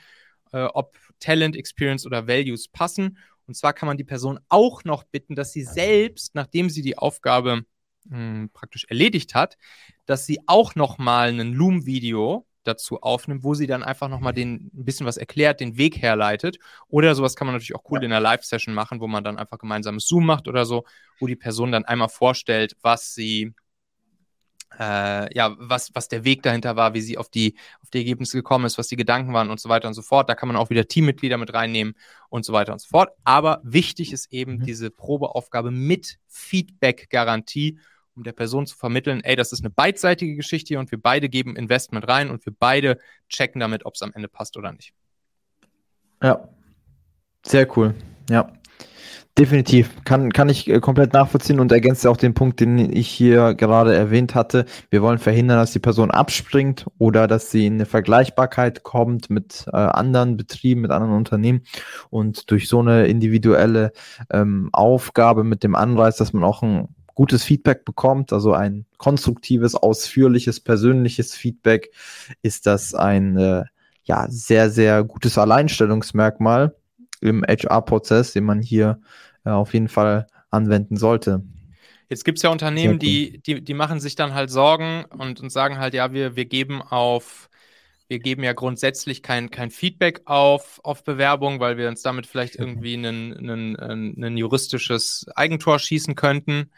äh, 0.51 0.65
ob 0.65 0.99
Talent, 1.20 1.55
Experience 1.55 2.05
oder 2.05 2.28
Values 2.28 2.67
passen. 2.67 3.17
Und 3.50 3.56
zwar 3.56 3.74
kann 3.74 3.88
man 3.88 3.97
die 3.97 4.04
Person 4.04 4.39
auch 4.47 4.84
noch 4.84 5.04
bitten, 5.06 5.34
dass 5.34 5.52
sie 5.52 5.64
selbst, 5.64 6.36
nachdem 6.36 6.70
sie 6.70 6.84
die 6.84 7.00
Aufgabe 7.00 7.64
mh, 8.06 8.16
hm, 8.16 8.50
praktisch 8.54 8.86
erledigt 8.88 9.34
hat, 9.34 9.58
dass 10.06 10.28
sie 10.28 10.39
auch 10.45 10.76
noch 10.76 11.00
mal 11.00 11.30
ein 11.30 11.54
Loom-Video 11.54 12.45
dazu 12.64 13.02
aufnimmt, 13.02 13.43
wo 13.43 13.56
sie 13.56 13.66
dann 13.66 13.82
einfach 13.82 14.08
nochmal 14.08 14.34
den 14.34 14.70
ein 14.72 14.86
bisschen 14.86 15.08
was 15.08 15.18
erklärt, 15.18 15.62
den 15.62 15.78
Weg 15.78 16.00
herleitet. 16.00 16.60
Oder 16.89 17.16
sowas 17.16 17.36
kann 17.36 17.47
man 17.47 17.56
natürlich 17.56 17.74
auch 17.74 17.89
cool 17.89 18.04
in 18.04 18.12
einer 18.12 18.20
Live-Session 18.20 18.76
machen, 18.76 19.02
wo 19.02 19.08
man 19.08 19.24
dann 19.24 19.39
einfach 19.39 19.58
gemeinsames 19.58 20.06
Zoom 20.06 20.28
macht 20.28 20.47
oder 20.47 20.68
so, 20.68 20.86
wo 21.20 21.26
die 21.26 21.36
Person 21.36 21.72
dann 21.72 21.86
einmal 21.86 22.10
vorstellt, 22.10 22.78
was 22.84 23.16
sie 23.16 23.56
äh, 24.78 25.34
ja, 25.36 25.55
was, 25.57 25.93
was 25.95 26.07
der 26.07 26.24
Weg 26.24 26.43
dahinter 26.43 26.76
war, 26.76 26.93
wie 26.93 27.01
sie 27.01 27.17
auf 27.17 27.30
die, 27.30 27.55
auf 27.82 27.89
die 27.89 27.99
Ergebnisse 27.99 28.38
gekommen 28.38 28.65
ist, 28.65 28.78
was 28.78 28.88
die 28.88 28.95
Gedanken 28.95 29.34
waren 29.34 29.49
und 29.49 29.59
so 29.59 29.70
weiter 29.70 29.88
und 29.88 29.93
so 29.93 30.01
fort. 30.01 30.30
Da 30.30 30.36
kann 30.36 30.47
man 30.47 30.55
auch 30.55 30.70
wieder 30.70 30.88
Teammitglieder 30.88 31.38
mit 31.38 31.53
reinnehmen 31.53 31.95
und 32.30 32.45
so 32.45 32.53
weiter 32.53 32.74
und 32.74 32.80
so 32.80 32.88
fort. 32.88 33.11
Aber 33.24 33.61
wichtig 33.63 34.13
ist 34.13 34.32
eben 34.32 34.57
mhm. 34.57 34.63
diese 34.63 34.89
Probeaufgabe 34.89 35.72
mit 35.72 36.20
Feedback-Garantie 36.28 37.80
um 38.15 38.24
der 38.24 38.34
Person 38.34 38.67
zu 38.67 38.76
vermitteln, 38.76 39.22
ey, 39.24 39.38
das 39.38 39.53
ist 39.53 39.61
eine 39.61 39.70
beidseitige 39.70 40.36
Geschichte 40.36 40.78
und 40.78 40.91
wir 40.91 41.01
beide 41.01 41.30
geben 41.30 41.55
Investment 41.55 42.05
rein 42.05 42.30
und 42.30 42.45
wir 42.45 42.53
beide 42.57 42.99
checken 43.30 43.61
damit, 43.61 43.86
ob 43.86 43.95
es 43.95 44.01
am 44.01 44.11
Ende 44.13 44.28
passt 44.28 44.57
oder 44.57 44.74
nicht. 44.74 44.93
Ja, 46.22 46.49
sehr 47.45 47.78
cool. 47.78 47.95
Ja, 48.30 48.51
definitiv. 49.40 49.92
Kann, 50.04 50.32
kann 50.34 50.50
ich 50.50 50.70
äh, 50.70 50.80
komplett 50.80 51.14
nachvollziehen 51.14 51.60
und 51.60 51.72
ergänzt 51.72 52.06
auch 52.06 52.18
den 52.18 52.34
Punkt, 52.34 52.60
den 52.60 52.78
ich 52.78 53.08
hier 53.08 53.54
gerade 53.54 53.96
erwähnt 53.96 54.36
hatte. 54.36 54.66
Wir 54.90 55.02
wollen 55.02 55.18
verhindern, 55.18 55.58
dass 55.58 55.72
die 55.72 55.80
Person 55.80 56.12
abspringt 56.12 56.86
oder 56.98 57.26
dass 57.28 57.50
sie 57.50 57.66
in 57.66 57.76
eine 57.76 57.86
Vergleichbarkeit 57.86 58.84
kommt 58.84 59.30
mit 59.30 59.66
äh, 59.68 59.78
anderen 59.78 60.36
Betrieben, 60.36 60.82
mit 60.82 60.92
anderen 60.92 61.16
Unternehmen 61.16 61.62
und 62.10 62.52
durch 62.52 62.68
so 62.68 62.80
eine 62.80 63.08
individuelle 63.08 63.94
ähm, 64.30 64.70
Aufgabe 64.74 65.46
mit 65.46 65.64
dem 65.64 65.74
Anreiz, 65.74 66.18
dass 66.18 66.34
man 66.34 66.44
auch 66.44 66.62
ein 66.62 66.90
gutes 67.16 67.44
Feedback 67.44 67.86
bekommt, 67.86 68.34
also 68.34 68.54
ein 68.54 68.86
konstruktives, 68.98 69.76
ausführliches, 69.76 70.60
persönliches 70.60 71.34
Feedback, 71.34 71.92
ist 72.42 72.68
das 72.68 72.94
ein 72.94 73.38
äh, 73.38 73.64
ja, 74.04 74.26
sehr, 74.30 74.70
sehr 74.70 75.04
gutes 75.04 75.38
Alleinstellungsmerkmal 75.38 76.76
im 77.22 77.44
HR-Prozess, 77.44 78.34
den 78.34 78.46
man 78.46 78.62
hier 78.62 79.00
äh, 79.46 79.50
auf 79.50 79.74
jeden 79.74 79.90
Fall 79.90 80.28
anwenden 80.50 80.98
sollte. 80.98 81.44
Jetzt 82.10 82.26
gibt 82.26 82.40
es 82.40 82.42
ja 82.42 82.50
Unternehmen, 82.50 82.98
die, 82.98 83.40
die, 83.44 83.62
die 83.64 83.74
machen 83.76 84.00
sich 84.00 84.16
dann 84.16 84.34
halt 84.34 84.50
Sorgen 84.50 85.06
und, 85.06 85.40
und 85.40 85.52
sagen 85.52 85.78
halt, 85.78 85.94
ja, 85.94 86.12
wir, 86.12 86.36
wir 86.36 86.46
geben 86.46 86.82
auf, 86.82 87.50
wir 88.08 88.18
geben 88.18 88.44
ja 88.44 88.54
grundsätzlich 88.54 89.22
kein, 89.22 89.52
kein 89.52 89.70
Feedback 89.70 90.22
auf, 90.26 90.80
auf 90.84 91.04
Bewerbung, 91.04 91.60
weil 91.60 91.78
wir 91.78 91.88
uns 91.88 92.02
damit 92.02 92.26
vielleicht 92.26 92.56
irgendwie 92.56 92.96
ein 92.96 94.38
juristisches 94.38 95.28
Eigentor 95.36 95.78
schießen 95.78 96.16
könnten. 96.16 96.72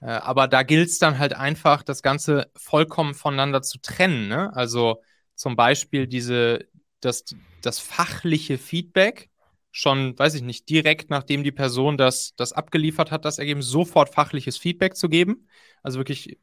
Äh, 0.00 0.06
aber 0.06 0.48
da 0.48 0.64
gilt 0.64 0.88
es 0.88 0.98
dann 0.98 1.20
halt 1.20 1.34
einfach, 1.34 1.84
das 1.84 2.02
Ganze 2.02 2.50
vollkommen 2.56 3.14
voneinander 3.14 3.62
zu 3.62 3.78
trennen. 3.78 4.26
Ne? 4.26 4.54
Also 4.56 5.02
zum 5.36 5.54
Beispiel 5.54 6.08
diese, 6.08 6.66
das, 7.00 7.24
das 7.62 7.78
fachliche 7.78 8.58
Feedback 8.58 9.30
schon, 9.76 10.16
weiß 10.16 10.34
ich 10.34 10.42
nicht, 10.42 10.68
direkt 10.68 11.10
nachdem 11.10 11.42
die 11.42 11.50
Person 11.50 11.98
das, 11.98 12.36
das 12.36 12.52
abgeliefert 12.52 13.10
hat, 13.10 13.24
das 13.24 13.40
Ergebnis 13.40 13.66
sofort 13.66 14.08
fachliches 14.08 14.56
Feedback 14.56 14.94
zu 14.94 15.08
geben. 15.08 15.48
Also 15.82 15.98
wirklich 15.98 16.38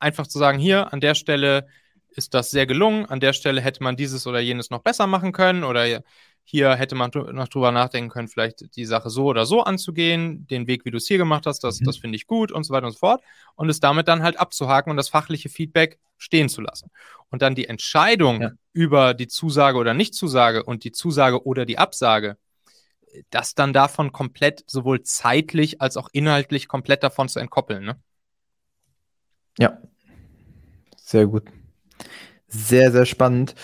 einfach 0.00 0.26
zu 0.26 0.40
sagen, 0.40 0.58
hier 0.58 0.92
an 0.92 1.00
der 1.00 1.14
Stelle 1.14 1.68
ist 2.10 2.34
das 2.34 2.50
sehr 2.50 2.66
gelungen, 2.66 3.06
an 3.06 3.20
der 3.20 3.34
Stelle 3.34 3.60
hätte 3.60 3.84
man 3.84 3.96
dieses 3.96 4.26
oder 4.26 4.40
jenes 4.40 4.70
noch 4.70 4.82
besser 4.82 5.06
machen 5.06 5.30
können 5.30 5.62
oder 5.62 6.02
hier 6.42 6.74
hätte 6.74 6.96
man 6.96 7.12
noch 7.14 7.46
drüber 7.46 7.70
nachdenken 7.70 8.10
können, 8.10 8.26
vielleicht 8.26 8.74
die 8.74 8.84
Sache 8.84 9.10
so 9.10 9.26
oder 9.26 9.46
so 9.46 9.62
anzugehen, 9.62 10.48
den 10.48 10.66
Weg, 10.66 10.84
wie 10.84 10.90
du 10.90 10.96
es 10.96 11.06
hier 11.06 11.18
gemacht 11.18 11.46
hast, 11.46 11.60
das, 11.60 11.80
mhm. 11.80 11.84
das 11.84 11.98
finde 11.98 12.16
ich 12.16 12.26
gut 12.26 12.50
und 12.50 12.64
so 12.64 12.74
weiter 12.74 12.86
und 12.86 12.92
so 12.94 12.98
fort. 12.98 13.22
Und 13.54 13.68
es 13.70 13.78
damit 13.78 14.08
dann 14.08 14.24
halt 14.24 14.40
abzuhaken 14.40 14.90
und 14.90 14.96
das 14.96 15.08
fachliche 15.08 15.48
Feedback 15.48 16.00
stehen 16.18 16.48
zu 16.48 16.62
lassen. 16.62 16.90
Und 17.30 17.42
dann 17.42 17.54
die 17.54 17.68
Entscheidung 17.68 18.42
ja. 18.42 18.50
über 18.72 19.14
die 19.14 19.28
Zusage 19.28 19.78
oder 19.78 19.94
Nichtzusage 19.94 20.64
und 20.64 20.82
die 20.82 20.90
Zusage 20.90 21.46
oder 21.46 21.64
die 21.64 21.78
Absage, 21.78 22.36
das 23.30 23.54
dann 23.54 23.72
davon 23.72 24.12
komplett 24.12 24.64
sowohl 24.66 25.02
zeitlich 25.02 25.80
als 25.80 25.96
auch 25.96 26.08
inhaltlich 26.12 26.68
komplett 26.68 27.02
davon 27.02 27.28
zu 27.28 27.38
entkoppeln. 27.38 27.84
Ne? 27.84 27.96
Ja, 29.58 29.78
sehr 30.96 31.26
gut. 31.26 31.44
Sehr, 32.48 32.92
sehr 32.92 33.06
spannend. 33.06 33.54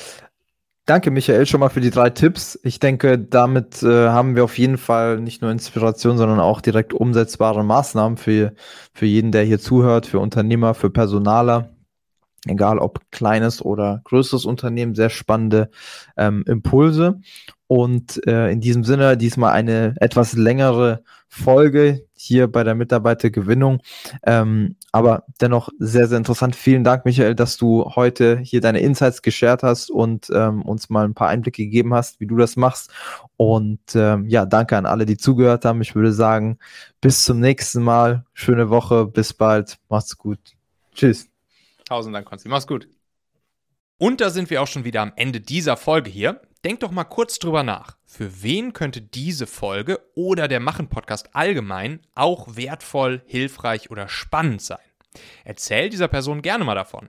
Danke, 0.87 1.11
Michael, 1.11 1.45
schon 1.45 1.61
mal 1.61 1.69
für 1.69 1.83
die 1.83 1.91
drei 1.91 2.09
Tipps. 2.09 2.59
Ich 2.63 2.81
denke, 2.81 3.19
damit 3.19 3.83
äh, 3.83 4.09
haben 4.09 4.37
wir 4.37 4.45
auf 4.45 4.57
jeden 4.57 4.79
Fall 4.79 5.21
nicht 5.21 5.43
nur 5.43 5.51
Inspiration, 5.51 6.17
sondern 6.17 6.41
auch 6.41 6.63
direkt 6.63 6.95
umsetzbare 6.95 7.63
Maßnahmen 7.63 8.17
für, 8.17 8.55
für 8.95 9.05
jeden, 9.05 9.31
der 9.31 9.45
hier 9.45 9.59
zuhört, 9.59 10.07
für 10.07 10.19
Unternehmer, 10.19 10.73
für 10.73 10.89
Personaler, 10.89 11.77
egal 12.47 12.79
ob 12.79 13.01
kleines 13.11 13.63
oder 13.63 14.01
größeres 14.05 14.45
Unternehmen, 14.45 14.95
sehr 14.95 15.11
spannende 15.11 15.71
ähm, 16.17 16.45
Impulse. 16.47 17.21
Und 17.67 18.27
äh, 18.27 18.51
in 18.51 18.61
diesem 18.61 18.83
Sinne 18.83 19.17
diesmal 19.19 19.53
eine 19.53 19.95
etwas 20.01 20.33
längere 20.33 21.03
Folge 21.29 22.07
hier 22.15 22.51
bei 22.51 22.65
der 22.65 22.75
Mitarbeitergewinnung. 22.75 23.81
Ähm, 24.25 24.77
aber 24.91 25.25
dennoch 25.41 25.69
sehr, 25.79 26.09
sehr 26.09 26.17
interessant. 26.17 26.57
Vielen 26.57 26.83
Dank, 26.83 27.05
Michael, 27.05 27.35
dass 27.35 27.59
du 27.59 27.85
heute 27.95 28.39
hier 28.39 28.63
deine 28.63 28.81
Insights 28.81 29.21
geshared 29.21 29.63
hast 29.63 29.91
und 29.91 30.29
ähm, 30.35 30.63
uns 30.63 30.89
mal 30.89 31.05
ein 31.05 31.15
paar 31.15 31.29
Einblicke 31.29 31.65
gegeben 31.65 31.95
hast, 31.95 32.21
wie 32.21 32.27
du 32.27 32.37
das 32.37 32.57
machst. 32.57 32.91
Und 33.37 33.81
ähm, 33.95 34.27
ja, 34.27 34.47
danke 34.47 34.77
an 34.79 34.87
alle, 34.87 35.05
die 35.05 35.19
zugehört 35.19 35.67
haben. 35.67 35.83
Ich 35.83 35.95
würde 35.95 36.13
sagen, 36.13 36.59
bis 37.01 37.25
zum 37.25 37.39
nächsten 37.39 37.83
Mal. 37.83 38.25
Schöne 38.33 38.71
Woche. 38.71 39.07
Bis 39.07 39.35
bald. 39.35 39.79
Macht's 39.91 40.17
gut. 40.17 40.39
Tschüss. 40.95 41.29
Tausend 41.89 42.15
Dank, 42.15 42.27
Konsti. 42.27 42.51
Mach's 42.51 42.67
gut. 42.67 42.87
Und 43.97 44.21
da 44.21 44.29
sind 44.29 44.51
wir 44.51 44.61
auch 44.61 44.67
schon 44.67 44.85
wieder 44.85 45.01
am 45.01 45.13
Ende 45.17 45.41
dieser 45.41 45.79
Folge 45.79 46.11
hier. 46.11 46.43
Denk 46.63 46.81
doch 46.81 46.91
mal 46.91 47.05
kurz 47.05 47.39
drüber 47.39 47.63
nach. 47.63 47.97
Für 48.05 48.43
wen 48.43 48.75
könnte 48.75 49.01
diese 49.01 49.47
Folge 49.47 49.99
oder 50.15 50.49
der 50.49 50.61
Machen-Podcast 50.61 51.35
allgemein 51.35 52.01
auch 52.15 52.57
wertvoll, 52.57 53.23
hilfreich 53.27 53.91
oder 53.91 54.07
spannend 54.07 54.61
sein? 54.61 54.79
Erzähl 55.45 55.89
dieser 55.89 56.09
Person 56.09 56.43
gerne 56.43 56.65
mal 56.65 56.75
davon. 56.75 57.09